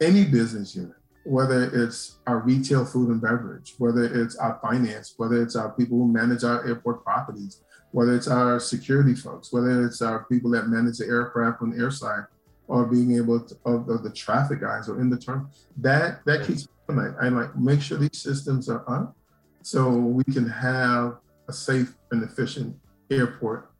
any 0.00 0.24
business 0.24 0.74
unit, 0.74 0.96
whether 1.24 1.70
it's 1.82 2.18
our 2.26 2.40
retail 2.40 2.84
food 2.84 3.08
and 3.08 3.20
beverage, 3.20 3.74
whether 3.78 4.04
it's 4.04 4.36
our 4.36 4.58
finance, 4.62 5.14
whether 5.16 5.42
it's 5.42 5.56
our 5.56 5.72
people 5.72 5.98
who 5.98 6.12
manage 6.12 6.44
our 6.44 6.66
airport 6.66 7.02
properties, 7.02 7.62
whether 7.92 8.14
it's 8.14 8.28
our 8.28 8.60
security 8.60 9.14
folks, 9.14 9.52
whether 9.52 9.84
it's 9.84 10.02
our 10.02 10.24
people 10.24 10.50
that 10.50 10.68
manage 10.68 10.98
the 10.98 11.06
aircraft 11.06 11.62
on 11.62 11.70
the 11.70 11.76
airside, 11.76 12.26
or 12.68 12.86
being 12.86 13.16
able 13.16 13.40
to 13.40 13.54
of, 13.66 13.88
of 13.88 14.02
the 14.02 14.10
traffic 14.10 14.60
guys 14.60 14.88
or 14.88 15.00
in 15.00 15.10
the 15.10 15.18
term 15.18 15.50
that 15.76 16.24
that 16.24 16.46
keeps 16.46 16.66
me 16.88 17.04
I 17.20 17.28
like 17.28 17.54
make 17.56 17.82
sure 17.82 17.98
these 17.98 18.18
systems 18.18 18.68
are 18.68 18.84
up 18.88 19.14
so 19.62 19.90
we 19.90 20.24
can 20.24 20.48
have 20.48 21.18
a 21.48 21.52
safe 21.52 21.94
and 22.10 22.22
efficient 22.22 22.76
airport. 23.10 23.70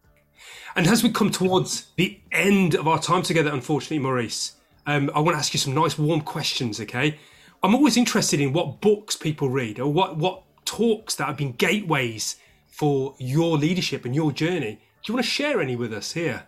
And 0.77 0.87
as 0.87 1.03
we 1.03 1.11
come 1.11 1.31
towards 1.31 1.93
the 1.97 2.21
end 2.33 2.75
of 2.75 2.89
our 2.89 2.99
time 2.99 3.23
together, 3.23 3.51
unfortunately, 3.51 4.01
Maurice, 4.01 4.57
um, 4.87 5.11
I 5.15 5.21
want 5.21 5.35
to 5.35 5.39
ask 5.39 5.53
you 5.55 5.61
some 5.61 5.75
nice 5.75 5.99
warm 5.99 6.23
questions, 6.23 6.81
okay? 6.81 7.19
I'm 7.65 7.75
always 7.75 7.97
interested 7.97 8.41
in 8.41 8.53
what 8.53 8.83
books 8.83 9.17
people 9.17 9.49
read 9.49 9.81
or 9.81 9.91
what, 9.91 10.19
what 10.19 10.43
talks 10.67 11.15
that 11.15 11.29
have 11.29 11.39
been 11.39 11.53
gateways 11.53 12.37
for 12.67 13.15
your 13.19 13.57
leadership 13.57 14.05
and 14.05 14.15
your 14.15 14.33
journey. 14.33 14.75
Do 15.03 15.11
you 15.11 15.15
want 15.15 15.25
to 15.25 15.31
share 15.31 15.63
any 15.63 15.75
with 15.75 15.91
us 15.95 16.13
here? 16.13 16.45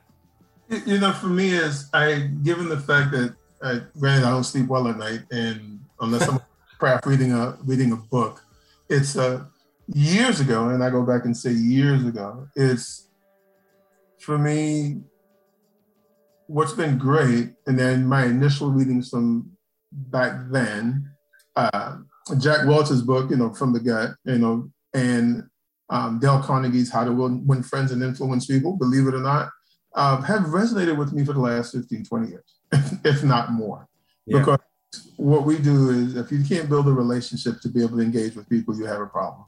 You 0.69 0.99
know, 0.99 1.13
for 1.13 1.29
me, 1.29 1.55
is 1.55 1.89
I 1.95 2.29
given 2.43 2.69
the 2.69 2.79
fact 2.79 3.13
that 3.13 3.35
I, 3.63 3.81
granted 3.99 4.27
I 4.27 4.31
don't 4.31 4.45
sleep 4.45 4.67
well 4.67 4.89
at 4.89 4.99
night, 4.99 5.21
and 5.31 5.81
unless 6.01 6.29
I'm 6.29 6.39
craft 6.79 7.07
reading 7.07 7.33
a 7.33 7.57
reading 7.65 7.93
a 7.93 7.97
book, 7.97 8.45
it's 8.91 9.17
uh, 9.17 9.45
years 9.87 10.41
ago, 10.41 10.69
and 10.69 10.85
I 10.85 10.91
go 10.91 11.03
back 11.03 11.25
and 11.25 11.35
say 11.35 11.53
years 11.53 12.05
ago. 12.05 12.47
It's 12.57 13.09
for 14.19 14.37
me 14.37 15.01
what's 16.47 16.75
been 16.75 16.99
great, 16.99 17.55
and 17.67 17.79
then 17.79 18.05
my 18.05 18.27
initial 18.27 18.71
reading 18.71 19.03
from 19.03 19.56
back 19.97 20.51
then. 20.51 21.11
Uh, 21.55 21.97
Jack 22.39 22.67
Welch's 22.67 23.03
book, 23.03 23.31
you 23.31 23.37
know, 23.37 23.55
from 23.55 23.73
the 23.73 23.81
gut, 23.81 24.11
you 24.25 24.39
know, 24.39 24.71
and 24.95 25.45
um, 25.91 26.19
Dale 26.19 26.43
Carnegie's 26.43 26.91
How 26.91 27.05
to 27.05 27.13
Win, 27.13 27.63
Friends 27.63 27.93
and 27.93 28.03
Influence 28.03 28.47
People, 28.47 28.77
believe 28.77 29.07
it 29.07 29.15
or 29.15 29.21
not, 29.21 29.51
uh, 29.95 30.21
have 30.23 30.43
resonated 30.43 30.97
with 30.97 31.13
me 31.13 31.25
for 31.25 31.33
the 31.33 31.41
last 31.41 31.73
15, 31.73 32.05
20 32.05 32.29
years, 32.29 32.55
if 33.05 33.23
not 33.23 33.53
more. 33.53 33.89
Yeah. 34.27 34.41
Because 34.41 34.59
what 35.17 35.45
we 35.45 35.59
do 35.59 35.91
is 35.91 36.17
if 36.17 36.33
you 36.33 36.43
can't 36.45 36.69
build 36.69 36.89
a 36.89 36.93
relationship 36.93 37.61
to 37.61 37.69
be 37.69 37.83
able 37.83 37.99
to 37.99 38.03
engage 38.03 38.35
with 38.35 38.49
people, 38.49 38.77
you 38.77 38.85
have 38.85 39.01
a 39.01 39.07
problem. 39.07 39.45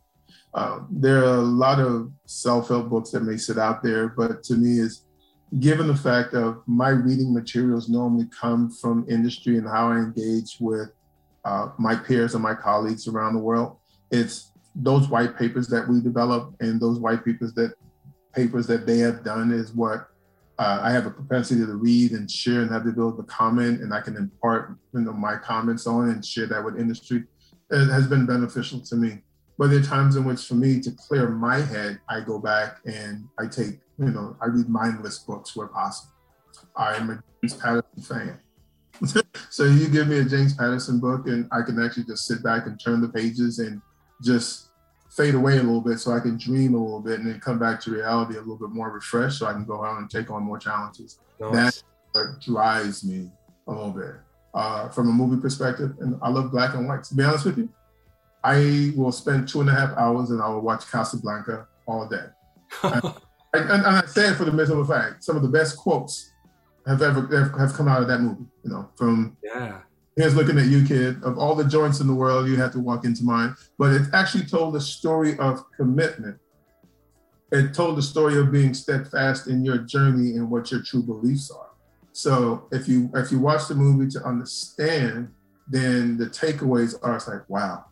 Um, 0.55 0.89
there 0.91 1.25
are 1.25 1.37
a 1.37 1.43
lot 1.43 1.79
of 1.79 2.11
self-help 2.27 2.89
books 2.89 3.11
that 3.11 3.23
may 3.23 3.37
sit 3.37 3.59
out 3.59 3.83
there, 3.83 4.09
but 4.09 4.43
to 4.45 4.55
me 4.55 4.79
is 4.79 5.05
given 5.59 5.87
the 5.87 5.97
fact 5.97 6.35
of 6.35 6.63
my 6.67 6.91
reading 6.91 7.33
materials 7.33 7.89
normally 7.89 8.27
come 8.39 8.71
from 8.71 9.07
industry 9.09 9.57
and 9.57 9.67
how 9.67 9.91
I 9.91 9.97
engage 9.97 10.57
with 10.61 10.91
uh, 11.45 11.71
my 11.79 11.95
peers 11.95 12.35
and 12.35 12.43
my 12.43 12.55
colleagues 12.55 13.09
around 13.09 13.35
the 13.35 13.41
world, 13.41 13.79
it's 14.11 14.53
those 14.75 15.09
white 15.09 15.37
papers 15.37 15.67
that 15.69 15.89
we 15.89 16.01
develop 16.01 16.55
and 16.61 16.81
those 16.81 16.99
white 16.99 17.25
papers 17.25 17.53
that 17.55 17.75
papers 18.35 18.67
that 18.67 18.87
they 18.87 18.99
have 18.99 19.25
done 19.25 19.51
is 19.51 19.73
what 19.73 20.09
uh, 20.59 20.81
I 20.83 20.91
have 20.91 21.07
a 21.07 21.11
propensity 21.11 21.65
to 21.65 21.75
read 21.75 22.13
and 22.13 22.31
share 22.31 22.63
and 22.63 22.71
have 22.71 22.85
the 22.85 22.91
ability 22.91 23.19
to 23.19 23.23
comment, 23.25 23.81
and 23.81 23.95
I 23.95 24.01
can 24.01 24.17
impart 24.17 24.77
you 24.93 25.01
know, 25.01 25.13
my 25.13 25.37
comments 25.37 25.87
on 25.87 26.11
and 26.11 26.25
share 26.25 26.47
that 26.47 26.65
with 26.65 26.79
industry. 26.79 27.25
It 27.71 27.91
has 27.91 28.09
been 28.09 28.27
beneficial 28.27 28.81
to 28.81 28.97
me. 28.97 29.23
But 29.57 29.71
there 29.71 29.81
are 29.81 29.85
times 29.85 30.17
in 30.17 30.25
which, 30.25 30.47
for 30.47 30.55
me 30.55 30.81
to 30.81 30.91
clear 30.93 31.29
my 31.29 31.61
head, 31.61 32.01
I 32.09 32.21
go 32.21 32.39
back 32.39 32.79
and 32.87 33.29
I 33.39 33.47
take, 33.47 33.81
you 33.99 34.11
know, 34.13 34.37
I 34.41 34.47
read 34.47 34.69
mindless 34.69 35.19
books 35.19 35.57
where 35.57 35.67
possible. 35.67 36.13
I'm 36.77 37.11
a 37.11 37.23
James 37.43 37.55
Patterson 37.55 38.03
fan. 38.03 38.39
so 39.51 39.65
you 39.65 39.89
give 39.89 40.09
me 40.09 40.19
a 40.19 40.25
James 40.25 40.55
Patterson 40.55 41.01
book, 41.01 41.27
and 41.27 41.49
I 41.53 41.63
can 41.63 41.83
actually 41.83 42.05
just 42.05 42.27
sit 42.27 42.43
back 42.43 42.67
and 42.67 42.81
turn 42.81 43.01
the 43.01 43.09
pages 43.09 43.59
and 43.59 43.81
just 44.23 44.69
fade 45.11 45.35
away 45.35 45.55
a 45.55 45.63
little 45.63 45.81
bit 45.81 45.99
so 45.99 46.13
I 46.13 46.21
can 46.21 46.37
dream 46.37 46.75
a 46.75 46.79
little 46.83 47.01
bit 47.01 47.19
and 47.19 47.29
then 47.29 47.41
come 47.41 47.59
back 47.59 47.81
to 47.83 47.91
reality 47.91 48.35
a 48.35 48.41
little 48.41 48.57
bit 48.57 48.71
more 48.71 48.91
refreshed 48.91 49.39
so 49.39 49.47
I 49.47 49.53
can 49.53 49.65
go 49.65 49.85
out 49.85 49.99
and 49.99 50.11
take 50.11 50.31
on 50.31 50.43
more 50.43 50.59
challenges. 50.59 51.19
Nice. 51.41 51.83
What 52.13 52.41
drives 52.41 53.05
me 53.05 53.31
a 53.67 53.73
little 53.73 53.91
bit. 53.91 54.15
Uh, 54.55 54.89
from 54.89 55.09
a 55.09 55.13
movie 55.13 55.41
perspective, 55.41 55.95
and 56.01 56.19
I 56.23 56.31
love 56.31 56.51
black 56.51 56.75
and 56.75 56.89
white. 56.89 57.05
To 57.05 57.15
be 57.15 57.23
honest 57.23 57.45
with 57.45 57.59
you, 57.59 57.69
I 58.43 58.93
will 58.97 59.13
spend 59.13 59.49
two 59.49 59.61
and 59.61 59.69
a 59.69 59.75
half 59.75 59.97
hours 59.97 60.31
and 60.31 60.41
I 60.41 60.49
will 60.49 60.63
watch 60.63 60.91
Casablanca 60.91 61.69
all 61.87 62.09
day. 62.09 62.27
and, 63.55 63.71
and, 63.71 63.85
and, 63.85 63.97
I 63.97 64.07
say 64.07 64.29
it 64.29 64.35
for 64.35 64.45
the 64.45 64.53
miserable 64.53 64.85
fact, 64.85 65.25
some 65.25 65.37
of 65.37 65.43
the 65.43 65.49
best 65.49 65.77
quotes 65.77 66.33
have 66.87 67.03
ever 67.03 67.27
have 67.59 67.75
come 67.75 67.89
out 67.89 68.03
of 68.03 68.09
that 68.09 68.21
movie. 68.21 68.45
You 68.65 68.71
know, 68.71 68.89
from 68.97 69.37
yeah. 69.43 69.81
Here's 70.17 70.35
looking 70.35 70.59
at 70.59 70.67
you, 70.67 70.85
kid. 70.85 71.23
Of 71.23 71.39
all 71.39 71.55
the 71.55 71.65
joints 71.65 72.01
in 72.01 72.09
the 72.09 72.15
world, 72.15 72.49
you 72.49 72.57
have 72.57 72.73
to 72.73 72.81
walk 72.81 73.05
into 73.05 73.23
mine. 73.23 73.55
But 73.79 73.93
it 73.93 74.03
actually 74.13 74.47
told 74.47 74.75
the 74.75 74.81
story 74.81 75.39
of 75.39 75.65
commitment. 75.77 76.41
It 77.53 77.73
told 77.73 77.97
the 77.97 78.03
story 78.03 78.37
of 78.37 78.51
being 78.51 78.75
steadfast 78.75 79.47
in 79.47 79.65
your 79.65 79.79
journey 79.79 80.33
and 80.33 80.51
what 80.51 80.73
your 80.73 80.83
true 80.83 81.03
beliefs 81.03 81.53
are. 81.53 81.71
So 82.13 82.67
if 82.73 82.89
you 82.89 83.11
if 83.15 83.31
you 83.31 83.39
watch 83.39 83.69
the 83.69 83.77
movie 83.77 84.11
to 84.11 84.25
understand, 84.25 85.33
then 85.69 86.17
the 86.17 86.27
takeaways 86.27 86.97
are 87.03 87.15
it's 87.15 87.29
like, 87.29 87.49
wow, 87.49 87.85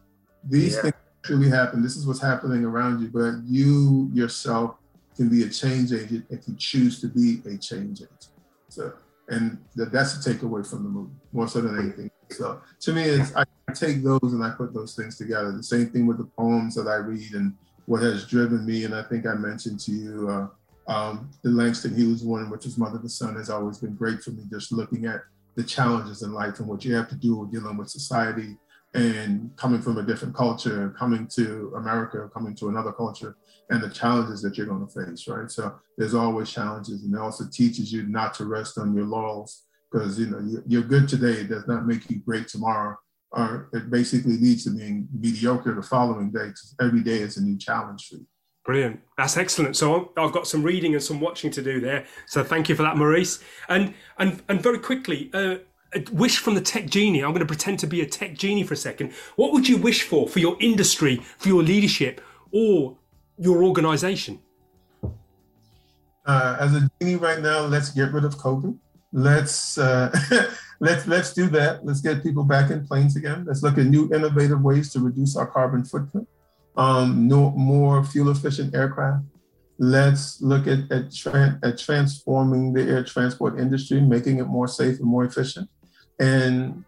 these 0.43 0.75
yeah. 0.75 0.83
things 0.83 0.95
truly 1.23 1.49
happen. 1.49 1.81
This 1.81 1.97
is 1.97 2.07
what's 2.09 2.21
happening 2.21 2.65
around 2.65 3.01
you, 3.01 3.09
but 3.09 3.37
you 3.45 4.11
yourself 4.13 4.77
can 5.17 5.29
be 5.29 5.43
a 5.43 5.49
change 5.49 5.93
agent 5.93 6.27
if 6.31 6.47
you 6.47 6.55
choose 6.57 7.01
to 7.01 7.09
be 7.09 7.41
a 7.47 7.57
change 7.57 8.03
agent. 8.03 8.29
So, 8.69 8.93
and 9.29 9.59
that's 9.75 10.23
the 10.25 10.33
takeaway 10.33 10.69
from 10.69 10.85
the 10.85 10.89
movie, 10.89 11.15
more 11.33 11.49
so 11.49 11.61
than 11.61 11.79
anything. 11.79 12.11
So, 12.31 12.61
to 12.81 12.93
me, 12.93 13.03
it's 13.03 13.35
I 13.35 13.45
take 13.73 14.03
those 14.03 14.21
and 14.23 14.45
I 14.45 14.51
put 14.51 14.75
those 14.75 14.95
things 14.95 15.17
together. 15.17 15.53
The 15.53 15.63
same 15.63 15.91
thing 15.91 16.07
with 16.07 16.19
the 16.19 16.31
poems 16.39 16.75
that 16.77 16.87
I 16.87 16.97
read 16.97 17.33
and 17.35 17.55
what 17.87 18.03
has 18.03 18.27
driven 18.27 18.65
me. 18.65 18.85
And 18.85 18.95
I 18.95 19.03
think 19.03 19.27
I 19.27 19.35
mentioned 19.35 19.81
to 19.81 19.93
you 19.93 20.29
uh, 20.29 20.93
um, 20.93 21.31
the 21.43 21.51
Langston 21.51 21.95
Hughes 21.95 22.23
one, 22.23 22.51
which 22.51 22.67
is 22.67 22.79
Mother 22.79 22.99
to 22.99 23.09
Son, 23.09 23.37
has 23.37 23.51
always 23.51 23.79
been 23.79 23.95
great 23.95 24.23
for 24.23 24.31
me. 24.31 24.45
Just 24.51 24.73
looking 24.73 25.07
at 25.07 25.23
the 25.57 25.65
challenges 25.65 26.23
in 26.23 26.33
life 26.33 26.61
and 26.61 26.69
what 26.69 26.85
you 26.85 26.95
have 26.95 27.09
to 27.09 27.17
do 27.17 27.37
with 27.37 27.51
dealing 27.51 27.77
with 27.77 27.89
society 27.89 28.57
and 28.97 29.55
coming 29.57 29.83
from 29.83 29.99
a 29.99 30.03
different 30.03 30.35
culture, 30.35 30.95
coming 30.99 31.27
to 31.29 31.73
America, 31.77 32.31
coming 32.33 32.55
to 32.57 32.69
another 32.69 32.93
culture, 32.93 33.37
and 33.71 33.83
the 33.83 33.91
challenges 33.91 34.41
that 34.43 34.57
you're 34.57 34.67
going 34.67 34.87
to 34.87 35.07
face, 35.07 35.29
right? 35.29 35.51
So 35.51 35.75
there's 35.99 36.15
always 36.15 36.51
challenges, 36.51 37.03
and 37.03 37.15
it 37.15 37.21
also 37.21 37.45
teaches 37.53 37.93
you 37.93 38.05
not 38.05 38.35
to 38.35 38.47
rest 38.47 38.79
on 38.79 38.95
your 38.95 39.05
laurels 39.05 39.65
because 39.91 40.19
you 40.19 40.27
know 40.27 40.63
you're 40.67 40.83
good 40.83 41.09
today 41.09 41.45
does 41.45 41.67
not 41.69 41.87
make 41.87 42.09
you 42.11 42.21
great 42.21 42.49
tomorrow, 42.49 42.97
or 43.33 43.69
it 43.73 43.91
basically 43.91 44.39
leads 44.39 44.65
to 44.65 44.71
being 44.71 45.09
mediocre 45.13 45.75
the 45.75 45.83
following 45.83 46.31
day. 46.31 46.47
Because 46.47 46.75
every 46.81 47.03
day 47.03 47.19
is 47.19 47.37
a 47.37 47.43
new 47.43 47.59
challenge 47.59 48.09
for 48.09 48.17
you. 48.17 48.27
Brilliant. 48.65 49.01
That's 49.17 49.37
excellent. 49.37 49.77
So 49.77 50.13
I've 50.17 50.33
got 50.33 50.49
some 50.49 50.63
reading 50.63 50.95
and 50.95 51.03
some 51.03 51.21
watching 51.21 51.53
to 51.53 51.63
do 51.63 51.81
there. 51.81 52.05
So 52.27 52.43
thank 52.43 52.69
you 52.69 52.75
for 52.75 52.83
that, 52.83 52.97
Maurice. 52.97 53.39
And 53.69 53.95
and 54.19 54.43
and 54.49 54.63
very 54.63 54.79
quickly. 54.79 55.31
Uh, 55.33 55.59
a 55.97 56.05
wish 56.13 56.39
from 56.39 56.55
the 56.55 56.61
tech 56.61 56.87
genie. 56.87 57.23
I'm 57.23 57.31
going 57.31 57.41
to 57.41 57.47
pretend 57.47 57.79
to 57.81 57.87
be 57.87 58.01
a 58.01 58.07
tech 58.07 58.35
genie 58.35 58.63
for 58.63 58.75
a 58.75 58.77
second. 58.77 59.13
What 59.37 59.53
would 59.53 59.69
you 59.69 59.77
wish 59.77 60.03
for 60.03 60.29
for 60.29 60.39
your 60.39 60.57
industry, 60.61 61.17
for 61.39 61.49
your 61.49 61.63
leadership, 61.63 62.21
or 62.53 62.97
your 63.39 63.65
organization? 63.65 64.41
Uh, 66.25 66.57
as 66.61 66.75
a 66.75 66.91
genie 67.01 67.17
right 67.17 67.41
now, 67.41 67.61
let's 67.61 67.91
get 67.91 68.13
rid 68.13 68.25
of 68.25 68.37
COVID. 68.37 68.77
Let's 69.13 69.79
uh, 69.79 70.13
let's 70.81 71.07
let's 71.07 71.33
do 71.33 71.49
that. 71.51 71.85
Let's 71.85 72.01
get 72.01 72.23
people 72.23 72.45
back 72.45 72.71
in 72.71 72.87
planes 72.87 73.17
again. 73.17 73.45
Let's 73.47 73.63
look 73.63 73.79
at 73.79 73.87
new 73.87 74.13
innovative 74.13 74.61
ways 74.61 74.93
to 74.93 75.01
reduce 75.01 75.37
our 75.37 75.47
carbon 75.47 75.85
footprint. 75.85 76.29
Um, 76.77 77.27
no 77.27 77.51
more 77.53 78.05
fuel 78.05 78.31
efficient 78.31 78.75
aircraft. 78.75 79.25
Let's 79.79 80.43
look 80.43 80.67
at 80.67 80.91
at, 80.91 81.15
tra- 81.15 81.59
at 81.63 81.79
transforming 81.79 82.73
the 82.73 82.83
air 82.83 83.05
transport 83.05 83.59
industry, 83.59 84.01
making 84.01 84.39
it 84.39 84.47
more 84.47 84.69
safe 84.69 84.99
and 84.99 85.09
more 85.09 85.25
efficient 85.25 85.71
and 86.19 86.85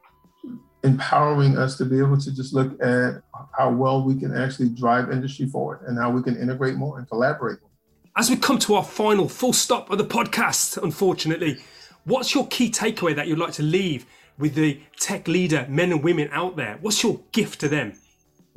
empowering 0.85 1.59
us 1.59 1.77
to 1.77 1.85
be 1.85 1.99
able 1.99 2.19
to 2.19 2.35
just 2.35 2.55
look 2.55 2.81
at 2.83 3.23
how 3.57 3.71
well 3.71 4.03
we 4.05 4.19
can 4.19 4.37
actually 4.37 4.69
drive 4.69 5.11
industry 5.11 5.47
forward 5.47 5.81
and 5.87 5.99
how 5.99 6.11
we 6.11 6.23
can 6.23 6.37
integrate 6.37 6.77
more 6.77 6.99
and 6.99 7.09
collaborate 7.09 7.61
more. 7.61 7.71
As 8.17 8.31
we 8.31 8.37
come 8.37 8.59
to 8.61 8.75
our 8.75 8.85
final 8.85 9.29
full 9.29 9.53
stop 9.53 9.91
of 9.91 9.99
the 9.99 10.05
podcast, 10.05 10.83
unfortunately, 10.83 11.59
what's 12.05 12.35
your 12.35 12.47
key 12.49 12.71
takeaway 12.71 13.14
that 13.14 13.29
you'd 13.29 13.38
like 13.38 13.53
to 13.55 13.62
leave 13.62 14.07
with 14.38 14.55
the 14.55 14.81
tech 14.99 15.29
leader 15.29 15.67
men 15.69 15.93
and 15.93 16.03
women 16.03 16.29
out 16.33 16.57
there? 16.57 16.79
What's 16.81 17.03
your 17.03 17.21
gift 17.33 17.61
to 17.61 17.69
them? 17.69 17.93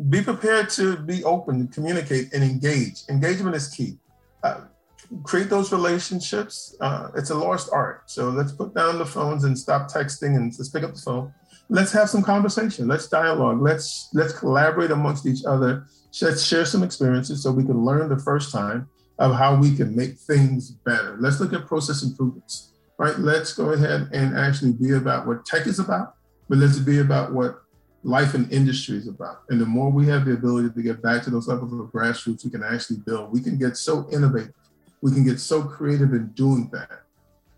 Be 0.09 0.21
prepared 0.21 0.69
to 0.71 0.97
be 0.97 1.23
open, 1.23 1.67
communicate, 1.67 2.33
and 2.33 2.43
engage. 2.43 3.03
Engagement 3.09 3.55
is 3.55 3.67
key. 3.67 3.97
Uh, 4.43 4.61
create 5.23 5.49
those 5.49 5.71
relationships. 5.71 6.75
Uh, 6.79 7.09
it's 7.15 7.29
a 7.29 7.35
lost 7.35 7.69
art. 7.71 8.09
So 8.09 8.29
let's 8.29 8.51
put 8.51 8.73
down 8.73 8.97
the 8.97 9.05
phones 9.05 9.43
and 9.43 9.57
stop 9.57 9.91
texting 9.91 10.35
and 10.35 10.53
let's 10.57 10.69
pick 10.69 10.83
up 10.83 10.93
the 10.93 11.01
phone. 11.01 11.33
Let's 11.69 11.91
have 11.93 12.09
some 12.09 12.21
conversation. 12.21 12.87
Let's 12.87 13.07
dialogue. 13.07 13.61
Let's 13.61 14.09
let's 14.13 14.33
collaborate 14.33 14.91
amongst 14.91 15.25
each 15.25 15.45
other. 15.45 15.85
Let's 16.21 16.43
share 16.45 16.65
some 16.65 16.83
experiences 16.83 17.43
so 17.43 17.51
we 17.51 17.63
can 17.63 17.85
learn 17.85 18.09
the 18.09 18.19
first 18.19 18.51
time 18.51 18.89
of 19.19 19.35
how 19.35 19.55
we 19.55 19.75
can 19.75 19.95
make 19.95 20.17
things 20.17 20.71
better. 20.71 21.17
Let's 21.19 21.39
look 21.39 21.53
at 21.53 21.67
process 21.67 22.03
improvements. 22.03 22.73
Right? 22.97 23.17
Let's 23.17 23.53
go 23.53 23.71
ahead 23.71 24.09
and 24.13 24.37
actually 24.37 24.73
be 24.73 24.93
about 24.93 25.25
what 25.25 25.45
tech 25.45 25.65
is 25.65 25.79
about, 25.79 26.15
but 26.49 26.57
let's 26.57 26.77
be 26.77 26.99
about 26.99 27.33
what 27.33 27.61
life 28.03 28.33
and 28.33 28.51
industry 28.51 28.97
is 28.97 29.07
about. 29.07 29.43
And 29.49 29.59
the 29.59 29.65
more 29.65 29.89
we 29.89 30.07
have 30.07 30.25
the 30.25 30.33
ability 30.33 30.69
to 30.75 30.81
get 30.81 31.01
back 31.01 31.23
to 31.23 31.29
those 31.29 31.47
levels 31.47 31.73
of 31.73 31.91
grassroots, 31.91 32.43
we 32.43 32.51
can 32.51 32.63
actually 32.63 32.97
build. 32.97 33.31
We 33.31 33.41
can 33.41 33.57
get 33.57 33.77
so 33.77 34.07
innovative 34.11 34.53
we 35.01 35.11
can 35.11 35.23
get 35.23 35.39
so 35.39 35.63
creative 35.63 36.13
in 36.13 36.27
doing 36.29 36.69
that. 36.73 37.01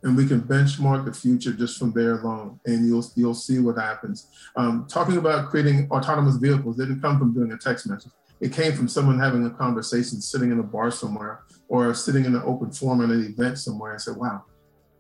And 0.04 0.18
we 0.18 0.28
can 0.28 0.42
benchmark 0.42 1.06
the 1.06 1.14
future 1.14 1.54
just 1.54 1.80
from 1.80 1.94
there 1.94 2.20
alone. 2.20 2.60
And 2.66 2.86
you'll 2.86 3.06
you'll 3.16 3.34
see 3.34 3.60
what 3.60 3.78
happens. 3.78 4.28
Um, 4.58 4.86
talking 4.90 5.18
about 5.18 5.50
creating 5.50 5.88
autonomous 5.92 6.36
vehicles 6.36 6.76
didn't 6.76 7.02
come 7.02 7.18
from 7.18 7.34
doing 7.34 7.52
a 7.54 7.58
text 7.58 7.88
message. 7.88 8.12
It 8.42 8.52
came 8.52 8.74
from 8.74 8.90
someone 8.90 9.18
having 9.18 9.46
a 9.46 9.50
conversation 9.50 10.20
sitting 10.20 10.52
in 10.52 10.60
a 10.60 10.64
bar 10.64 10.92
somewhere 10.92 11.44
or 11.70 11.94
sitting 11.94 12.26
in 12.26 12.36
an 12.36 12.42
open 12.46 12.72
forum 12.72 13.02
at 13.02 13.10
an 13.10 13.26
event 13.26 13.58
somewhere 13.58 13.94
and 13.94 14.02
said 14.02 14.18
wow 14.18 14.44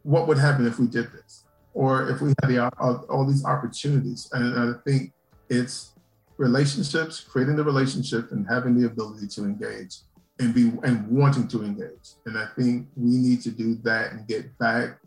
what 0.04 0.28
would 0.28 0.38
happen 0.38 0.68
if 0.68 0.80
we 0.80 0.88
did 0.88 1.12
this? 1.12 1.46
Or 1.74 2.10
if 2.10 2.22
we 2.22 2.34
had 2.42 2.50
the, 2.50 2.72
all, 2.78 3.06
all 3.10 3.26
these 3.26 3.44
opportunities. 3.46 4.30
And 4.32 4.76
i 4.76 4.80
think 4.86 5.12
it's 5.50 5.94
relationships 6.38 7.20
creating 7.20 7.56
the 7.56 7.64
relationship 7.64 8.32
and 8.32 8.46
having 8.48 8.80
the 8.80 8.88
ability 8.88 9.28
to 9.28 9.44
engage 9.44 9.98
and 10.40 10.54
be 10.54 10.72
and 10.84 11.08
wanting 11.08 11.48
to 11.50 11.64
engage. 11.64 12.16
And 12.26 12.38
I 12.38 12.48
think 12.58 12.88
we 12.96 13.18
need 13.18 13.42
to 13.44 13.52
do 13.52 13.76
that 13.84 14.12
and 14.12 14.28
get 14.28 14.58
back 14.58 15.00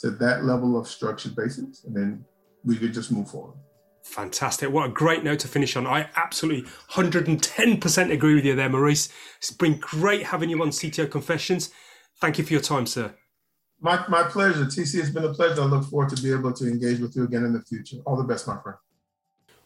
to 0.00 0.10
that 0.10 0.44
level 0.44 0.78
of 0.78 0.88
structured 0.88 1.36
basis, 1.36 1.84
and 1.84 1.96
then 1.96 2.24
we 2.64 2.76
could 2.76 2.92
just 2.92 3.12
move 3.12 3.30
forward. 3.30 3.56
Fantastic. 4.02 4.70
What 4.70 4.86
a 4.86 4.92
great 4.92 5.22
note 5.22 5.38
to 5.40 5.48
finish 5.48 5.76
on. 5.76 5.86
I 5.86 6.08
absolutely 6.16 6.68
110% 6.90 8.10
agree 8.10 8.34
with 8.34 8.44
you 8.44 8.56
there, 8.56 8.68
Maurice. 8.68 9.08
It's 9.38 9.52
been 9.52 9.78
great 9.78 10.24
having 10.24 10.50
you 10.50 10.60
on 10.60 10.70
CTO 10.70 11.08
Confessions. 11.08 11.70
Thank 12.20 12.38
you 12.38 12.44
for 12.44 12.52
your 12.52 12.62
time, 12.62 12.86
sir. 12.86 13.14
My, 13.80 14.04
my 14.08 14.24
pleasure. 14.24 14.64
TC, 14.64 15.00
it's 15.00 15.10
been 15.10 15.24
a 15.24 15.34
pleasure. 15.34 15.62
I 15.62 15.66
look 15.66 15.84
forward 15.84 16.08
to 16.10 16.22
be 16.22 16.32
able 16.32 16.52
to 16.52 16.66
engage 16.66 16.98
with 16.98 17.14
you 17.14 17.24
again 17.24 17.44
in 17.44 17.52
the 17.52 17.62
future. 17.62 17.98
All 18.04 18.16
the 18.16 18.24
best, 18.24 18.46
my 18.46 18.60
friend. 18.60 18.78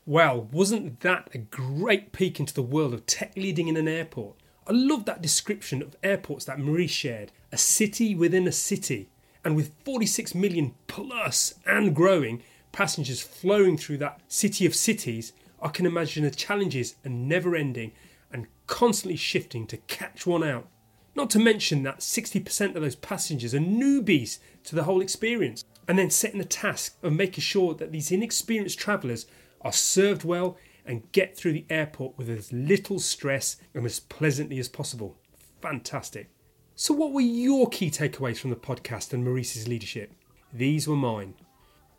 Well, 0.05 0.49
wasn't 0.53 1.01
that 1.01 1.29
a 1.35 1.39
great 1.39 2.13
peek 2.13 2.39
into 2.39 2.55
the 2.55 2.63
world 2.63 2.95
of 2.95 3.07
tech 3.07 3.33
leading 3.37 3.69
in 3.69 3.77
an 3.77 3.89
airport? 3.89 4.37
I 4.69 4.73
love 4.73 5.05
that 5.05 5.23
description 5.23 5.81
of 5.81 5.95
airports 6.03 6.45
that 6.47 6.59
Maurice 6.59 6.91
shared 6.91 7.31
a 7.53 7.57
city 7.57 8.17
within 8.17 8.49
a 8.49 8.53
city. 8.53 9.09
And 9.45 9.55
with 9.55 9.73
46 9.85 10.35
million 10.35 10.75
plus 10.89 11.55
and 11.65 11.95
growing 11.95 12.43
passengers 12.73 13.23
flowing 13.23 13.77
through 13.77 13.99
that 13.99 14.21
city 14.27 14.67
of 14.67 14.75
cities, 14.75 15.33
I 15.63 15.69
can 15.69 15.87
imagine 15.87 16.25
the 16.25 16.33
challenges 16.33 16.97
are 17.05 17.11
never 17.11 17.55
ending 17.55 17.93
and 18.33 18.49
constantly 18.67 19.17
shifting 19.17 19.69
to 19.69 19.77
catch 19.77 20.27
one 20.27 20.43
out. 20.43 20.67
Not 21.15 21.31
to 21.31 21.39
mention 21.39 21.85
that 21.85 22.01
60% 22.01 22.75
of 22.75 22.83
those 22.83 22.97
passengers 22.97 23.55
are 23.55 23.61
newbies 23.61 24.39
to 24.65 24.75
the 24.75 24.83
whole 24.83 25.01
experience. 25.01 25.65
And 25.87 25.97
then 25.97 26.11
setting 26.11 26.39
the 26.39 26.45
task 26.45 26.97
of 27.05 27.13
making 27.13 27.43
sure 27.43 27.73
that 27.75 27.93
these 27.93 28.11
inexperienced 28.11 28.81
travellers 28.81 29.27
are 29.61 29.73
served 29.73 30.25
well 30.25 30.59
and 30.87 31.11
get 31.13 31.37
through 31.37 31.53
the 31.53 31.67
airport 31.69 32.17
with 32.17 32.31
as 32.31 32.53
little 32.53 32.99
stress 32.99 33.57
and 33.75 33.85
as 33.85 34.01
pleasantly 34.01 34.59
as 34.59 34.69
possible. 34.69 35.19
Fantastic. 35.61 36.31
So, 36.75 36.95
what 36.95 37.13
were 37.13 37.21
your 37.21 37.69
key 37.69 37.91
takeaways 37.91 38.39
from 38.39 38.51
the 38.51 38.57
podcast 38.57 39.13
and 39.13 39.25
Maurice's 39.25 39.67
leadership? 39.67 40.13
These 40.53 40.87
were 40.87 40.97
mine. 40.97 41.35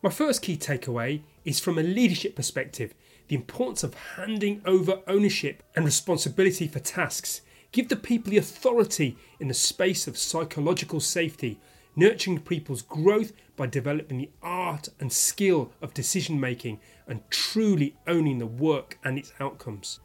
My 0.03 0.09
first 0.11 0.41
key 0.41 0.55
takeaway 0.55 1.21
is 1.43 1.59
from 1.59 1.77
a 1.77 1.83
leadership 1.83 2.35
perspective 2.35 2.93
the 3.27 3.35
importance 3.35 3.83
of 3.83 3.93
handing 4.15 4.61
over 4.65 5.01
ownership 5.07 5.63
and 5.75 5.83
responsibility 5.83 6.67
for 6.67 6.79
tasks. 6.79 7.41
Give 7.71 7.89
the 7.89 7.95
people 7.95 8.31
the 8.31 8.37
authority 8.37 9.17
in 9.39 9.47
the 9.47 9.53
space 9.53 10.07
of 10.07 10.17
psychological 10.17 10.99
safety, 10.99 11.59
nurturing 11.97 12.39
people's 12.39 12.83
growth 12.83 13.33
by 13.57 13.65
developing 13.67 14.19
the 14.19 14.29
art 14.41 14.87
and 14.99 15.11
skill 15.11 15.73
of 15.81 15.93
decision 15.93 16.39
making 16.39 16.79
and 17.07 17.29
truly 17.29 17.97
owning 18.07 18.37
the 18.37 18.45
work 18.45 18.97
and 19.03 19.17
its 19.17 19.33
outcomes. 19.39 19.99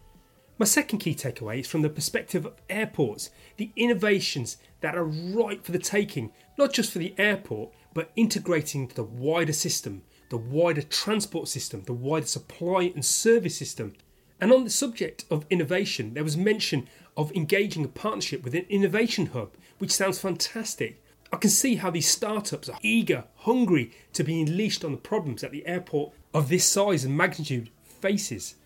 My 0.59 0.67
second 0.67 1.01
key 1.01 1.15
takeaway 1.15 1.61
is 1.61 1.67
from 1.67 1.83
the 1.83 1.91
perspective 1.91 2.47
of 2.47 2.55
airports, 2.71 3.31
the 3.57 3.73
innovations 3.77 4.59
that 4.81 4.97
are 4.97 5.05
ripe 5.05 5.65
for 5.65 5.73
the 5.73 5.79
taking, 5.79 6.33
not 6.57 6.73
just 6.73 6.93
for 6.93 6.99
the 6.99 7.15
airport, 7.19 7.73
but 7.95 8.13
integrating 8.17 8.91
the 8.95 9.03
wider 9.05 9.53
system, 9.53 10.03
the 10.29 10.39
wider 10.39 10.83
transport 10.83 11.49
system, 11.49 11.83
the 11.83 11.93
wider 11.93 12.27
supply 12.27 12.93
and 12.95 13.05
service 13.05 13.57
system. 13.57 13.93
And 14.41 14.53
on 14.53 14.65
the 14.65 14.71
subject 14.71 15.25
of 15.31 15.47
innovation, 15.51 16.15
there 16.15 16.25
was 16.25 16.37
mention 16.37 16.89
of 17.17 17.33
engaging 17.33 17.85
a 17.85 17.89
partnership 17.89 18.43
with 18.43 18.55
an 18.55 18.67
innovation 18.69 19.27
hub, 19.27 19.57
which 19.79 19.91
sounds 19.91 20.19
fantastic. 20.19 21.02
I 21.33 21.39
can 21.39 21.51
see 21.51 21.77
how 21.77 21.91
these 21.91 22.09
startups 22.09 22.69
are 22.69 22.79
eager, 22.83 23.25
hungry 23.37 23.93
to 24.13 24.23
be 24.23 24.43
unleashed 24.43 24.85
on 24.85 24.93
the 24.93 24.99
problems 24.99 25.41
that 25.41 25.51
the 25.51 25.67
airport 25.67 26.13
of 26.35 26.51
this 26.51 26.67
size 26.67 27.05
and 27.05 27.17
magnitude 27.17 27.71
faces. 27.85 28.57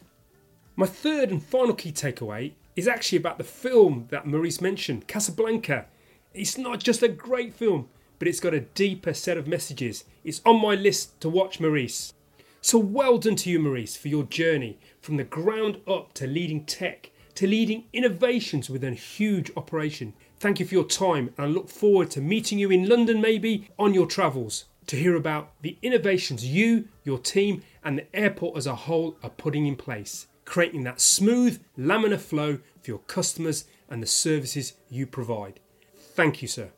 My 0.75 0.87
third 0.87 1.31
and 1.31 1.43
final 1.43 1.75
key 1.75 1.93
takeaway 1.93 2.53
is 2.75 2.89
actually 2.89 3.19
about 3.19 3.39
the 3.39 3.45
film 3.45 4.09
that 4.11 4.27
Maurice 4.27 4.61
mentioned, 4.61 5.07
Casablanca. 5.07 5.87
It's 6.35 6.59
not 6.59 6.81
just 6.81 7.03
a 7.03 7.09
great 7.09 7.55
film, 7.55 7.89
but 8.19 8.27
it's 8.27 8.41
got 8.41 8.53
a 8.53 8.61
deeper 8.61 9.14
set 9.14 9.39
of 9.39 9.47
messages. 9.47 10.05
It's 10.25 10.43
on 10.45 10.61
my 10.61 10.75
list 10.75 11.21
to 11.21 11.29
watch, 11.29 11.61
Maurice. 11.61 12.12
So 12.61 12.79
well 12.79 13.17
done 13.19 13.37
to 13.37 13.51
you, 13.51 13.61
Maurice, 13.61 13.97
for 13.97 14.09
your 14.09 14.25
journey 14.25 14.79
from 15.01 15.19
the 15.19 15.25
ground 15.25 15.81
up 15.87 16.14
to 16.14 16.27
leading 16.27 16.64
tech, 16.64 17.11
to 17.37 17.47
leading 17.47 17.85
innovations 17.93 18.69
within 18.69 18.93
a 18.93 18.97
huge 18.97 19.53
operation. 19.57 20.14
Thank 20.39 20.61
you 20.61 20.66
for 20.66 20.74
your 20.74 20.84
time, 20.84 21.32
and 21.37 21.47
I 21.47 21.49
look 21.49 21.70
forward 21.70 22.11
to 22.11 22.20
meeting 22.20 22.59
you 22.59 22.70
in 22.70 22.89
London 22.89 23.22
maybe 23.22 23.70
on 23.78 23.95
your 23.95 24.07
travels 24.07 24.66
to 24.87 24.97
hear 24.97 25.16
about 25.16 25.51
the 25.62 25.78
innovations 25.82 26.45
you, 26.45 26.89
your 27.05 27.18
team, 27.18 27.62
and 27.82 27.99
the 27.99 28.16
airport 28.16 28.57
as 28.57 28.66
a 28.66 28.74
whole 28.74 29.16
are 29.22 29.30
putting 29.30 29.66
in 29.66 29.76
place, 29.76 30.26
creating 30.45 30.84
that 30.84 31.01
smooth 31.01 31.62
laminar 31.78 32.20
flow 32.20 32.57
for 32.82 32.91
your 32.91 32.99
customers 33.01 33.64
and 33.89 34.03
the 34.03 34.07
services 34.07 34.74
you 34.91 35.07
provide. 35.07 35.59
Thank 35.97 36.43
you, 36.43 36.49
sir. 36.49 36.70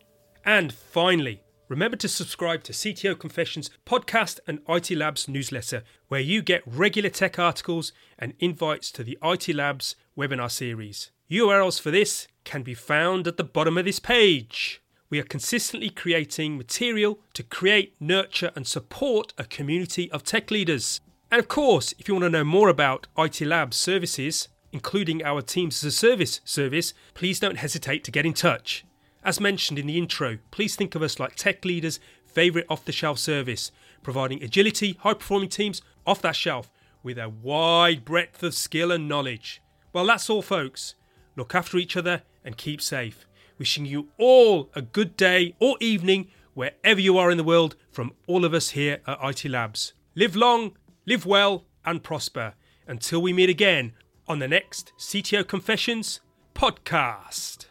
And 0.44 0.72
finally, 0.72 1.42
remember 1.68 1.96
to 1.98 2.08
subscribe 2.08 2.62
to 2.64 2.72
CTO 2.72 3.18
Confessions 3.18 3.70
podcast 3.84 4.38
and 4.46 4.60
IT 4.68 4.90
Labs 4.92 5.28
newsletter, 5.28 5.82
where 6.06 6.20
you 6.20 6.42
get 6.42 6.62
regular 6.64 7.10
tech 7.10 7.38
articles 7.38 7.92
and 8.18 8.34
invites 8.38 8.90
to 8.92 9.02
the 9.02 9.18
IT 9.22 9.54
Labs 9.54 9.96
webinar 10.16 10.50
series. 10.50 11.10
URLs 11.30 11.78
for 11.78 11.90
this 11.90 12.26
can 12.44 12.62
be 12.62 12.72
found 12.72 13.26
at 13.26 13.36
the 13.36 13.44
bottom 13.44 13.76
of 13.76 13.84
this 13.84 14.00
page. 14.00 14.80
We 15.10 15.18
are 15.18 15.24
consistently 15.24 15.90
creating 15.90 16.56
material 16.56 17.18
to 17.34 17.42
create, 17.42 17.94
nurture, 18.00 18.50
and 18.56 18.66
support 18.66 19.34
a 19.36 19.44
community 19.44 20.10
of 20.10 20.24
tech 20.24 20.50
leaders. 20.50 21.02
And 21.30 21.38
of 21.38 21.46
course, 21.46 21.92
if 21.98 22.08
you 22.08 22.14
want 22.14 22.24
to 22.24 22.30
know 22.30 22.44
more 22.44 22.70
about 22.70 23.08
IT 23.18 23.42
Labs 23.42 23.76
services, 23.76 24.48
including 24.72 25.22
our 25.22 25.42
Teams 25.42 25.84
as 25.84 25.92
a 25.92 25.96
Service 25.96 26.40
service, 26.46 26.94
please 27.12 27.38
don't 27.38 27.58
hesitate 27.58 28.04
to 28.04 28.10
get 28.10 28.24
in 28.24 28.32
touch. 28.32 28.86
As 29.22 29.38
mentioned 29.38 29.78
in 29.78 29.86
the 29.86 29.98
intro, 29.98 30.38
please 30.50 30.76
think 30.76 30.94
of 30.94 31.02
us 31.02 31.20
like 31.20 31.34
tech 31.34 31.62
leaders' 31.62 32.00
favourite 32.24 32.66
off 32.70 32.86
the 32.86 32.92
shelf 32.92 33.18
service, 33.18 33.70
providing 34.02 34.42
agility, 34.42 34.96
high 35.00 35.12
performing 35.12 35.50
teams 35.50 35.82
off 36.06 36.22
that 36.22 36.36
shelf 36.36 36.70
with 37.02 37.18
a 37.18 37.28
wide 37.28 38.06
breadth 38.06 38.42
of 38.42 38.54
skill 38.54 38.90
and 38.90 39.06
knowledge. 39.06 39.60
Well, 39.92 40.06
that's 40.06 40.30
all, 40.30 40.40
folks. 40.40 40.94
Look 41.38 41.54
after 41.54 41.78
each 41.78 41.96
other 41.96 42.22
and 42.44 42.56
keep 42.56 42.82
safe. 42.82 43.24
Wishing 43.58 43.86
you 43.86 44.08
all 44.18 44.70
a 44.74 44.82
good 44.82 45.16
day 45.16 45.54
or 45.60 45.76
evening 45.80 46.32
wherever 46.54 47.00
you 47.00 47.16
are 47.16 47.30
in 47.30 47.38
the 47.38 47.44
world 47.44 47.76
from 47.92 48.12
all 48.26 48.44
of 48.44 48.52
us 48.52 48.70
here 48.70 48.98
at 49.06 49.18
IT 49.22 49.48
Labs. 49.48 49.92
Live 50.16 50.34
long, 50.34 50.76
live 51.06 51.24
well, 51.24 51.64
and 51.84 52.02
prosper 52.02 52.54
until 52.88 53.22
we 53.22 53.32
meet 53.32 53.48
again 53.48 53.92
on 54.26 54.40
the 54.40 54.48
next 54.48 54.92
CTO 54.98 55.46
Confessions 55.46 56.20
podcast. 56.56 57.67